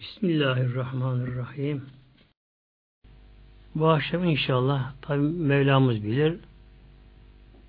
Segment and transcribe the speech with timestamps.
[0.00, 1.82] Bismillahirrahmanirrahim.
[3.74, 6.36] Bu akşam inşallah tabi Mevlamız bilir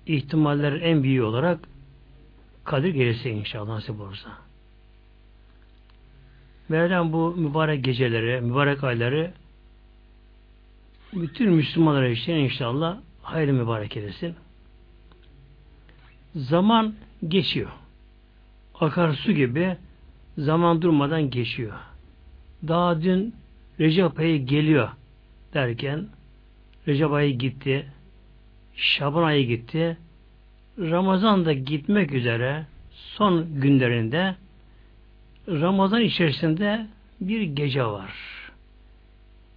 [0.06, 1.58] ihtimaller en büyüğü olarak
[2.64, 4.30] Kadir gelirse inşallah nasip olursa.
[6.68, 9.32] Mevlam bu mübarek geceleri, mübarek ayları
[11.12, 14.34] bütün Müslümanlar için inşallah hayırlı mübarek edesin.
[16.34, 16.94] Zaman
[17.28, 17.70] geçiyor.
[18.80, 19.76] Akar su gibi
[20.38, 21.91] zaman durmadan geçiyor.
[22.68, 23.34] Daha dün
[23.80, 24.88] Recep ayı geliyor
[25.54, 26.08] derken
[26.88, 27.86] Recep ayı gitti,
[28.74, 29.96] Şaban ayı gitti,
[30.78, 34.36] Ramazan da gitmek üzere son günlerinde
[35.48, 36.86] Ramazan içerisinde
[37.20, 38.12] bir gece var.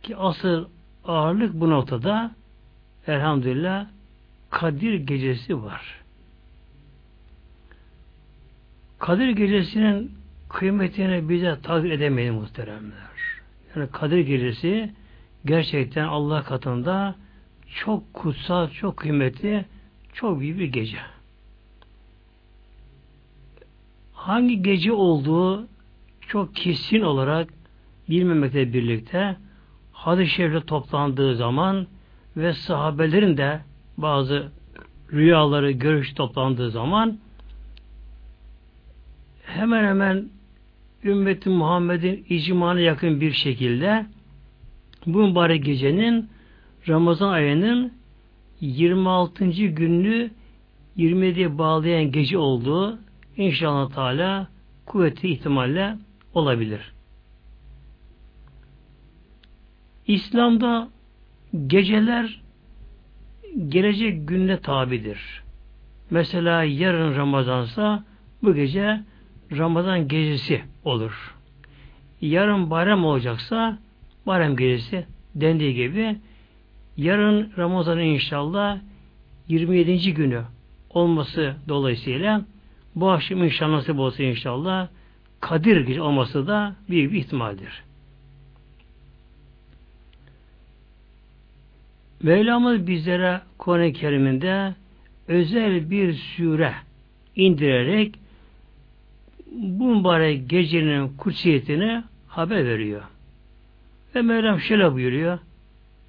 [0.03, 0.65] Ki asıl
[1.05, 2.31] ağırlık bu noktada
[3.07, 3.87] elhamdülillah
[4.49, 6.01] Kadir gecesi var.
[8.99, 10.11] Kadir gecesinin
[10.55, 13.15] kıymetini bize takdir edemeyiz muhteremler.
[13.75, 14.93] Yani Kadir gecesi
[15.45, 17.15] gerçekten Allah katında
[17.75, 19.65] çok kutsal, çok kıymetli,
[20.13, 20.97] çok büyük bir gece.
[24.13, 25.67] Hangi gece olduğu
[26.27, 27.49] çok kesin olarak
[28.09, 29.37] bilmemekle birlikte
[29.91, 31.87] hadis-i şerifle toplandığı zaman
[32.37, 33.59] ve sahabelerin de
[33.97, 34.51] bazı
[35.13, 37.19] rüyaları, görüş toplandığı zaman
[39.43, 40.34] hemen hemen
[41.05, 44.05] ümmeti Muhammed'in icmana yakın bir şekilde
[45.05, 46.29] bu mübarek gecenin
[46.87, 47.93] Ramazan ayının
[48.61, 49.45] 26.
[49.51, 50.31] gününü
[50.97, 52.99] 27'ye bağlayan gece olduğu
[53.37, 54.47] inşallah Teala
[54.85, 55.97] kuvveti ihtimalle
[56.33, 56.93] olabilir.
[60.07, 60.89] İslam'da
[61.67, 62.41] geceler
[63.67, 65.43] gelecek gününe tabidir.
[66.09, 68.03] Mesela yarın Ramazansa
[68.43, 69.01] bu gece
[69.51, 71.35] Ramazan gecesi olur.
[72.21, 73.77] Yarın bayram olacaksa
[74.27, 76.17] bayram gecesi dendiği gibi
[76.97, 78.79] yarın Ramazan inşallah
[79.47, 80.13] 27.
[80.13, 80.41] günü
[80.89, 82.41] olması dolayısıyla
[82.95, 84.87] bu akşam inşallah nasip olsa inşallah
[85.39, 87.83] Kadir gece olması da büyük bir ihtimaldir.
[92.23, 94.75] Mevlamız bizlere Kuran-ı Kerim'inde
[95.27, 96.73] özel bir süre
[97.35, 98.15] indirerek
[99.55, 103.01] bu mübarek gecenin kutsiyetini haber veriyor.
[104.15, 105.39] Ve Mevlam şöyle buyuruyor.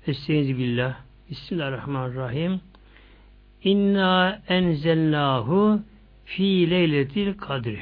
[0.07, 0.95] Estaizu billah.
[1.31, 2.61] Bismillahirrahmanirrahim.
[3.65, 5.81] İnna enzelnahu
[6.25, 7.81] fi leyletil kadri.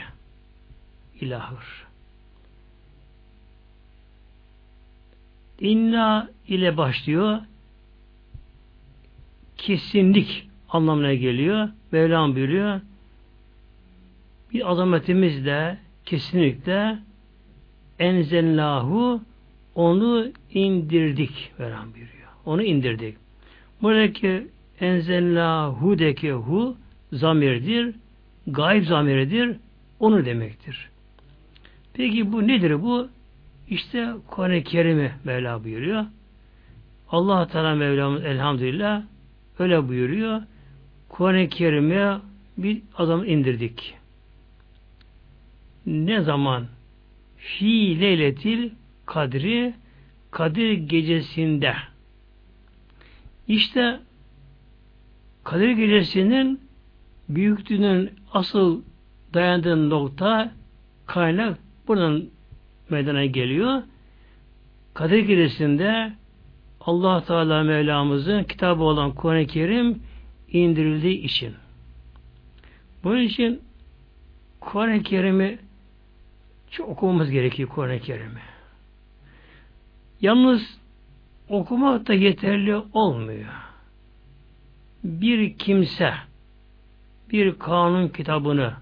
[1.20, 1.86] İlahur.
[5.60, 7.38] İnna ile başlıyor.
[9.56, 11.68] Kesinlik anlamına geliyor.
[11.92, 12.80] Mevlam buyuruyor
[14.54, 16.98] bir azametimiz de kesinlikle
[17.98, 19.20] enzellahu
[19.74, 22.28] onu indirdik veren buyuruyor.
[22.46, 23.16] Onu indirdik.
[23.82, 24.46] Buradaki
[24.80, 25.96] enzellahu
[26.32, 26.76] hu
[27.12, 27.94] zamirdir.
[28.46, 29.56] Gayb zamiridir.
[30.00, 30.90] Onu demektir.
[31.94, 33.08] Peki bu nedir bu?
[33.68, 36.04] İşte Kuran-ı Kerim'i Mevla buyuruyor.
[37.08, 39.02] Allah Teala Mevlamız elhamdülillah
[39.58, 40.42] öyle buyuruyor.
[41.08, 42.18] Kuran-ı Kerim'e
[42.58, 43.94] bir adam indirdik
[45.86, 46.66] ne zaman
[47.36, 48.70] fi leyletil
[49.06, 49.74] kadri
[50.34, 51.74] Kadir gecesinde
[53.48, 54.00] işte
[55.44, 56.60] Kadir gecesinin
[57.28, 58.82] büyüklüğünün asıl
[59.34, 60.52] dayandığı nokta
[61.06, 61.58] kaynak
[61.88, 62.24] buradan
[62.90, 63.82] meydana geliyor.
[64.94, 66.12] Kadir gecesinde
[66.80, 70.02] Allah Teala Mevlamızın kitabı olan Kuran-ı Kerim
[70.52, 71.54] indirildiği için.
[73.04, 73.60] Bunun için
[74.60, 75.58] Kuran-ı Kerim'i
[76.74, 78.40] çok okumamız gerekiyor Kur'an-ı Kerim'i.
[80.20, 80.78] Yalnız
[81.48, 83.52] okumak da yeterli olmuyor.
[85.04, 86.14] Bir kimse
[87.30, 88.72] bir kanun kitabını,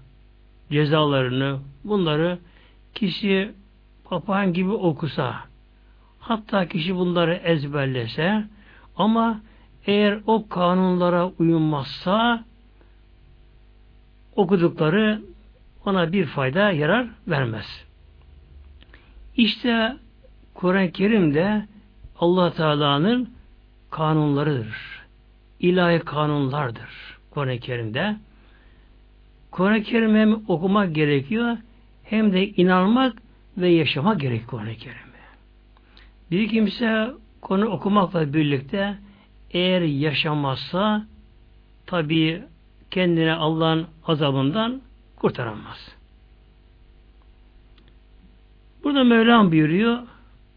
[0.71, 2.39] cezalarını, bunları
[2.95, 3.51] kişi
[4.03, 5.35] papağan gibi okusa,
[6.19, 8.43] hatta kişi bunları ezberlese,
[8.95, 9.41] ama
[9.85, 12.45] eğer o kanunlara uyulmazsa
[14.35, 15.21] okudukları
[15.85, 17.85] ona bir fayda yarar vermez.
[19.37, 19.97] İşte
[20.53, 21.65] Kur'an-ı Kerim'de
[22.19, 23.29] Allah Teala'nın
[23.91, 25.03] kanunlarıdır.
[25.59, 28.15] İlahi kanunlardır Kur'an-ı Kerim'de.
[29.51, 31.57] Kur'an-ı Kerim hem okumak gerekiyor
[32.03, 33.17] hem de inanmak
[33.57, 35.13] ve yaşamak gerekiyor Kur'an-ı Kerim'e.
[36.31, 37.07] Bir kimse
[37.41, 38.97] konu okumakla birlikte
[39.51, 41.05] eğer yaşamazsa
[41.85, 42.43] tabi
[42.91, 44.81] kendine Allah'ın azabından
[45.23, 45.95] kurtaramaz.
[48.83, 49.97] Burada Mevlam buyuruyor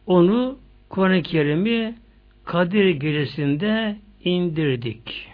[0.06, 0.58] onu
[0.88, 1.94] Kur'an-ı Kerim'i
[2.44, 5.28] Kadir gecesinde indirdik.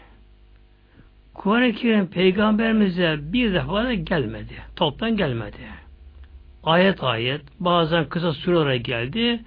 [1.34, 4.55] Kur'an-ı Kerim peygamberimize bir defa da gelmedi.
[4.76, 5.56] Toptan gelmedi.
[6.64, 9.40] Ayet ayet bazen kısa süre olarak geldi.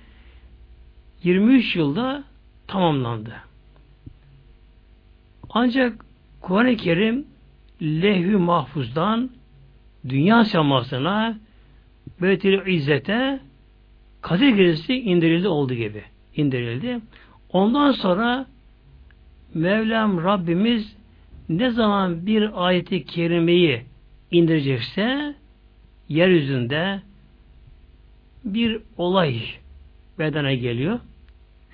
[1.24, 2.24] 23 yılda
[2.68, 3.34] tamamlandı.
[5.50, 6.06] Ancak
[6.42, 7.28] Kur'an-ı Kerim
[7.82, 9.30] lehü mahfuzdan
[10.10, 11.38] dünya semasına
[12.22, 13.40] Beyt-i İzzet'e
[14.22, 16.04] Kadir Gecesi indirildi olduğu gibi.
[16.36, 17.00] indirildi.
[17.50, 18.46] Ondan sonra
[19.54, 20.96] Mevlam Rabbimiz
[21.50, 23.82] ne zaman bir ayeti kerimeyi
[24.32, 25.36] indirecekse
[26.10, 27.02] yeryüzünde
[28.46, 29.42] bir olay
[30.20, 31.00] bedene geliyor.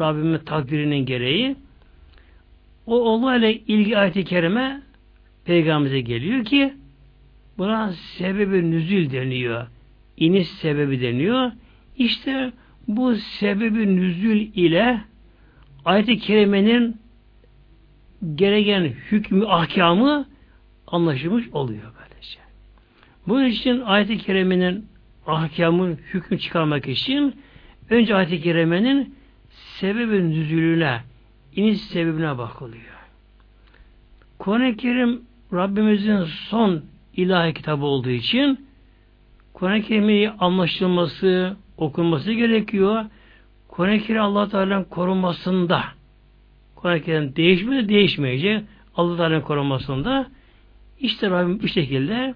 [0.02, 1.56] Rabbimin takdirinin gereği
[2.86, 4.82] o olayla ilgili ayet-i kerime
[5.46, 6.74] peygamberimize geliyor ki
[7.62, 9.68] buna sebebi nüzül deniyor.
[10.18, 11.52] İniş sebebi deniyor.
[11.98, 12.52] İşte
[12.88, 15.02] bu sebebi nüzül ile
[15.86, 16.98] ayet-i kerimenin
[18.36, 20.26] gereken hükmü, ahkamı
[20.88, 22.40] anlaşılmış oluyor böylece.
[23.28, 24.86] Bunun için ayet-i kerimenin
[25.28, 27.36] ahkamı, hükmü çıkarmak için
[27.90, 29.16] önce ayet-i kerimenin
[29.50, 31.02] sebebi nüzülüne,
[31.56, 33.02] iniş sebebine bakılıyor.
[34.40, 35.22] Kur'an-ı Kerim
[35.54, 38.68] Rabbimizin son ilahi kitabı olduğu için
[39.54, 43.06] Kur'an-ı Kerim'in anlaşılması, okunması gerekiyor.
[43.68, 45.84] Kur'an-ı Kerim allah Teala'nın korunmasında
[46.76, 48.64] Kur'an-ı Kerim değişmedi, değişmeyecek.
[48.96, 50.28] allah Teala'nın korunmasında
[51.00, 52.36] işte Rabbim bu şekilde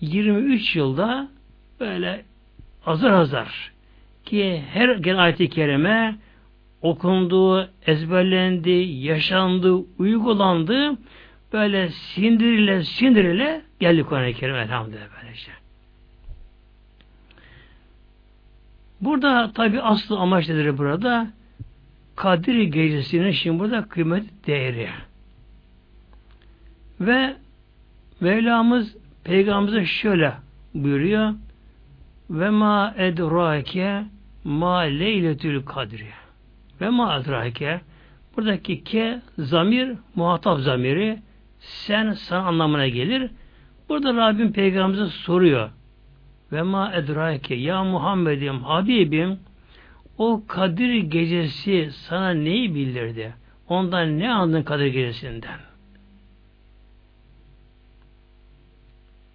[0.00, 1.28] 23 yılda
[1.80, 2.24] böyle
[2.86, 3.72] azar azar
[4.24, 6.16] ki her gelen ayet-i kerime
[6.82, 10.92] okundu, ezberlendi, yaşandı, uygulandı.
[11.52, 15.50] Böyle sindirile sindirile geldi Kur'an-ı Kerim elhamdülillah böylece.
[19.00, 21.26] Burada tabi aslı amaç nedir burada?
[22.16, 24.88] Kadir gecesinin şimdi burada kıymet değeri.
[27.00, 27.36] Ve
[28.20, 30.32] Mevlamız Peygamberimize şöyle
[30.74, 31.34] buyuruyor
[32.30, 34.04] ve ma edrake
[34.44, 36.08] ma leyletül kadri
[36.80, 37.80] ve ma edrake
[38.36, 41.18] buradaki ke zamir muhatap zamiri
[41.64, 43.30] sen sana anlamına gelir.
[43.88, 45.70] Burada Rabbim Peygamberimize soruyor
[46.52, 49.38] ve ma edrake ya Muhammed'im Habibim
[50.18, 53.34] o Kadir gecesi sana neyi bildirdi?
[53.68, 55.58] Ondan ne anladın Kadir gecesinden?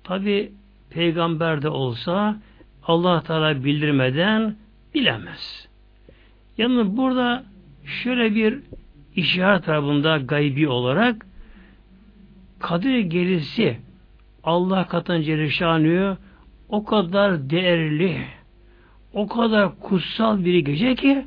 [0.04, 0.52] Tabi
[0.90, 2.38] peygamber de olsa
[2.84, 4.56] Allah Teala bildirmeden
[4.94, 5.68] bilemez.
[6.58, 7.44] Yani burada
[7.86, 8.60] şöyle bir
[9.16, 11.26] işaret tarafında gaybi olarak
[12.59, 13.77] Kadir gerisi
[14.44, 16.17] Allah katın Celleşanı
[16.69, 18.21] o kadar değerli,
[19.13, 21.25] o kadar kutsal bir gece ki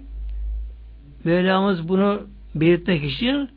[1.25, 2.21] Mevlamız bunu
[2.55, 3.49] belirtmek için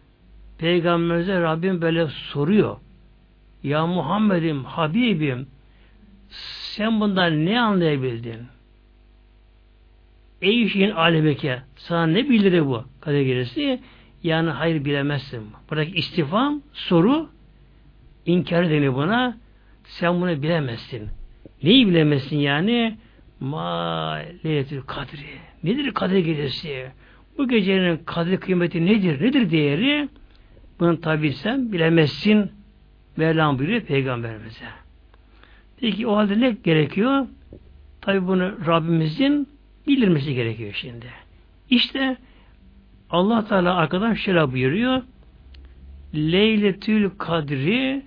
[0.57, 2.77] Peygamberimize Rabbim böyle soruyor.
[3.63, 5.47] Ya Muhammed'im, Habibim
[6.29, 8.39] sen bundan ne anlayabildin?
[10.41, 13.79] Ey şeyin alemeke sana ne bildirir bu kader gerisi?
[14.23, 15.43] Yani hayır bilemezsin.
[15.69, 17.29] Buradaki istifam, soru
[18.25, 19.37] inkar deniyor buna.
[19.83, 21.09] Sen bunu bilemezsin.
[21.63, 22.97] Neyi bilemezsin yani?
[23.39, 25.25] Ma leyletül kadri.
[25.63, 26.87] Nedir kader gecesi?
[27.37, 29.21] Bu gecenin kadir kıymeti nedir?
[29.21, 30.09] Nedir değeri?
[30.79, 32.51] Bunu tabi sen bilemezsin.
[33.17, 34.65] Mevlam buyuruyor peygamberimize.
[35.79, 37.27] Peki o halde ne gerekiyor?
[38.01, 39.47] Tabi bunu Rabbimizin
[39.87, 41.05] bildirmesi gerekiyor şimdi.
[41.69, 42.17] İşte
[43.09, 45.01] Allah Teala arkadan şöyle buyuruyor.
[46.15, 48.01] Leyletül Kadri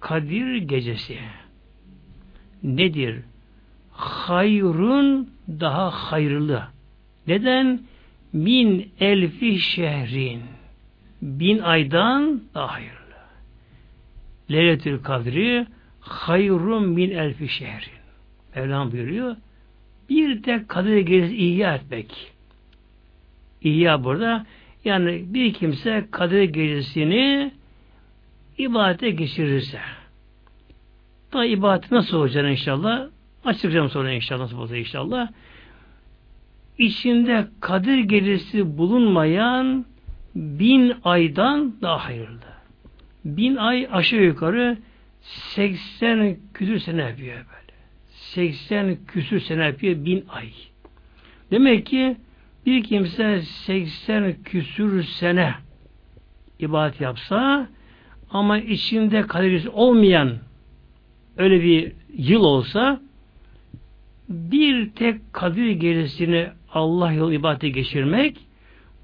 [0.00, 1.18] Kadir gecesi
[2.62, 3.22] nedir?
[3.92, 6.62] Hayrun daha hayırlı.
[7.26, 7.80] Neden?
[8.32, 10.42] Min elfi şehrin.
[11.22, 12.98] Bin aydan daha hayırlı.
[14.50, 15.66] Leyletül Kadri
[16.00, 17.98] hayrun min elfi şehrin.
[18.56, 19.36] Mevlam buyuruyor.
[20.10, 22.32] Bir de Kadir gecesi ihya etmek.
[23.62, 24.46] İhya burada
[24.84, 27.52] yani bir kimse Kadir gecesini
[28.58, 29.78] ibadete geçirirse
[31.32, 33.06] da ibadet nasıl olacak inşallah?
[33.44, 35.28] Açıklayacağım sonra inşallah nasıl olacak inşallah.
[36.78, 39.86] İçinde Kadir gecesi bulunmayan
[40.34, 42.38] bin aydan daha hayırlı.
[43.24, 44.78] Bin ay aşağı yukarı
[45.20, 47.78] 80 küsür sene yapıyor böyle.
[48.10, 50.48] 80 küsür sene yapıyor bin ay.
[51.50, 52.16] Demek ki
[52.66, 55.54] bir kimse 80 küsür sene
[56.58, 57.68] ibadet yapsa
[58.30, 60.32] ama içinde kaderisi olmayan
[61.36, 63.00] öyle bir yıl olsa
[64.28, 68.36] bir tek Kadir gecesini Allah yolu ibadete geçirmek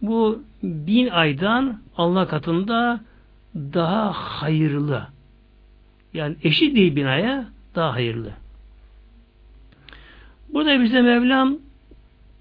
[0.02, 3.00] bu bin aydan Allah katında
[3.54, 5.06] daha hayırlı.
[6.14, 8.30] Yani eşit değil bin aya daha hayırlı.
[10.52, 11.58] Burada bize Mevlam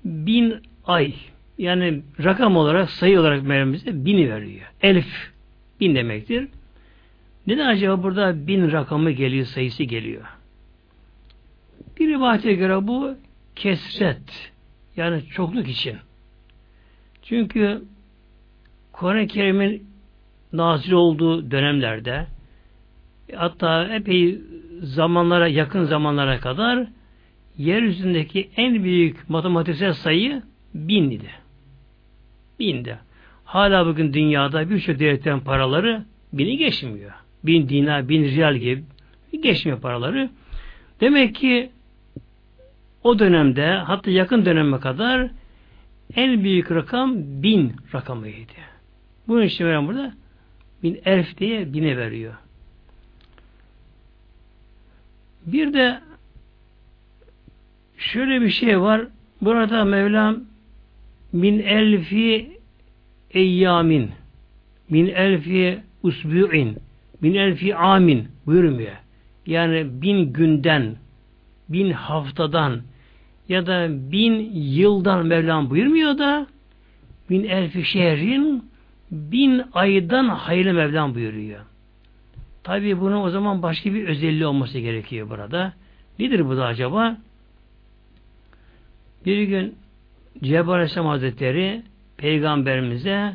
[0.05, 1.13] bin ay
[1.57, 4.71] yani rakam olarak sayı olarak Mevlam bize bini veriyor.
[4.81, 5.31] Elif
[5.79, 6.47] bin demektir.
[7.47, 10.23] Neden acaba burada bin rakamı geliyor, sayısı geliyor?
[11.99, 13.15] Bir rivayete göre bu
[13.55, 14.51] kesret
[14.95, 15.97] yani çokluk için.
[17.23, 17.83] Çünkü
[18.91, 19.87] Kur'an-ı Kerim'in
[20.53, 22.27] nazil olduğu dönemlerde
[23.35, 24.41] hatta epey
[24.81, 26.87] zamanlara yakın zamanlara kadar
[27.57, 30.41] yeryüzündeki en büyük matematiksel sayı
[30.73, 31.29] bin idi.
[32.59, 32.97] Binde.
[33.45, 37.11] Hala bugün dünyada birçok devletten paraları bini geçmiyor.
[37.43, 38.83] Bin dinar, bin riyal gibi
[39.43, 40.29] geçmiyor paraları.
[41.01, 41.69] Demek ki
[43.03, 45.29] o dönemde hatta yakın döneme kadar
[46.15, 48.51] en büyük rakam bin rakamıydı.
[49.27, 50.13] Bunun için veren burada
[50.83, 52.33] bin elf diye bine veriyor.
[55.45, 55.99] Bir de
[57.97, 59.07] şöyle bir şey var.
[59.41, 60.39] Burada Mevlam
[61.33, 62.57] min elfi
[63.31, 64.11] eyyamin
[64.89, 66.77] min elfi usbu'in
[67.23, 68.95] min elfi amin buyurmuyor.
[69.45, 70.95] Yani bin günden
[71.69, 72.81] bin haftadan
[73.49, 76.47] ya da bin yıldan Mevlam buyurmuyor da
[77.29, 78.69] bin elfi şehrin
[79.11, 81.59] bin aydan hayırlı Mevlam buyuruyor.
[82.63, 85.73] Tabi bunun o zaman başka bir özelliği olması gerekiyor burada.
[86.19, 87.17] Nedir bu da acaba?
[89.25, 89.75] Bir gün
[90.43, 91.81] Cebrail Aleyhisselam Hazretleri
[92.17, 93.33] Peygamberimize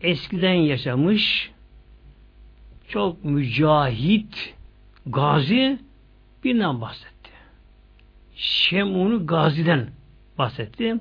[0.00, 1.50] eskiden yaşamış
[2.90, 4.54] çok mücahit
[5.06, 5.78] gazi
[6.44, 7.30] birinden bahsetti.
[8.36, 9.88] Şemunu gaziden
[10.38, 10.96] bahsetti.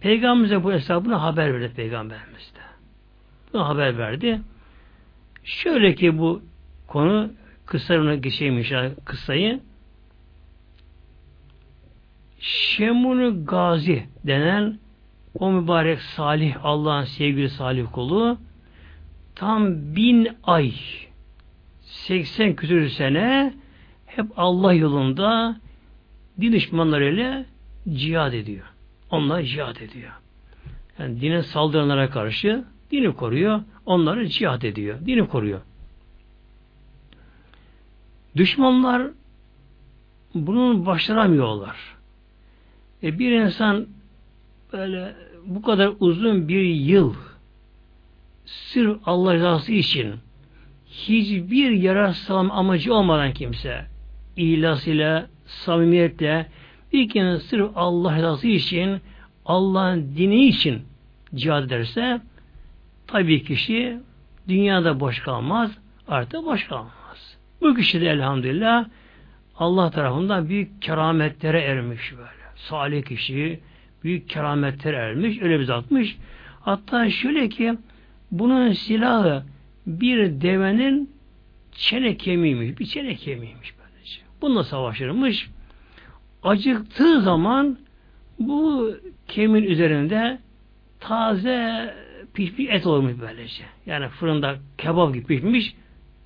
[0.00, 2.60] Peygamberimize bu hesabını haber verdi Peygamberimiz de.
[3.52, 4.40] Bunu haber verdi.
[5.44, 6.42] Şöyle ki bu
[6.86, 7.30] konu
[7.66, 8.72] kısarına geçeymiş
[9.04, 9.60] kısayı
[12.40, 14.78] Şemunu Gazi denen
[15.38, 18.38] o mübarek salih Allah'ın sevgili salih kulu
[19.34, 20.72] tam bin ay
[21.96, 23.54] 80 küsur sene
[24.06, 25.56] hep Allah yolunda
[26.40, 27.44] din düşmanlarıyla
[27.92, 28.66] cihad ediyor.
[29.10, 30.12] Onlar cihad ediyor.
[30.98, 33.60] Yani dine saldıranlara karşı dini koruyor.
[33.86, 35.06] Onları cihad ediyor.
[35.06, 35.60] Dini koruyor.
[38.36, 39.02] Düşmanlar
[40.34, 41.76] bunun başaramıyorlar.
[43.02, 43.86] E bir insan
[44.72, 45.14] böyle
[45.46, 47.14] bu kadar uzun bir yıl
[48.44, 50.14] sırf Allah rızası için
[50.96, 53.86] hiçbir yarar sağlam amacı olmadan kimse
[54.36, 56.46] ihlasıyla, samimiyetle
[56.92, 59.00] bir kere sırf Allah rızası için
[59.46, 60.82] Allah'ın dini için
[61.34, 62.20] cihad ederse
[63.06, 63.98] tabii kişi
[64.48, 67.36] dünyada boş kalmaz, artık boş kalmaz.
[67.60, 68.86] Bu kişi de elhamdülillah
[69.58, 72.46] Allah tarafından büyük kerametlere ermiş böyle.
[72.56, 73.60] Salih kişi
[74.04, 76.16] büyük kerametlere ermiş, öyle bir zatmış.
[76.60, 77.74] Hatta şöyle ki
[78.30, 79.42] bunun silahı
[79.86, 81.10] bir devenin
[81.72, 84.20] çene kemiğiymiş, bir çene kemiğiymiş böylece.
[84.40, 85.50] Bununla savaşırmış.
[86.42, 87.78] Acıktığı zaman
[88.38, 88.90] bu
[89.28, 90.38] kemin üzerinde
[91.00, 91.94] taze
[92.34, 93.64] pişmiş et olmuş böylece.
[93.86, 95.74] Yani fırında kebap gibi pişmiş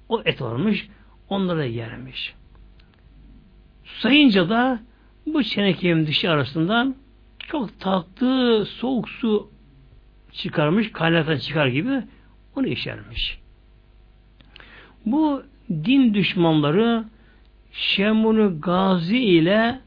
[0.09, 0.89] o et olmuş.
[1.29, 2.35] Onları yermiş.
[3.85, 4.81] Sayınca da
[5.27, 6.97] bu çenekenin dışı arasından
[7.39, 9.51] çok tatlı soğuk su
[10.33, 12.03] çıkarmış, kaynaktan çıkar gibi
[12.57, 13.40] onu içermiş.
[15.07, 17.05] Bu din düşmanları
[17.73, 19.81] Şemunu Gazi ile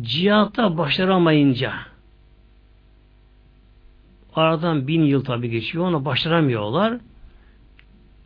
[0.00, 1.72] cihatta başaramayınca
[4.34, 6.98] aradan bin yıl tabi geçiyor ona başaramıyorlar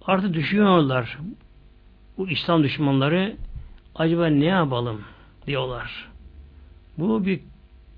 [0.06, 1.18] artık düşünüyorlar
[2.18, 3.36] bu İslam düşmanları
[3.94, 5.00] acaba ne yapalım
[5.46, 6.08] diyorlar.
[6.98, 7.40] Bu bir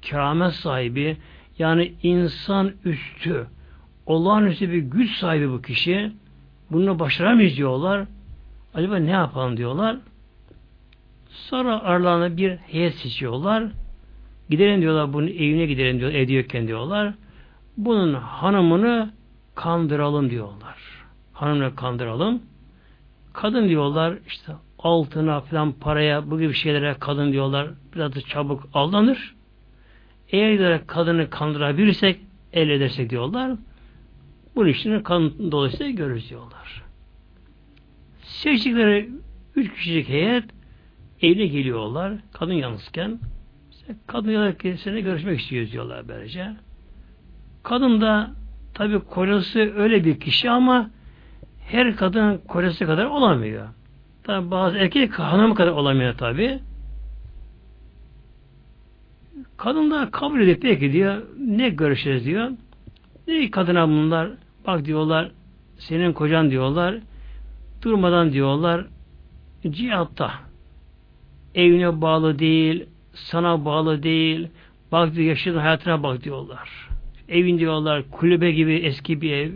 [0.03, 1.17] keramet sahibi
[1.59, 3.47] yani insan üstü
[4.07, 6.13] olağanüstü bir güç sahibi bu kişi
[6.71, 8.07] bunu başaramayız diyorlar.
[8.75, 9.97] Acaba ne yapalım diyorlar.
[11.29, 13.65] Sonra aralarına bir heyet seçiyorlar.
[14.51, 17.15] Gidelim diyorlar bunun evine gidelim diyor, ediyorken diyorlar.
[17.77, 19.11] Bunun hanımını
[19.55, 20.77] kandıralım diyorlar.
[21.33, 22.43] Hanımını kandıralım.
[23.33, 29.35] Kadın diyorlar işte altına falan paraya bu gibi şeylere kadın diyorlar biraz da çabuk aldanır.
[30.29, 32.21] Eğer diyorlar kadını kandırabilirsek
[32.53, 33.57] el edersek diyorlar
[34.57, 36.83] bunun işini kan dolayısıyla görürüz diyorlar.
[38.23, 39.11] Seçtikleri
[39.57, 40.45] üç kişilik heyet
[41.23, 42.13] evine geliyorlar.
[42.33, 43.19] Kadın yalnızken
[43.71, 46.53] işte kadın ya kendisine görüşmek istiyor diyorlar böylece.
[47.63, 48.31] Kadın da
[48.75, 50.91] tabi kocası öyle bir kişi ama
[51.61, 53.69] her kadın kocası kadar olamıyor.
[54.25, 56.59] Tabi bazı erkek hanım kadar olamıyor tabi.
[59.57, 62.51] Kadın da kabul edip peki diyor ne görüşeceğiz diyor.
[63.29, 64.31] Ne kadına bunlar
[64.67, 65.31] bak diyorlar
[65.79, 66.95] senin kocan diyorlar
[67.83, 68.87] durmadan diyorlar
[69.71, 70.33] cihatta
[71.55, 74.49] evine bağlı değil sana bağlı değil
[74.93, 76.89] bak diyor yaşadığın hayatına bak diyorlar.
[77.29, 79.51] Evin diyorlar kulübe gibi eski bir ev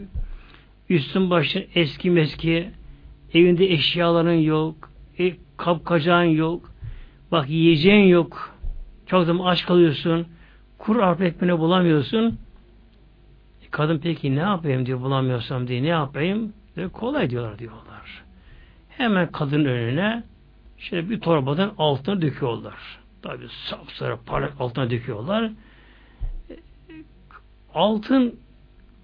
[0.88, 2.70] üstün başın eski meski
[3.34, 6.72] evinde eşyaların yok e, kapkacağın yok
[7.32, 8.56] bak yiyeceğin yok
[9.06, 10.26] çok zaman aç kalıyorsun.
[10.78, 12.38] Kuru arpa ekmeğini bulamıyorsun.
[13.70, 16.52] Kadın peki ne yapayım diyor bulamıyorsam diye ne yapayım?
[16.76, 18.24] Diyor, kolay diyorlar diyorlar.
[18.88, 20.22] Hemen kadın önüne
[20.78, 22.98] şöyle bir torbadan altına döküyorlar.
[23.22, 25.50] Tabi sapsarı parlak altına döküyorlar.
[27.74, 28.34] Altın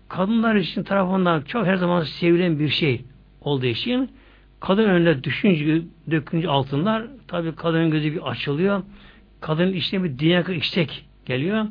[0.09, 3.05] kadınlar için tarafından çok her zaman sevilen bir şey
[3.41, 4.11] olduğu için
[4.61, 8.83] kadın önüne düşünce dökünce altınlar tabi kadının gözü bir açılıyor
[9.41, 11.67] kadının içine bir dünya istek geliyor.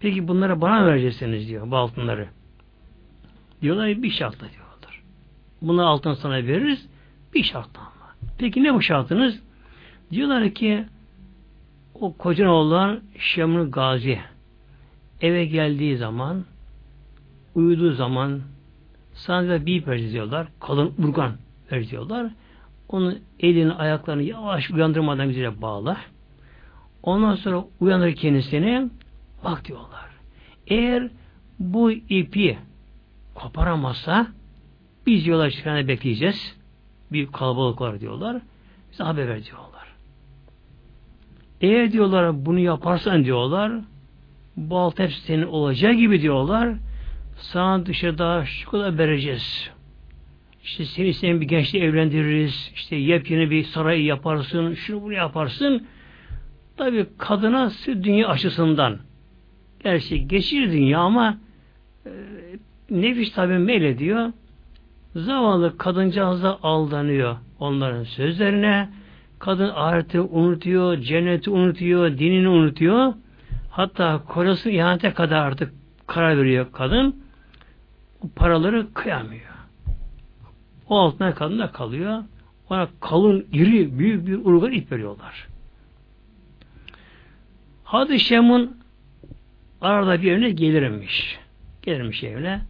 [0.00, 2.28] Peki bunları bana vereceksiniz diyor bu altınları.
[3.62, 5.02] Diyorlar bir şartla diyorlar.
[5.62, 6.88] Bunu altın sana veririz
[7.34, 8.14] bir şartla ama.
[8.38, 9.42] Peki ne bu şartınız?
[10.10, 10.84] Diyorlar ki
[11.94, 14.18] o kocan olan Şemrül Gazi
[15.20, 16.44] eve geldiği zaman
[17.54, 18.40] uyuduğu zaman
[19.14, 20.46] sana bir vereceğiz diyorlar.
[20.60, 21.32] Kalın urgan
[21.72, 22.32] vereceğiz diyorlar.
[22.88, 25.96] Onun elini ayaklarını yavaş uyandırmadan güzel bağla.
[27.02, 28.88] Ondan sonra uyanır kendisine
[29.44, 30.08] bak diyorlar.
[30.66, 31.08] Eğer
[31.58, 32.58] bu ipi
[33.34, 34.26] koparamazsa
[35.06, 36.56] biz yola çıkana bekleyeceğiz.
[37.12, 38.42] Bir kalabalık var diyorlar.
[38.92, 39.88] Bize haber ver diyorlar.
[41.60, 43.72] Eğer diyorlar bunu yaparsan diyorlar
[44.56, 46.74] bu alt hepsi senin olacağı gibi diyorlar.
[47.36, 49.70] Sana dışarıda şu kadar vereceğiz.
[50.64, 52.72] İşte seni senin bir gençle evlendiririz.
[52.74, 54.74] İşte yepyeni bir saray yaparsın.
[54.74, 55.86] Şunu bunu yaparsın.
[56.76, 58.98] Tabi kadına dünya açısından
[59.80, 61.38] gerçi geçir dünya ama
[62.06, 62.10] e,
[62.90, 64.32] nefis tabi meylediyor.
[65.16, 68.88] Zavallı kadıncağız da aldanıyor onların sözlerine.
[69.38, 73.14] Kadın ahireti unutuyor, cenneti unutuyor, dinini unutuyor.
[73.70, 75.72] Hatta kocası ihanete kadar artık
[76.06, 77.16] karar veriyor kadın.
[78.22, 79.42] O paraları kıyamıyor.
[80.88, 82.22] O altına kadın da kalıyor.
[82.70, 85.48] Ona kalın, iri, büyük bir urgan ip veriyorlar.
[87.84, 88.77] Hadi Şem'in
[89.80, 91.38] arada bir evine gelirmiş.
[91.82, 92.60] Gelirmiş evine.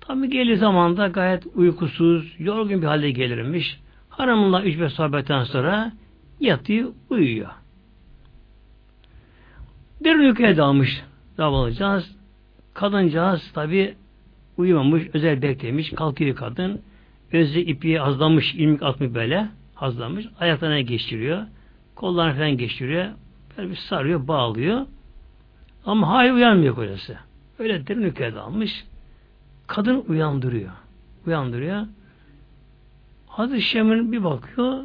[0.00, 3.80] Tabi gelir zamanda gayet uykusuz, yorgun bir halde gelirmiş.
[4.08, 5.92] Hanımla üç beş sohbetten sonra
[6.40, 7.50] yatıyor, uyuyor.
[10.00, 11.02] Bir uykuya dalmış
[11.36, 12.16] zavallıcağız.
[12.74, 13.94] Kadıncağız tabi
[14.56, 16.80] uyumamış, özel beklemiş, kalkıyor kadın.
[17.32, 20.26] Özü ipi azlamış, ilmik atmış böyle, azlamış.
[20.40, 21.42] Ayaklarına geçiriyor.
[21.94, 23.06] Kollarına falan geçiriyor.
[23.58, 24.86] Böyle bir sarıyor, bağlıyor.
[25.86, 27.18] Ama hayır uyanmıyor kocası.
[27.58, 28.84] Öyle derin uykuya dalmış.
[29.66, 30.72] Kadın uyandırıyor.
[31.26, 31.86] Uyandırıyor.
[33.26, 34.84] Hazreti Şem'in bir bakıyor,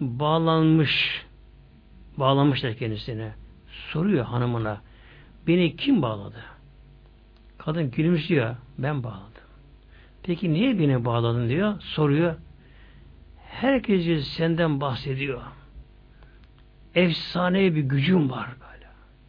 [0.00, 1.26] bağlanmış.
[2.16, 3.32] Bağlanmışlar kendisine.
[3.68, 4.80] Soruyor hanımına,
[5.46, 6.42] beni kim bağladı?
[7.58, 9.28] Kadın gülümsüyor, ben bağladım.
[10.22, 12.34] Peki niye beni bağladın diyor, soruyor.
[13.46, 15.40] Herkes senden bahsediyor
[16.94, 18.48] efsane bir gücüm var.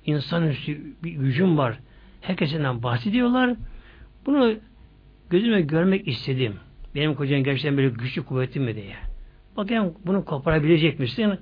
[0.06, 1.80] İnsanüstü bir gücüm var.
[2.22, 3.56] Herkesinden bahsediyorlar.
[4.26, 4.54] Bunu
[5.30, 6.54] gözüme görmek istedim.
[6.96, 8.96] Benim kocam gerçekten böyle güçlü kuvvetli mi diye.
[9.58, 11.34] Bakayım bunu koparabilecek misin?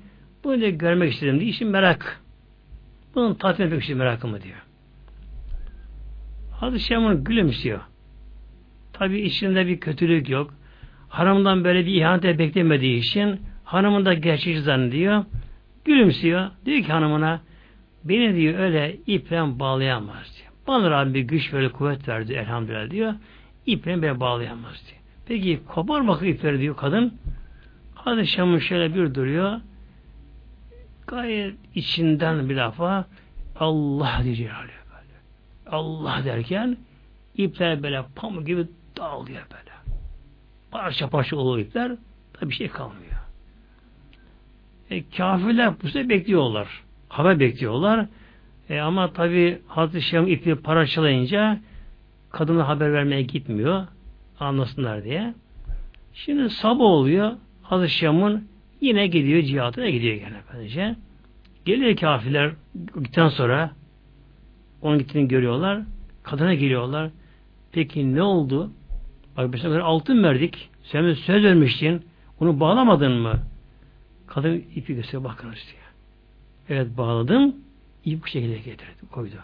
[0.43, 1.49] Bunu da görmek istedim diye.
[1.49, 2.21] İşin merak.
[3.15, 4.57] Bunun tatmin etmek için merakımı diyor.
[6.51, 7.79] Hazreti Şamun gülümsüyor.
[8.93, 10.53] Tabi içinde bir kötülük yok.
[11.09, 15.25] Hanımdan böyle bir ihanet beklemediği için hanımın da gerçek zannediyor.
[15.85, 16.51] Gülümsüyor.
[16.65, 17.41] Diyor ki hanımına
[18.03, 20.51] beni diyor öyle iple bağlayamaz diyor.
[20.67, 23.13] Bana Rabbim bir güç böyle kuvvet verdi elhamdülillah diyor.
[23.65, 25.01] İple beni bağlayamaz diyor.
[25.27, 27.13] Peki kopar bakıyor ipleri diyor kadın.
[27.95, 29.61] Hadi Şam'ın şöyle bir duruyor.
[31.07, 33.05] Gayet içinden bir lafa
[33.59, 34.71] Allah diyecek böyle.
[35.71, 36.77] Allah derken
[37.35, 39.71] ipler böyle pamuk gibi dağılıyor böyle.
[40.71, 41.91] Parça parça oluyor ipler.
[42.33, 43.17] Tabi bir şey kalmıyor.
[44.89, 46.83] E, kafirler bu sefer bekliyorlar.
[47.09, 48.05] Haber bekliyorlar.
[48.69, 51.59] E, ama tabi Hazreti Şam ipi paraçalayınca
[52.31, 53.87] kadına haber vermeye gitmiyor.
[54.39, 55.33] Anlasınlar diye.
[56.13, 57.31] Şimdi sabah oluyor.
[57.63, 58.47] Hazreti Şam'ın
[58.81, 60.95] Yine gidiyor cihatına gidiyor gene efendice.
[61.65, 62.51] Geliyor kafirler
[62.95, 63.71] gittikten sonra
[64.81, 65.81] onun gittiğini görüyorlar.
[66.23, 67.09] Kadına geliyorlar.
[67.71, 68.71] Peki ne oldu?
[69.37, 70.69] Bak biz sana altın verdik.
[70.83, 72.05] Sen söz vermiştin.
[72.39, 73.33] Onu bağlamadın mı?
[74.27, 75.86] Kadın ipi gösteriyor bakınız diyor.
[76.69, 77.55] Evet bağladım.
[78.05, 79.35] İp bu şekilde getirdi, koydu.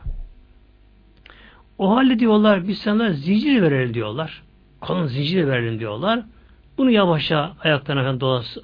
[1.77, 4.43] O halde diyorlar biz sana zincir verelim diyorlar.
[4.81, 6.23] Kalın zincir verelim diyorlar.
[6.77, 8.57] Bunu yavaşça ayaklarına dolas,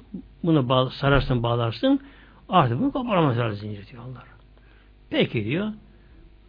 [0.44, 2.00] bunu bağ, sararsın bağlarsın.
[2.48, 4.24] Artık bunu koparamazlar zincir diyorlar.
[5.10, 5.66] Peki diyor.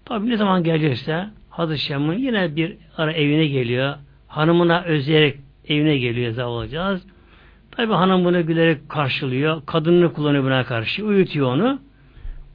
[0.05, 3.95] Tabi ne zaman gelecekse Hazreti Şam'ın yine bir ara evine geliyor.
[4.27, 7.05] Hanımına özleyerek evine geliyor olacağız.
[7.71, 9.65] Tabi hanım bunu gülerek karşılıyor.
[9.65, 11.05] Kadınını kullanıyor buna karşı.
[11.05, 11.79] Uyutuyor onu.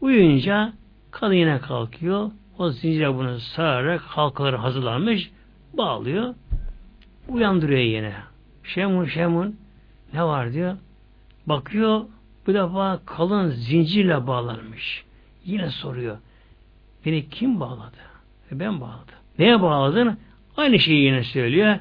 [0.00, 0.72] Uyuyunca
[1.10, 2.30] kadın yine kalkıyor.
[2.58, 5.30] O zincire bunu sararak halkaları hazırlanmış.
[5.72, 6.34] Bağlıyor.
[7.28, 8.12] Uyandırıyor yine.
[8.64, 9.56] Şemun şemun
[10.12, 10.76] ne var diyor.
[11.46, 12.00] Bakıyor
[12.46, 15.04] bu defa kalın zincirle bağlanmış.
[15.44, 16.18] Yine soruyor.
[17.06, 17.96] Beni kim bağladı?
[18.52, 19.14] E ben bağladım.
[19.38, 20.18] Neye bağladın?
[20.56, 21.76] Aynı şeyi yine söylüyor.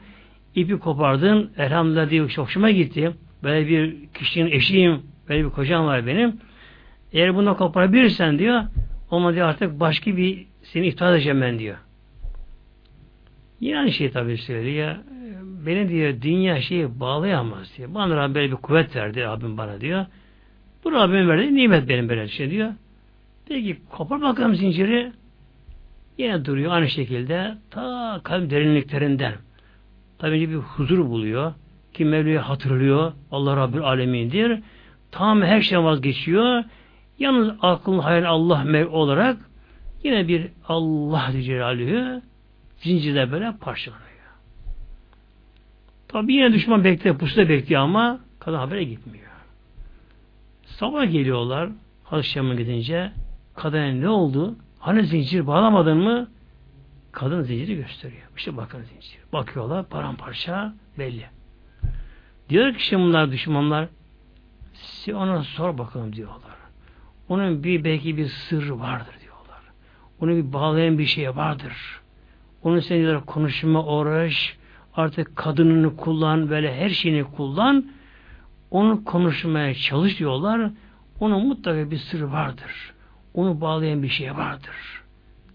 [0.55, 1.51] İpi kopardın.
[1.57, 2.29] Elhamdülillah.
[2.29, 3.11] Çok hoşuma gitti.
[3.43, 5.01] Böyle bir kişinin eşiyim.
[5.29, 6.39] Böyle bir kocam var benim.
[7.15, 8.63] Eğer bunu koparabilirsen diyor
[9.11, 11.77] ama diyor artık başka bir seni iptal edeceğim ben diyor.
[13.59, 14.95] Yine aynı şey tabii söylüyor.
[15.65, 17.93] Beni diyor dünya şeyi bağlayamaz diyor.
[17.93, 20.05] Bana Rabbim böyle bir kuvvet verdi Rabbim bana diyor.
[20.83, 22.73] Bu Rabbim verdi nimet benim böyle şey diyor.
[23.47, 25.11] Peki kopar bakalım zinciri.
[26.17, 29.33] Yine duruyor aynı şekilde ta kalp derinliklerinden.
[30.19, 31.53] Tabii bir huzur buluyor.
[31.93, 33.11] Ki Mevla'yı hatırlıyor.
[33.31, 34.59] Allah Rabbül Alemin'dir.
[35.11, 36.63] Tam her şeyden vazgeçiyor.
[37.19, 39.37] Yalnız aklın hayal Allah olarak
[40.03, 42.21] yine bir Allah Celaluhu
[42.77, 44.05] zincirle böyle parçalanıyor.
[46.07, 49.25] Tabi yine düşman bekliyor, pusuda bekliyor ama kadın habere gitmiyor.
[50.65, 51.69] Sabah geliyorlar
[52.03, 53.11] Hazreti gidince
[53.55, 54.55] kadına ne oldu?
[54.79, 56.27] Hani zincir bağlamadın mı?
[57.11, 58.21] Kadın zinciri gösteriyor.
[58.37, 59.19] İşte bakın zincir.
[59.33, 61.25] Bakıyorlar paramparça belli.
[62.49, 63.87] Diyor ki şimdi bunlar düşmanlar
[64.73, 66.54] size ona sor bakalım diyorlar.
[67.29, 69.61] Onun bir belki bir sır vardır diyorlar.
[70.21, 72.01] Onu bir bağlayan bir şey vardır.
[72.63, 74.57] Onun sen diyorlar konuşma uğraş,
[74.95, 77.85] artık kadınını kullan, böyle her şeyini kullan.
[78.71, 80.71] Onu konuşmaya çalış diyorlar.
[81.19, 82.93] Onun mutlaka bir sır vardır.
[83.33, 85.03] Onu bağlayan bir şey vardır.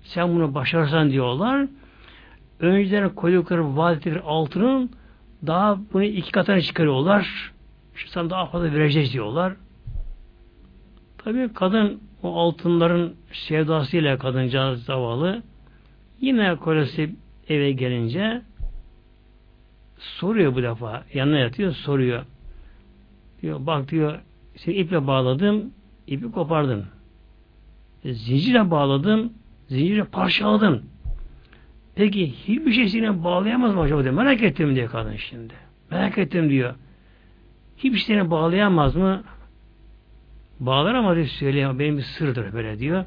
[0.03, 1.67] Sen bunu başarsan diyorlar.
[2.61, 4.91] Önceden koydukları vaadetleri altının
[5.47, 7.53] daha bunu iki katına çıkarıyorlar.
[7.97, 9.53] İşte sana daha fazla vereceğiz diyorlar.
[11.25, 15.43] Tabii kadın o altınların sevdasıyla kadıncağız zavallı
[16.21, 17.15] yine kolesi
[17.49, 18.43] eve gelince
[19.99, 21.05] soruyor bu defa.
[21.15, 22.25] Yanına yatıyor soruyor.
[23.43, 24.19] Diyor bak diyor
[24.57, 25.71] seni iple bağladım
[26.07, 26.87] ipi kopardım.
[28.05, 29.33] Zincirle bağladım
[29.69, 30.83] zincirle parçaladım.
[31.95, 34.15] Peki hiçbir şey seni bağlayamaz mı acaba diyor.
[34.15, 35.55] Merak ettim diyor kadın şimdi.
[35.91, 36.75] Merak ettim diyor.
[37.77, 39.23] Hiçbir şey seni bağlayamaz mı?
[40.61, 41.79] Bağlar ama diyor söyleyemem.
[41.79, 43.05] Benim bir sırdır böyle diyor.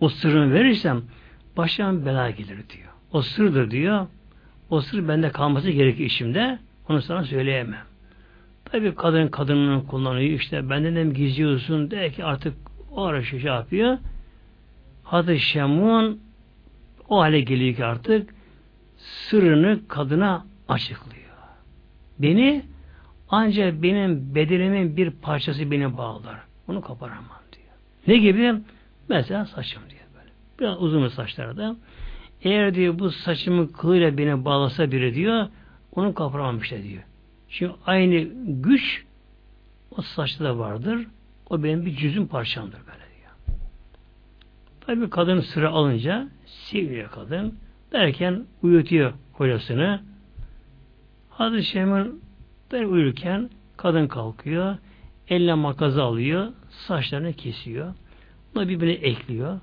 [0.00, 1.02] O sırrını verirsem
[1.56, 2.88] başıma bela gelir diyor.
[3.12, 4.06] O sırdır diyor.
[4.70, 6.58] O sır bende kalması gerekiyor işimde.
[6.88, 7.84] Onu sana söyleyemem.
[8.64, 10.40] Tabi kadın kadının kullanıyor.
[10.40, 12.54] işte benden hem gizliyorsun de ki artık
[12.90, 13.98] o ara şey yapıyor.
[15.04, 16.20] Hazreti Şemun
[17.08, 18.34] o hale geliyor ki artık
[18.96, 21.18] sırrını kadına açıklıyor.
[22.18, 22.62] Beni
[23.28, 26.47] ancak benim bedenimin bir parçası beni bağlar.
[26.68, 27.68] Onu koparamam diyor.
[28.06, 28.54] Ne gibi?
[29.08, 30.30] Mesela saçım diyor böyle.
[30.60, 31.76] Biraz uzun saçlarda.
[32.42, 35.46] Eğer diyor bu saçımın kılıyla beni bağlasa biri diyor
[35.92, 37.02] onu koparamam işte diyor.
[37.48, 39.04] Çünkü aynı güç
[39.96, 41.06] o saçta da vardır.
[41.50, 43.58] O benim bir cüzüm parçamdır böyle diyor.
[44.80, 47.58] Tabi kadın sıra alınca seviniyor kadın.
[47.92, 50.00] Derken uyutuyor kocasını.
[51.30, 52.22] Hazreti Şem'in
[52.72, 54.76] ben uyurken kadın kalkıyor.
[55.30, 56.48] Eline makazı alıyor.
[56.70, 57.94] Saçlarını kesiyor.
[58.54, 59.60] Bunu birbirine ekliyor.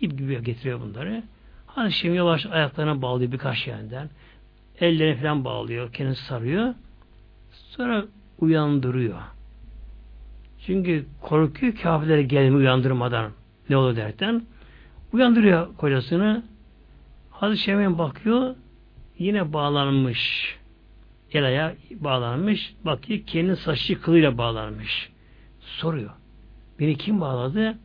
[0.00, 1.22] İp gibi getiriyor bunları.
[1.66, 4.10] Hazreti Şem yavaş ayaklarına bağlıyor birkaç yerden.
[4.80, 5.92] Ellerini falan bağlıyor.
[5.92, 6.74] Kendini sarıyor.
[7.52, 8.04] Sonra
[8.38, 9.18] uyandırıyor.
[10.66, 13.32] Çünkü korkuyor kafirlere gelme uyandırmadan
[13.70, 14.42] ne olur derken
[15.12, 16.42] uyandırıyor kocasını.
[17.30, 18.54] Hazreti Şem'e bakıyor
[19.18, 20.56] yine bağlanmış.
[21.42, 22.74] Ayağı bağlanmış.
[22.84, 25.10] Bakıyor kendi saçlı kılıyla bağlanmış.
[25.60, 26.10] Soruyor.
[26.80, 27.78] Beni kim bağladı?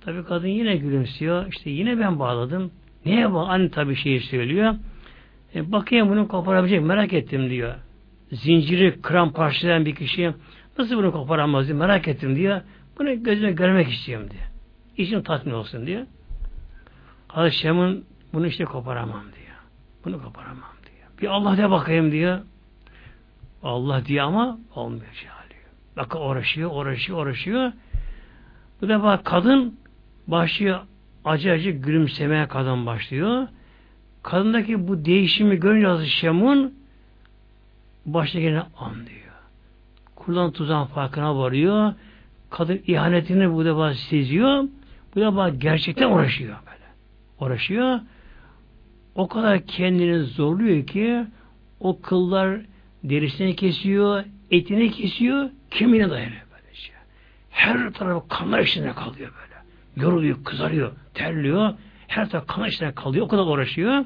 [0.00, 1.46] Tabi kadın yine gülümsüyor.
[1.46, 2.70] İşte yine ben bağladım.
[3.06, 3.48] Neye bağlı?
[3.48, 4.74] Anne tabi şeyi söylüyor.
[5.54, 7.74] E, bakayım bunu koparabilecek merak ettim diyor.
[8.32, 10.34] Zinciri kıran parçalayan bir kişi
[10.78, 12.62] Nasıl bunu koparamaz diye merak ettim diye.
[12.98, 14.42] Bunu gözüme görmek istiyorum diye.
[14.96, 15.88] İşim tatmin olsun.
[17.28, 19.56] Hazreti Şem'in bunu işte koparamam diyor.
[20.04, 21.08] Bunu koparamam diyor.
[21.22, 22.40] Bir Allah de bakayım diyor.
[23.64, 25.64] Allah diye ama olmuyor alıyor.
[25.96, 27.72] Bakın uğraşıyor, uğraşıyor, uğraşıyor.
[28.82, 29.78] Bu defa kadın
[30.26, 30.80] başlıyor
[31.24, 33.48] acı acı gülümsemeye kadın başlıyor.
[34.22, 36.74] Kadındaki bu değişimi görünce Hazreti Şemun
[38.06, 39.34] baştakini anlıyor.
[40.16, 41.94] Kullan tuzağın farkına varıyor.
[42.50, 44.64] Kadın ihanetini bu defa seziyor.
[45.14, 46.84] Bu defa gerçekten uğraşıyor böyle.
[47.40, 48.00] Uğraşıyor.
[49.14, 51.24] O kadar kendini zorluyor ki
[51.80, 52.60] o kıllar
[53.04, 56.92] derisini kesiyor, etini kesiyor, kemiğine dayanıyor böylece.
[57.50, 59.54] Her tarafı kanlar içinde kalıyor böyle.
[60.06, 61.74] Yoruluyor, kızarıyor, terliyor.
[62.06, 63.26] Her taraf kanlar içinde kalıyor.
[63.26, 64.04] O kadar uğraşıyor.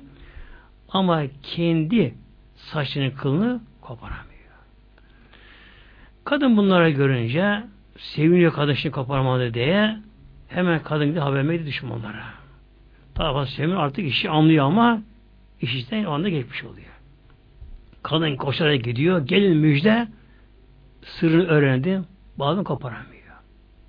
[0.88, 2.14] Ama kendi
[2.54, 4.28] saçının kılını koparamıyor.
[6.24, 7.64] Kadın bunlara görünce
[7.96, 9.96] seviniyor kadın şimdi koparmadı diye
[10.48, 12.24] hemen kadın gidip haber vermedi düşmanlara.
[13.16, 15.02] Daha seviniyor artık işi anlıyor ama
[15.60, 16.97] iş işten o anda geçmiş oluyor.
[18.02, 19.26] Kadın koşarak gidiyor.
[19.26, 20.08] Gelin müjde
[21.02, 22.00] sırrını öğrendi.
[22.36, 23.36] Bazen koparamıyor.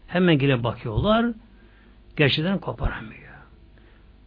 [0.08, 1.26] Hemen gelip bakıyorlar.
[2.18, 3.20] Gerçekten koparamıyor.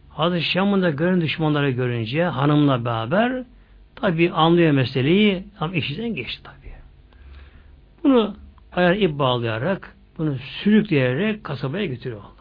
[0.09, 3.43] Hazreti Şam'ın da gören düşmanları görünce hanımla beraber
[3.95, 6.73] tabi anlıyor meseleyi ama işten geçti tabi.
[8.03, 8.35] Bunu
[8.71, 12.33] ayar ip bağlayarak bunu sürükleyerek kasabaya götürüyorlar.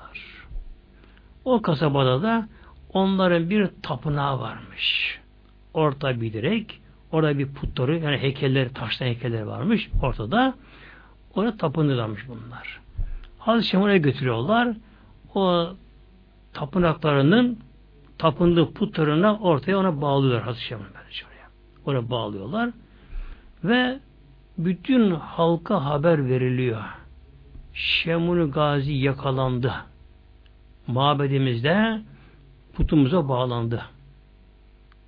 [1.45, 2.49] O kasabada da
[2.93, 5.19] onların bir tapınağı varmış.
[5.75, 6.81] Orta bir direk,
[7.13, 10.55] orada bir putları yani heykelleri, taştan heykelleri varmış ortada.
[11.35, 12.81] Orada tapınıyorlarmış bunlar.
[13.39, 14.77] Hazreti Şam'a götürüyorlar.
[15.35, 15.69] O
[16.53, 17.59] tapınaklarının
[18.19, 21.49] tapındığı putlarına ortaya ona bağlıyorlar Hazreti böylece oraya.
[21.85, 22.71] Oraya bağlıyorlar.
[23.65, 23.99] Ve
[24.59, 26.83] bütün halka haber veriliyor.
[27.75, 29.75] Şemun Gazi yakalandı.
[30.87, 32.01] Mabedimizde
[32.75, 33.83] putumuza bağlandı.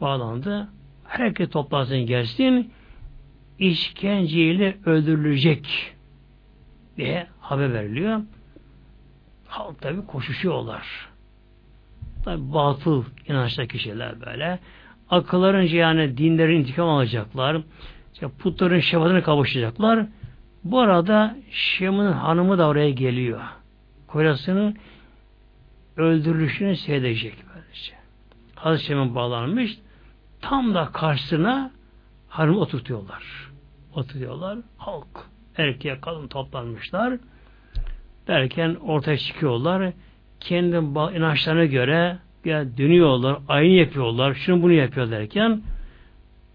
[0.00, 0.68] Bağlandı.
[1.04, 2.72] Herkes toplansın gelsin
[3.58, 5.94] işkenceyle öldürülecek
[6.96, 8.20] diye haber veriliyor.
[9.46, 11.08] Halk tabi koşuşuyorlar.
[12.24, 14.58] Tabi batıl inançta kişiler böyle.
[15.10, 17.62] Akıllarınca yani dinlerin intikam alacaklar.
[18.14, 20.06] İşte putların şefatına kavuşacaklar.
[20.64, 23.40] Bu arada Şem'in hanımı da oraya geliyor.
[24.06, 24.76] Kocasının
[25.96, 27.92] öldürülüşünü seyredecek böylece.
[28.54, 29.78] Hazreti Şem'in bağlanmış.
[30.48, 31.70] Tam da karşısına
[32.28, 33.22] hanımı oturtuyorlar.
[33.94, 34.58] Oturuyorlar.
[34.76, 35.06] Halk,
[35.56, 37.18] erkeğe kadın toplanmışlar.
[38.26, 39.92] Derken ortaya çıkıyorlar.
[40.40, 40.76] Kendi
[41.16, 45.62] inançlarına göre ya dönüyorlar, aynı yapıyorlar, şunu bunu yapıyor derken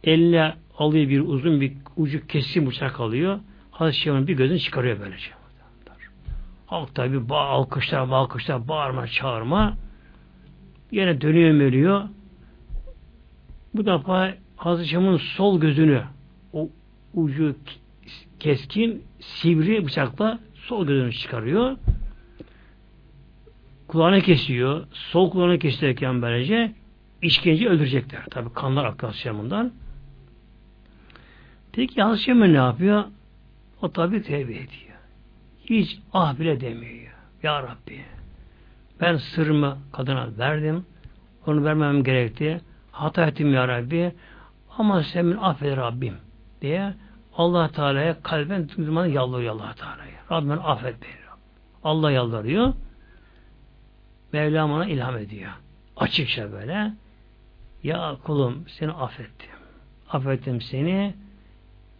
[0.03, 3.39] eline alıyor bir uzun bir ucu kesin bıçak alıyor.
[3.71, 5.31] Hazreti Şev'in bir gözünü çıkarıyor böylece.
[6.65, 9.77] Halk tabi bağ, alkışlar, alkışlar, bağırma, çağırma.
[10.91, 12.03] Yine dönüyor ölüyor.
[13.73, 16.03] Bu defa Hazreti sol gözünü
[16.53, 16.69] o
[17.13, 17.55] ucu
[18.39, 21.77] keskin, sivri bıçakla sol gözünü çıkarıyor.
[23.87, 24.87] Kulağını kesiyor.
[24.91, 26.71] Sol kulağını keserken böylece
[27.21, 28.25] işkence öldürecekler.
[28.31, 29.71] Tabi kanlar akıyor Şam'ından.
[31.71, 33.03] Peki Hazreti ne yapıyor?
[33.81, 34.97] O tabi tevbe ediyor.
[35.65, 37.13] Hiç ah bile demiyor.
[37.43, 38.01] Ya Rabbi
[39.01, 40.85] ben sırrımı kadına verdim.
[41.47, 42.61] Onu vermem gerekti.
[42.99, 44.11] Hata ettim ya Rabbi.
[44.77, 46.15] Ama sen beni affet Rabbim
[46.61, 46.93] diye
[47.37, 50.19] allah Teala'ya kalben zaman yalvarıyor allah Teala'ya.
[50.31, 51.19] Rabbim affet beni.
[51.83, 52.73] Allah yalvarıyor.
[54.33, 55.51] Mevlam ona ilham ediyor.
[55.97, 56.91] Açıkça böyle.
[57.83, 59.49] Ya kulum seni affettim.
[60.09, 61.13] Affettim seni.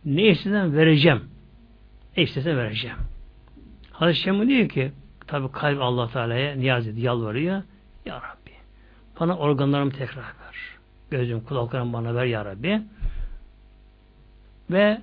[0.05, 1.23] Ne istesen vereceğim.
[2.17, 2.97] Ne istesen vereceğim.
[3.91, 4.91] Hazreti Şemu diyor ki
[5.27, 7.63] tabi kalp allah Teala'ya niyaz ediyor, yalvarıyor.
[8.05, 8.51] Ya Rabbi
[9.19, 10.48] bana organlarımı tekrar ver.
[11.11, 12.81] Gözüm, kulaklarım bana ver ya Rabbi.
[14.71, 15.01] Ve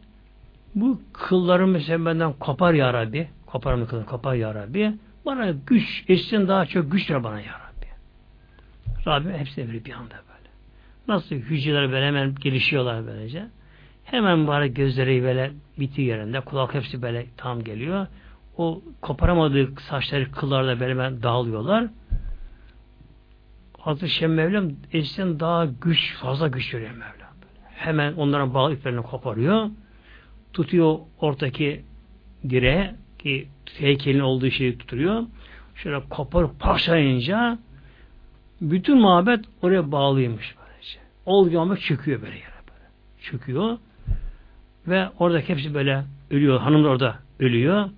[0.74, 3.28] bu kıllarımı sen benden kopar ya Rabbi.
[3.46, 4.92] Koparımı kılını kopar ya Rabbi.
[5.26, 7.86] Bana güç, eşsin daha çok güç ver bana ya Rabbi.
[9.06, 10.50] Rabbim hepsini verir bir anda böyle.
[11.08, 13.46] Nasıl hücreler böyle hemen gelişiyorlar böylece.
[14.04, 18.06] Hemen bari gözleri böyle biti yerinde, kulak hepsi böyle tam geliyor.
[18.56, 21.86] O koparamadığı saçları, kıllarda böyle hemen dağılıyorlar.
[23.86, 27.36] Hazreti Şem Mevlam eskiden daha güç, fazla güç veriyor Mevlam.
[27.74, 29.70] Hemen onların bağlı iplerini koparıyor.
[30.52, 31.84] Tutuyor ortaki
[32.50, 35.22] direğe ki heykelin olduğu şeyi tutuyor.
[35.74, 37.58] Şöyle koparıp parçalayınca
[38.60, 40.98] bütün mabet oraya bağlıymış böylece.
[41.26, 42.84] Olduğu ama çıkıyor böyle yere böyle.
[43.22, 43.78] Çıkıyor
[44.86, 46.60] ve orada hepsi böyle ölüyor.
[46.60, 47.90] Hanımlar orada ölüyor.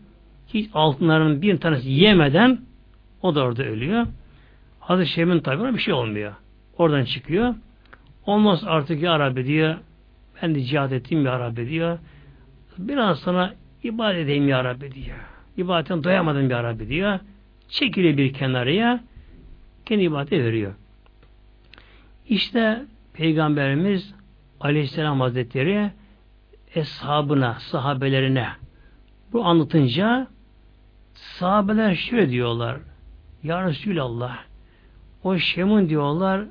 [0.49, 2.61] Hiç altınların bir tanesi yemeden
[3.23, 4.07] o da orada ölüyor.
[4.89, 6.33] Hazreti Şem'in tabi bir şey olmuyor.
[6.79, 7.55] Oradan çıkıyor.
[8.27, 9.77] Olmaz artık ya Rabbi diyor.
[10.43, 11.99] Ben de cihad ettim ya Rabbi diyor.
[12.79, 15.17] Biraz sana ibadet edeyim ya Rabbi diyor.
[15.57, 17.19] İbadetten doyamadım ya Rabbi diyor.
[17.69, 19.01] Çekiliyor bir kenarıya.
[19.87, 20.75] Kendi ibadete veriyor.
[22.29, 24.15] İşte Peygamberimiz
[24.61, 25.91] Aleyhisselam Hazretleri
[26.75, 28.49] eshabına, sahabelerine
[29.33, 30.27] bu anlatınca
[31.15, 32.77] sahabeler şöyle diyorlar.
[33.43, 34.48] Ya Resulallah
[35.23, 36.45] o Şemun diyorlar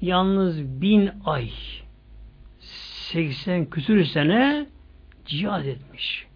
[0.00, 1.50] yalnız bin ay
[2.60, 4.66] 80 küsür sene
[5.26, 6.26] cihad etmiş.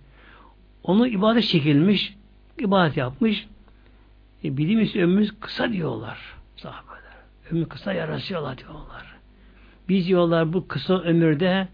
[0.82, 2.14] Onu ibadet çekilmiş,
[2.58, 3.46] ibadet yapmış.
[4.44, 6.18] E, bildiğimiz ömrümüz kısa diyorlar
[6.56, 6.98] sahabeler.
[7.50, 9.16] Ömrü kısa yarasıyorlar diyorlar.
[9.88, 11.68] Biz diyorlar bu kısa ömürde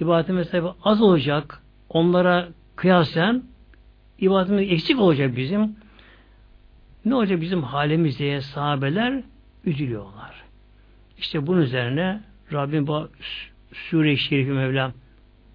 [0.00, 1.62] ibadetimiz tabi az olacak.
[1.88, 3.42] Onlara kıyasen
[4.18, 5.76] ibadetimiz eksik olacak bizim.
[7.04, 9.22] Ne olacak bizim halimiz diye sahabeler
[9.64, 10.42] üzülüyorlar.
[11.18, 12.20] İşte bunun üzerine
[12.52, 13.08] Rabbim bu
[13.72, 14.92] Sure-i Şerifi Mevlam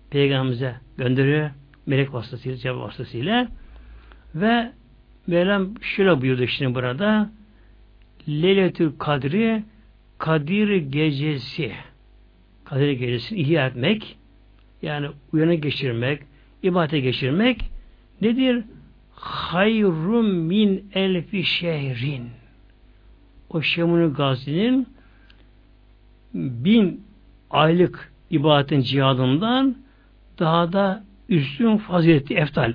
[0.10, 1.50] Peygamberimize gönderiyor.
[1.86, 3.48] Melek vasıtasıyla, cevap vasıtasıyla
[4.36, 4.72] ve
[5.28, 7.30] Mevlam şöyle buyurdu şimdi burada
[8.28, 9.64] Leyletül Kadri
[10.18, 11.72] Kadir gecesi
[12.66, 14.18] Kadir gecesini ihya etmek
[14.82, 16.22] yani uyanık geçirmek
[16.64, 17.72] ibadete geçirmek
[18.22, 18.64] nedir?
[19.20, 22.30] Hayrun min elfi şehrin
[23.50, 24.88] o Şemun Gazi'nin
[26.34, 27.06] bin
[27.50, 29.78] aylık ibadetin cihadından
[30.40, 32.74] daha da üstün fazileti eftal.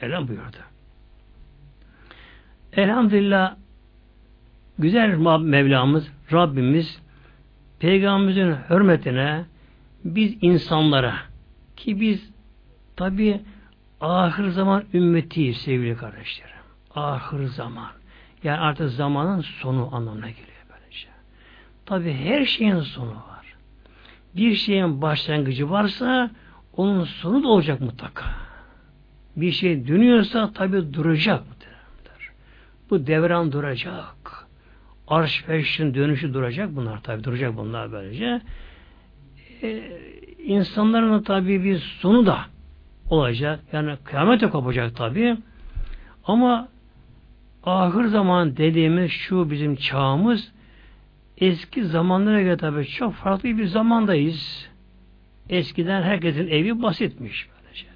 [0.00, 0.56] Elham buyurdu.
[2.72, 3.56] Elhamdülillah
[4.78, 7.02] güzel Mevlamız, Rabbimiz
[7.78, 9.44] Peygamberimizin hürmetine
[10.04, 11.14] biz insanlara
[11.76, 12.30] ki biz
[12.96, 13.40] tabi
[14.00, 16.54] ahir zaman ümmetiyiz sevgili kardeşlerim.
[16.94, 17.90] Ahir zaman.
[18.44, 21.08] Yani artık zamanın sonu anlamına geliyor böylece.
[21.86, 23.54] Tabi her şeyin sonu var.
[24.36, 26.30] Bir şeyin başlangıcı varsa
[26.76, 28.24] onun sonu da olacak mutlaka.
[29.36, 31.42] Bir şey dönüyorsa tabi duracak.
[32.90, 34.46] Bu devran duracak.
[35.08, 38.40] Arş feşin dönüşü duracak bunlar tabi duracak bunlar böylece.
[39.62, 39.82] Ee,
[40.38, 42.38] insanların tabi bir sonu da
[43.10, 43.60] olacak.
[43.72, 45.36] Yani kıyamete kopacak tabi.
[46.24, 46.68] Ama
[47.64, 50.52] ahir zaman dediğimiz şu bizim çağımız
[51.38, 54.68] eski zamanlara göre tabi çok farklı bir zamandayız.
[55.48, 57.48] Eskiden herkesin evi basitmiş.
[57.48, 57.86] Böylece.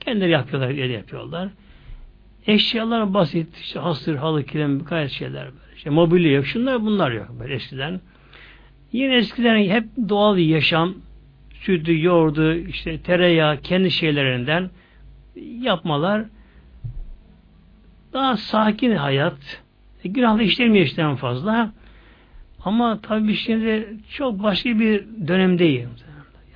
[0.00, 1.48] Kendileri yapıyorlar, el yapıyorlar.
[2.46, 5.76] Eşyalar basit, işte hasır, halı, kilem, gayet şeyler böyle.
[5.76, 8.00] İşte mobilya yok, şunlar bunlar yok böyle eskiden.
[8.92, 10.94] Yine eskiden hep doğal yaşam,
[11.64, 14.70] sütü, yoğurdu, işte tereyağı, kendi şeylerinden
[15.60, 16.24] yapmalar
[18.12, 19.62] daha sakin hayat.
[20.04, 21.72] E, günahlı işlemiyor işten fazla.
[22.64, 25.90] Ama tabii şimdi çok başka bir dönemdeyim.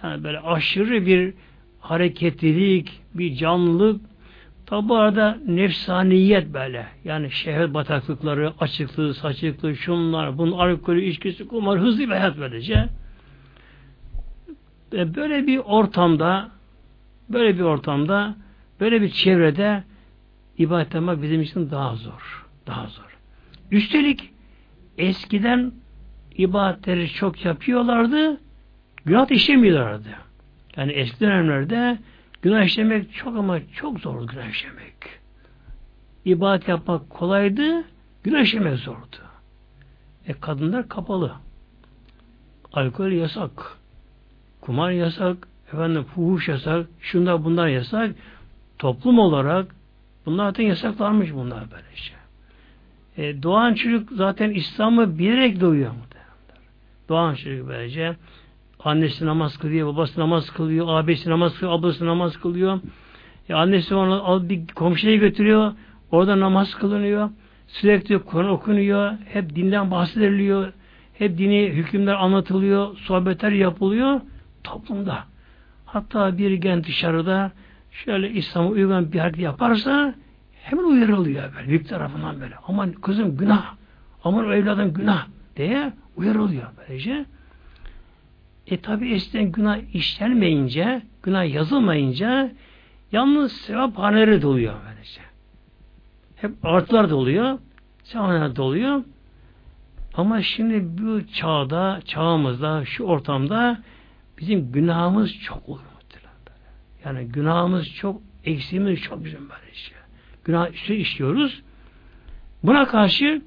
[0.02, 1.34] Yani böyle aşırı bir
[1.80, 4.00] hareketlilik, bir canlılık,
[4.68, 6.86] Tabi bu arada nefsaniyet böyle.
[7.04, 12.88] Yani şehir bataklıkları, açıklığı, saçıklığı, şunlar, bunun alkolü, içkisi, kumar, hızlı bir hayat böylece.
[14.92, 16.50] Böyle bir ortamda
[17.28, 18.36] böyle bir ortamda
[18.80, 19.84] böyle bir çevrede
[20.58, 22.46] ibadet yapmak bizim için daha zor.
[22.66, 23.18] Daha zor.
[23.70, 24.30] Üstelik
[24.98, 25.72] eskiden
[26.34, 28.40] ibadetleri çok yapıyorlardı
[29.04, 30.08] günah işlemiyorlardı.
[30.76, 31.98] Yani eski dönemlerde
[32.42, 34.94] Günah işlemek çok ama çok zor günah işlemek.
[36.24, 37.84] İbadet yapmak kolaydı,
[38.22, 39.16] günah işlemek zordu.
[40.26, 41.32] E kadınlar kapalı.
[42.72, 43.77] Alkol yasak.
[44.68, 45.48] Kumar yasak.
[45.72, 46.86] Efendim fuhuş yasak.
[47.00, 48.14] Şunlar bunlar yasak.
[48.78, 49.74] Toplum olarak
[50.26, 52.12] bunlar zaten yasaklanmış bunlar böylece.
[53.16, 55.90] E, doğan çocuk zaten İslam'ı bilerek doğuyor.
[57.08, 58.16] Doğan çocuk böylece
[58.84, 62.80] Annesi namaz kılıyor, babası namaz kılıyor, abisi namaz kılıyor, ablası namaz kılıyor.
[63.48, 65.72] E annesi onu al bir komşuya götürüyor.
[66.10, 67.30] Orada namaz kılınıyor.
[67.66, 69.12] Sürekli Kur'an okunuyor.
[69.32, 70.72] Hep dinden bahsediliyor.
[71.14, 72.96] Hep dini hükümler anlatılıyor.
[72.96, 74.20] Sohbetler yapılıyor.
[74.68, 75.24] Toplumda.
[75.86, 77.52] Hatta bir gen dışarıda
[77.90, 80.14] şöyle İslam'a uygun bir hareket yaparsa
[80.62, 82.54] hemen uyarılıyor böyle büyük tarafından böyle.
[82.66, 83.74] Aman kızım günah.
[84.24, 87.26] Aman evladım günah diye uyarılıyor böylece.
[88.66, 92.50] E tabi eskiden günah işlenmeyince, günah yazılmayınca
[93.12, 95.20] yalnız sevap haneleri doluyor böylece.
[96.36, 97.58] Hep artılar doluyor,
[98.04, 99.04] sevaphaneler doluyor.
[100.14, 103.78] Ama şimdi bu çağda, çağımızda, şu ortamda
[104.40, 105.84] bizim günahımız çok oluyor.
[107.04, 109.96] Yani günahımız çok Eksiğimiz çok bizim böyle işte.
[110.44, 111.62] Günah işte işliyoruz.
[112.62, 113.42] Buna karşı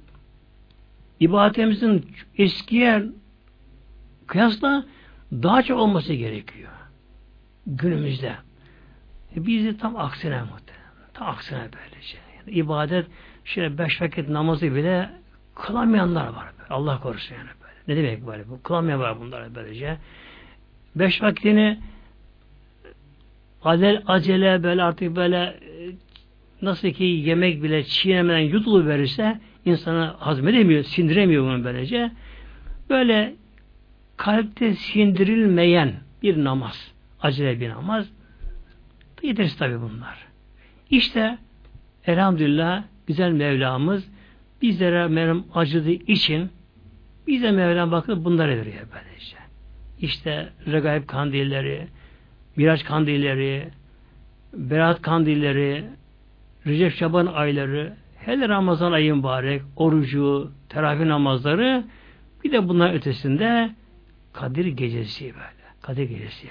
[1.20, 3.04] ibadetimizin eskiye
[4.28, 4.86] kıyasla
[5.32, 6.72] daha çok olması gerekiyor.
[7.68, 8.36] Günümüzde.
[9.36, 11.12] E biz de tam aksine muhtemelen.
[11.14, 12.18] Tam aksine böylece.
[12.38, 13.08] Yani ibadet
[13.46, 15.10] şöyle beş vakit namazı bile
[15.56, 16.52] kılamayanlar var.
[16.70, 17.76] Allah korusun yani böyle.
[17.88, 18.50] Ne demek böyle?
[18.50, 19.98] Bu kılamayan var bunlar böylece.
[20.96, 21.80] Beş vaktini
[23.64, 25.56] acele, acele böyle artık böyle e,
[26.62, 32.12] nasıl ki yemek bile çiğnemeden yutulu verirse insana hazmedemiyor, sindiremiyor bunu böylece.
[32.90, 33.36] Böyle
[34.18, 38.12] kalpte sindirilmeyen bir namaz, acele bir namaz
[39.24, 40.28] yeteriz tabi bunlar.
[40.90, 41.38] İşte
[42.06, 44.12] elhamdülillah güzel Mevlamız
[44.62, 46.50] bizlere Mevlam acıdığı için
[47.28, 49.41] bize Mevlam bakıp bunları veriyor böylece.
[50.02, 51.88] İşte regaib kandilleri,
[52.56, 53.68] Miraç kandilleri,
[54.54, 55.86] Berat kandilleri,
[56.68, 61.84] Recep Şaban ayları, hele Ramazan ayı mübarek, orucu, teravih namazları,
[62.44, 63.72] bir de bunlar ötesinde
[64.34, 65.62] Kadir gecesi böyle.
[65.82, 66.48] Kadir gecesi.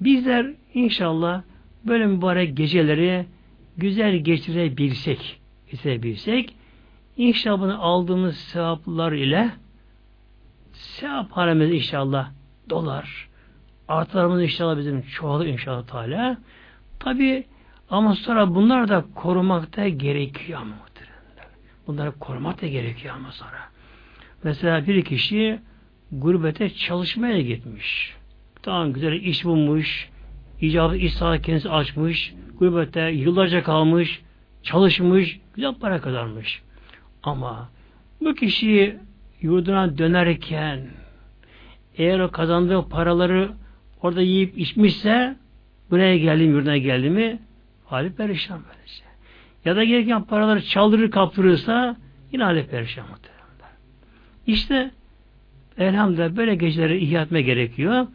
[0.00, 1.42] Bizler inşallah
[1.84, 3.26] böyle mübarek geceleri
[3.76, 5.40] güzel geçirebilsek,
[5.70, 6.54] geçirebilsek,
[7.16, 9.50] inşallah bunu aldığımız sevaplar ile
[10.78, 12.30] sevap halimiz inşallah
[12.70, 13.28] dolar.
[13.88, 16.36] Artlarımız inşallah bizim çoğalır inşallah Teala.
[16.98, 17.46] Tabi
[17.90, 20.74] ama sonra bunlar da korumakta gerekiyor ama
[21.88, 23.58] Bunları korumak da gerekiyor ama sonra.
[24.44, 25.60] Mesela bir kişi
[26.12, 28.14] gurbete çalışmaya gitmiş.
[28.62, 30.08] Tamam güzel iş bulmuş,
[30.60, 34.22] icabı iş sahibi kendisi açmış, gurbette yıllarca kalmış,
[34.62, 36.62] çalışmış, güzel para kazanmış.
[37.22, 37.70] Ama
[38.20, 38.98] bu kişi
[39.42, 40.80] yurduna dönerken
[41.96, 43.50] eğer o kazandığı paraları
[44.02, 45.36] orada yiyip içmişse
[45.90, 47.38] buraya geldim yurduna geldi mi
[47.84, 49.04] hali perişan böylece.
[49.64, 51.96] Ya da gereken paraları çaldırır kaptırırsa
[52.32, 53.38] yine hali perişan muhtemelen.
[54.46, 54.90] İşte
[55.78, 58.06] elhamdülillah böyle geceleri ihya etme gerekiyor.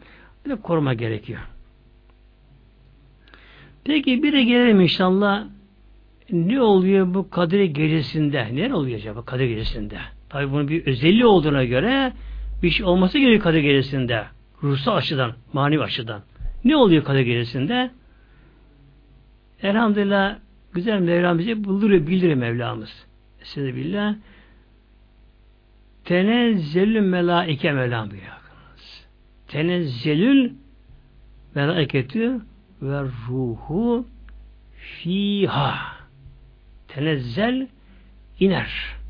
[0.44, 1.40] Bir de koruma gerekiyor.
[3.84, 5.46] Peki bir de gelelim inşallah
[6.32, 8.48] ne oluyor bu Kadir gecesinde?
[8.52, 9.98] Ne oluyor acaba Kadir gecesinde?
[10.34, 12.12] Tabi bunun bir özelliği olduğuna göre
[12.62, 14.24] bir şey olması gerekiyor Kadir gecesinde.
[14.62, 16.22] Ruhsal açıdan, manevi açıdan.
[16.64, 17.90] Ne oluyor Kadir gecesinde?
[19.62, 20.36] Elhamdülillah
[20.72, 23.06] güzel Mevlam bize bildiriyor, bildiriyor Mevlamız.
[23.42, 24.14] Estağfirullah.
[26.04, 28.32] Tenezzelü melaike Mevlam buyuruyor.
[29.48, 30.52] Tenezzelül
[31.54, 32.40] melaiketü
[32.82, 34.06] ve ruhu
[34.72, 35.74] fiha.
[36.88, 37.68] Tenezzel
[38.40, 39.03] iner.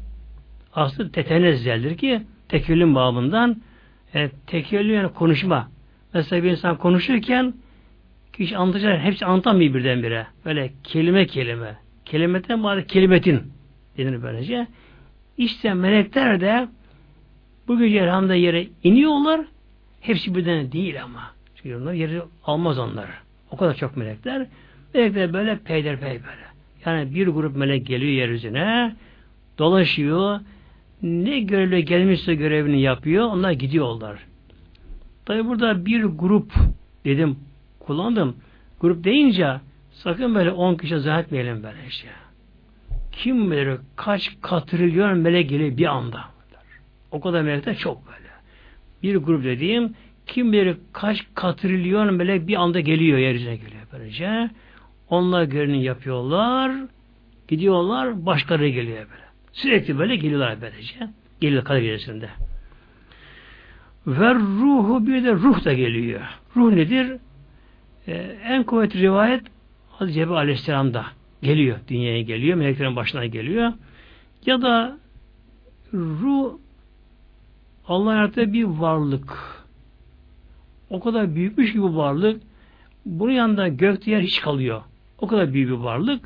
[0.75, 3.57] Aslı tetenezzeldir ki tekellüm babından
[4.15, 5.69] yani tekellüm yani konuşma.
[6.15, 7.55] Mesela bir insan konuşurken
[8.33, 10.27] kişi anlatacak hepsi anlatamıyor birdenbire.
[10.45, 11.77] Böyle kelime kelime.
[12.05, 13.43] Kelimeten bari kelimetin
[13.99, 14.67] denir böylece.
[15.39, 16.69] İşte melekler de
[17.69, 19.41] bu gece elhamda yere iniyorlar.
[20.01, 21.21] Hepsi birden değil ama.
[21.55, 23.07] Çünkü onlar yeri almaz onlar.
[23.51, 24.47] O kadar çok melekler.
[24.95, 26.45] Melekler böyle peyderpey böyle.
[26.87, 28.97] Yani bir grup melek geliyor yeryüzüne
[29.59, 30.41] dolaşıyor.
[31.03, 33.25] Ne görevle gelmişse görevini yapıyor.
[33.25, 34.19] Onlar gidiyorlar.
[35.27, 36.53] Tabi burada bir grup
[37.05, 37.37] dedim
[37.81, 38.37] kullandım.
[38.81, 39.61] Grup deyince
[39.93, 42.09] sakın böyle on kişi zannetmeyelim böyle işte.
[43.13, 46.25] Kim bilir kaç katrilyon melek geliyor bir anda.
[47.11, 48.29] O kadar melekler çok böyle.
[49.03, 49.95] Bir grup dediğim
[50.27, 54.51] kim bilir kaç katrilyon melek bir anda geliyor yeryüzüne geliyor böylece.
[55.09, 56.73] Onlar görevini yapıyorlar.
[57.49, 59.24] Gidiyorlar başkaları geliyor böyle.
[59.55, 60.95] Sürekli böyle geliyorlar böylece.
[61.41, 62.29] Geliyor kader gecesinde.
[64.07, 66.21] Ve ruhu bir de ruh da geliyor.
[66.57, 67.17] Ruh nedir?
[68.09, 68.13] Ee,
[68.45, 69.43] en kuvvetli rivayet
[69.91, 71.07] Hazreti Cebrail Aleyhisselam'da
[71.43, 71.79] geliyor.
[71.89, 72.59] Dünyaya geliyor.
[72.59, 73.73] Meleklerin başına geliyor.
[74.47, 74.99] Ya da
[75.95, 76.53] ruh
[77.89, 79.65] Allah'ın yarattığı bir varlık.
[80.91, 82.43] O kadar büyükmüş gibi varlık.
[83.07, 84.83] Bunun yanında gök yer hiç kalıyor.
[85.19, 86.25] O kadar büyük bir varlık.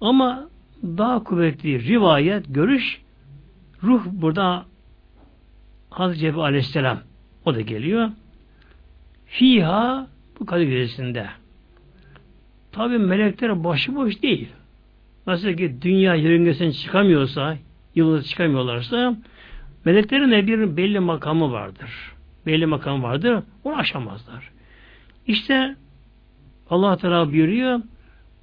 [0.00, 0.48] Ama
[0.82, 3.00] daha kuvvetli rivayet, görüş
[3.82, 4.64] ruh burada
[5.90, 6.98] Hazreti Cebrail Aleyhisselam
[7.44, 8.10] o da geliyor.
[9.26, 10.06] Fiha
[10.40, 11.26] bu Kadir Gecesi'nde.
[12.72, 14.48] Tabi melekler başıboş değil.
[15.26, 17.56] Nasıl ki dünya yörüngesinden çıkamıyorsa,
[17.94, 19.16] yıldız çıkamıyorlarsa
[19.84, 21.90] meleklerin de bir belli makamı vardır.
[22.46, 23.42] Belli makamı vardır.
[23.64, 24.50] Onu aşamazlar.
[25.26, 25.76] İşte
[26.70, 27.80] Allah Teala buyuruyor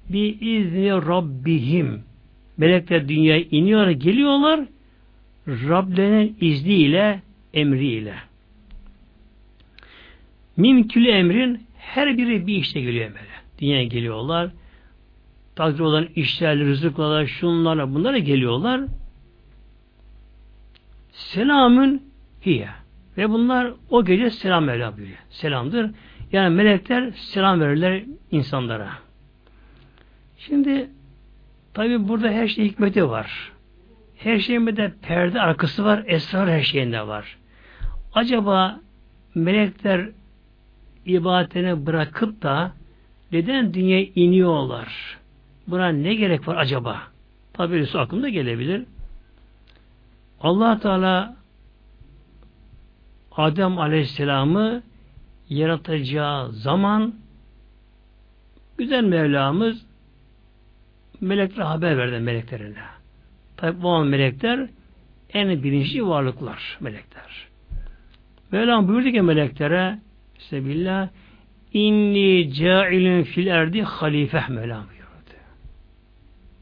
[0.08, 2.02] bir izni Rabbihim
[2.56, 4.60] melekler dünyaya iniyorlar, geliyorlar
[5.48, 7.22] Rablerinin izniyle,
[7.54, 8.14] emriyle.
[10.56, 13.34] Mimkülü emrin her biri bir işte geliyor böyle.
[13.58, 14.50] Dünyaya geliyorlar.
[15.56, 18.80] Takdir olan işlerle, rızıklarla, şunlarla bunlara geliyorlar.
[21.12, 22.02] Selamün
[22.46, 22.68] hiye.
[23.16, 25.18] Ve bunlar o gece selam buyuruyor.
[25.30, 25.90] Selamdır.
[26.32, 28.90] Yani melekler selam verirler insanlara.
[30.38, 30.90] Şimdi
[31.74, 33.52] tabi burada her şey hikmeti var.
[34.16, 37.38] Her şeyin bir de perde arkası var, esrar her şeyinde var.
[38.14, 38.80] Acaba
[39.34, 40.10] melekler
[41.06, 42.72] ibadetini bırakıp da
[43.32, 45.18] neden dünyaya iniyorlar?
[45.66, 47.02] Buna ne gerek var acaba?
[47.52, 48.82] Tabi aklımda gelebilir.
[50.40, 51.36] allah Teala
[53.32, 54.82] Adem Aleyhisselam'ı
[55.48, 57.14] yaratacağı zaman
[58.78, 59.86] güzel Mevlamız
[61.20, 62.78] meleklere haber verdi meleklerine.
[63.56, 64.68] Tabi bu an melekler
[65.32, 67.48] en bilinçli varlıklar melekler.
[68.52, 69.98] Mevlam buyurdu ki meleklere
[70.38, 71.08] Sebillah
[71.72, 75.34] inni cailin fil erdi halife Mevlam buyurdu.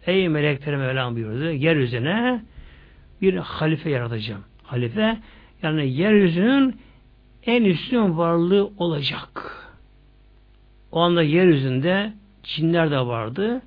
[0.07, 1.51] Ey melekler Mevlam buyurdu.
[1.51, 2.43] Yeryüzüne
[3.23, 4.45] bir halife yaratacağım.
[4.63, 5.19] Halife
[5.63, 6.81] yani yeryüzünün
[7.47, 9.57] en üstün varlığı olacak.
[10.93, 13.63] O anda yeryüzünde cinler de vardı,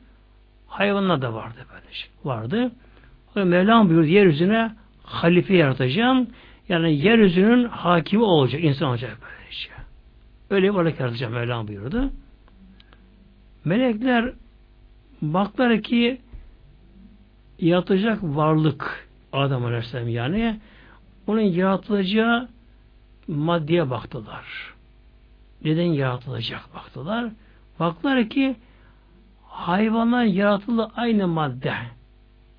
[0.80, 2.10] hayvanlar da vardı böyle şey.
[2.24, 2.72] Vardı.
[3.36, 4.72] Mevlam buyurdu yeryüzüne
[5.04, 6.28] halife yaratacağım.
[6.70, 9.72] Yani yeryüzünün hakimi olacak, insan olacak böyle şey.
[10.50, 12.12] Öyle bir varlık yaratacağım Mevlam buyurdu.
[13.66, 14.34] Melekler
[15.22, 16.22] baklar ki
[17.60, 20.60] yaratacak varlık Adam Aleyhisselam yani
[21.28, 22.50] onun yaratılacağı
[23.28, 24.74] maddeye baktılar.
[25.64, 27.32] Neden yaratılacak baktılar.
[27.80, 28.56] Baktılar ki
[29.56, 31.74] hayvanlar yaratılı aynı madde.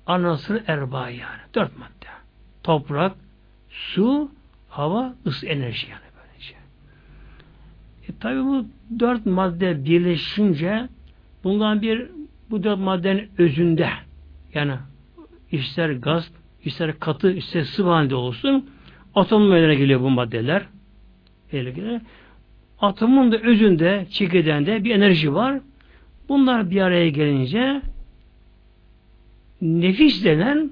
[0.07, 1.41] Anasır erba yani.
[1.55, 2.07] Dört madde.
[2.63, 3.15] Toprak,
[3.69, 4.31] su,
[4.69, 6.55] hava, ısı, enerji yani böylece.
[8.07, 8.65] E, tabi bu
[8.99, 10.87] dört madde birleşince
[11.43, 12.07] bundan bir
[12.49, 13.89] bu dört maddenin özünde
[14.53, 14.73] yani
[15.51, 16.31] ister gaz,
[16.63, 18.69] ister katı, ister sıvı halinde olsun
[19.15, 20.65] atom meydana geliyor bu maddeler.
[21.53, 22.01] Öyle
[22.79, 25.59] Atomun da özünde, çekirdeğinde bir enerji var.
[26.29, 27.81] Bunlar bir araya gelince
[29.61, 30.71] nefis denen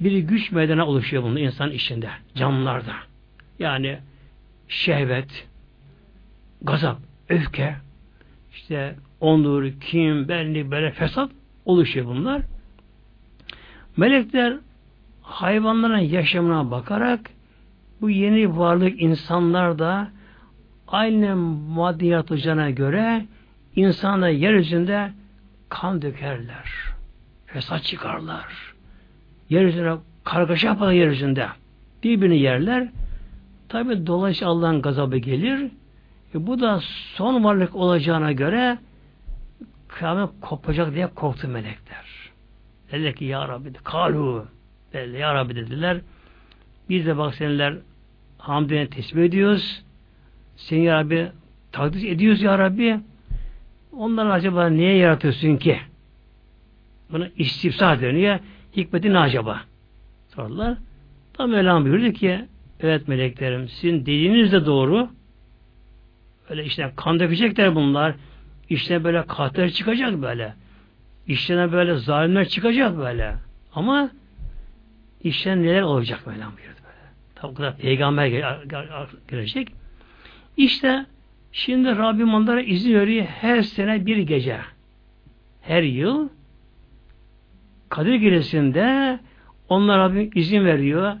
[0.00, 2.92] bir güç meydana oluşuyor bunun insan içinde, canlılarda.
[3.58, 3.98] Yani
[4.68, 5.48] şehvet,
[6.62, 7.76] gazap, öfke,
[8.52, 11.30] işte ondur, kim, benlik, böyle fesat
[11.64, 12.42] oluşuyor bunlar.
[13.96, 14.56] Melekler
[15.22, 17.30] hayvanların yaşamına bakarak
[18.00, 20.08] bu yeni varlık insanlar da
[20.88, 23.26] aynı maddiyat hocana göre
[23.76, 25.12] insana yeryüzünde
[25.68, 26.70] kan dökerler.
[27.46, 28.74] Fesat çıkarlar.
[29.50, 31.46] Yeryüzüne kargaşa yaparlar yeryüzünde.
[32.02, 32.88] Birbirini yerler.
[33.68, 35.70] Tabi dolayısıyla Allah'ın gazabı gelir.
[36.34, 36.80] E bu da
[37.14, 38.78] son varlık olacağına göre
[39.88, 42.30] kıyamet kopacak diye korktu melekler.
[42.92, 44.46] Dediler ki Ya Rabbi, kalu
[44.92, 46.00] dediler, Ya Rabbi dediler.
[46.88, 47.76] Biz de bak seneler
[48.38, 49.82] hamdine tesbih ediyoruz.
[50.56, 51.28] Seni Ya Rabbi
[51.72, 53.00] takdis ediyoruz Ya Rabbi.
[53.92, 55.80] Onları acaba niye yaratıyorsun ki?
[57.12, 58.38] Bunu istifsar dönüyor.
[58.76, 59.60] Hikmeti ne acaba?
[60.28, 60.78] Sordular.
[61.32, 62.44] Tam Mevlam buyurdu ki
[62.80, 65.08] evet meleklerim sizin dediğiniz de doğru.
[66.48, 68.14] Öyle işte kan dökecekler bunlar.
[68.68, 70.54] İşte böyle katil çıkacak böyle.
[71.26, 73.34] İşlerine böyle zalimler çıkacak böyle.
[73.74, 74.10] Ama
[75.22, 77.12] işten neler olacak Mevlam buyurdu böyle.
[77.34, 78.26] Tabi kadar peygamber
[79.28, 79.68] gelecek.
[80.56, 81.06] İşte
[81.52, 84.60] şimdi Rabbim onlara izin veriyor her sene bir gece.
[85.60, 86.28] Her yıl
[87.88, 89.18] Kadir Gecesi'nde
[89.68, 91.12] onlar Rabbim izin veriyor.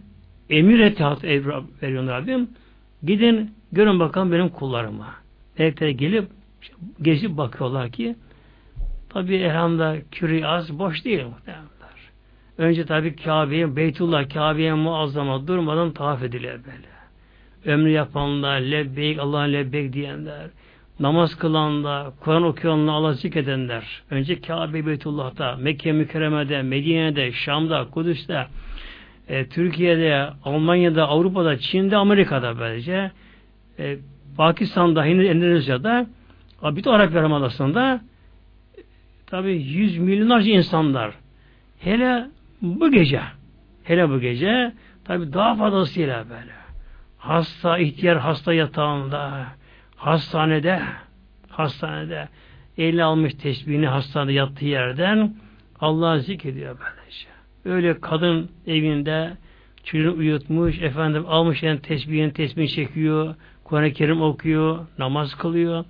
[0.50, 2.48] Emir etaat veriyor Rabbim.
[3.02, 5.14] Gidin görün bakalım benim kullarıma.
[5.58, 6.28] Melekler gelip
[7.02, 8.16] gezip bakıyorlar ki
[9.08, 11.80] tabi elhamda küri az boş değil muhtemelen.
[12.60, 16.99] Önce tabi Kabe'ye, Beytullah Kabe'ye muazzama durmadan tavaf edilir böyle.
[17.66, 20.46] Ömrü yapanlar, lebbeyk, Allah'ın lebbeyk diyenler,
[21.00, 23.84] namaz kılanlar, Kur'an okuyanlar, Allah zikredenler.
[24.10, 28.46] Önce Kabe, Beytullah'ta, Mekke mükerremede, Medine'de, Şam'da, Kudüs'te,
[29.28, 33.10] e, Türkiye'de, Almanya'da, Avrupa'da, Çin'de, Amerika'da böylece,
[33.78, 33.96] e,
[34.36, 36.06] Pakistan'da, Endonezya'da,
[36.62, 38.00] bütün Arap Yarımadası'nda
[39.26, 41.14] tabi yüz milyonlarca insanlar.
[41.78, 42.26] Hele
[42.62, 43.20] bu gece
[43.84, 44.72] hele bu gece
[45.04, 46.59] tabi daha fazlasıyla böyle
[47.20, 49.46] hasta, ihtiyar hasta yatağında
[49.96, 50.82] hastanede
[51.48, 52.28] hastanede
[52.78, 55.34] eline almış tesbihini hastanede yattığı yerden
[55.80, 57.26] Allah'ı zikrediyor böylece.
[57.64, 59.36] Öyle kadın evinde
[59.84, 65.84] çocuğunu uyutmuş, efendim almış yani tesbihini tesbihini çekiyor, Kur'an-ı Kerim okuyor, namaz kılıyor.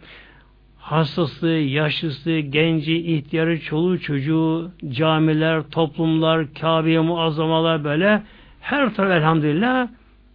[0.79, 8.23] hastası, yaşlısı, genci, ihtiyarı, çoluğu, çocuğu, camiler, toplumlar, Kabe'ye muazzamalar böyle
[8.61, 9.89] her taraf elhamdülillah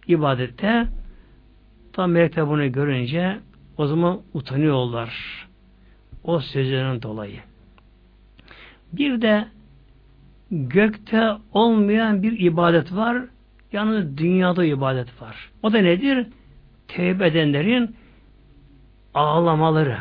[0.08, 0.86] ibadette
[1.92, 3.38] tam melekler bunu görünce
[3.76, 5.46] o zaman utanıyorlar.
[6.24, 7.40] O sözlerin dolayı.
[8.92, 9.48] Bir de
[10.50, 13.16] gökte olmayan bir ibadet var.
[13.72, 15.50] Yani dünyada ibadet var.
[15.62, 16.26] O da nedir?
[16.88, 17.96] Tevbe edenlerin
[19.14, 19.98] ağlamaları,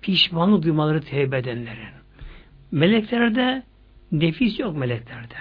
[0.00, 1.94] pişmanlık duymaları tevbe edenlerin.
[2.70, 3.62] Meleklerde
[4.12, 5.34] nefis yok meleklerde.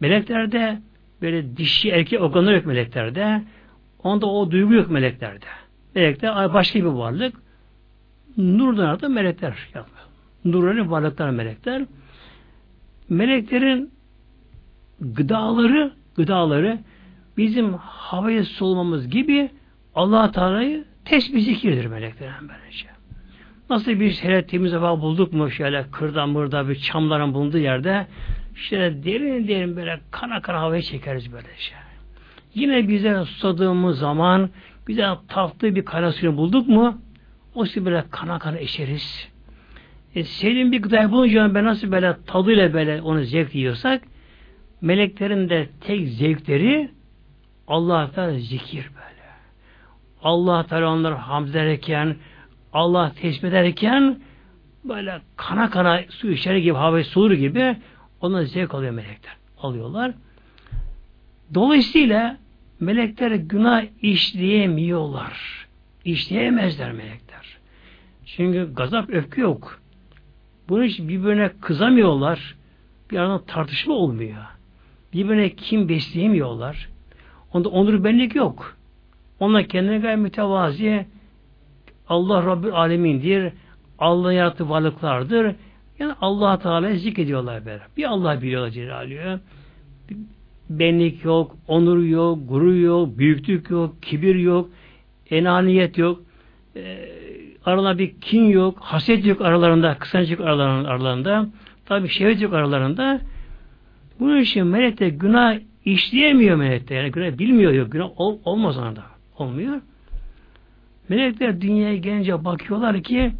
[0.00, 0.78] Meleklerde
[1.24, 3.42] böyle dişi erkek organları yok meleklerde.
[4.02, 5.46] Onda o duygu yok meleklerde.
[5.94, 7.34] Melekler başka bir varlık.
[8.36, 10.06] Nurdan da melekler yapıyor.
[10.44, 11.86] Nurları varlıklar melekler.
[13.08, 13.90] Meleklerin
[15.00, 16.78] gıdaları gıdaları
[17.36, 19.50] bizim havayı solmamız gibi
[19.94, 22.86] Allah Teala'yı tesbih zikirdir meleklerin böylece.
[23.70, 28.06] Nasıl bir şöyle temiz hava bulduk mu şöyle kırdan burada bir çamların bulunduğu yerde
[28.54, 31.74] işte derin derin böyle kana kana havayı çekeriz böylece.
[32.54, 34.50] Yine bize susadığımız zaman
[34.88, 36.98] bize tatlı bir kara suyu bulduk mu
[37.54, 39.28] o suyu böyle kana kana eşeriz.
[40.14, 44.02] E, sevdiğim bir gıdayı bulunca ben nasıl böyle tadıyla böyle onu zevk yiyorsak
[44.80, 46.90] meleklerin de tek zevkleri
[47.68, 49.24] Allah'tan zikir böyle.
[50.22, 52.16] Allah Teala onları hamd ederken
[52.72, 54.18] Allah tesbih ederken
[54.84, 57.76] böyle kana kana su içeri gibi hava soğur gibi
[58.24, 59.36] ona zevk alıyor melekler.
[59.58, 60.14] Alıyorlar.
[61.54, 62.38] Dolayısıyla
[62.80, 65.66] melekler günah işleyemiyorlar.
[66.04, 67.58] İşleyemezler melekler.
[68.26, 69.80] Çünkü gazap öfke yok.
[70.68, 72.54] Bunun için birbirine kızamıyorlar.
[73.10, 74.44] Bir aradan tartışma olmuyor.
[75.12, 76.88] Birbirine kim besleyemiyorlar.
[77.52, 78.76] Onda onur benlik yok.
[79.40, 81.06] Onlar kendine gayet mütevazi
[82.08, 83.52] Allah Rabbül Alemin'dir.
[83.98, 85.54] Allah yarattığı varlıklardır.
[85.98, 87.82] Yani Allah Teala'yı zikrediyorlar böyle.
[87.96, 89.40] Bir Allah biliyorlar Celalü'yü.
[90.70, 94.70] Benlik yok, onur yok, gurur yok, büyüklük yok, kibir yok,
[95.30, 96.20] enaniyet yok.
[96.76, 97.08] E,
[97.64, 100.88] aralarında bir kin yok, haset yok aralarında, kısacık aralarında.
[100.88, 101.48] aralarında.
[101.86, 103.20] Tabi şehvet yok aralarında.
[104.20, 106.94] Bunun için melekte günah işleyemiyor melekte.
[106.94, 107.92] Yani günah bilmiyor yok.
[107.92, 109.02] Günah ol, olmaz onda.
[109.38, 109.80] Olmuyor.
[111.08, 113.32] Melekler dünyaya gelince bakıyorlar ki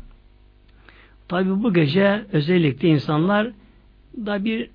[1.29, 3.51] tabi bu gece özellikle insanlar
[4.27, 4.71] da bir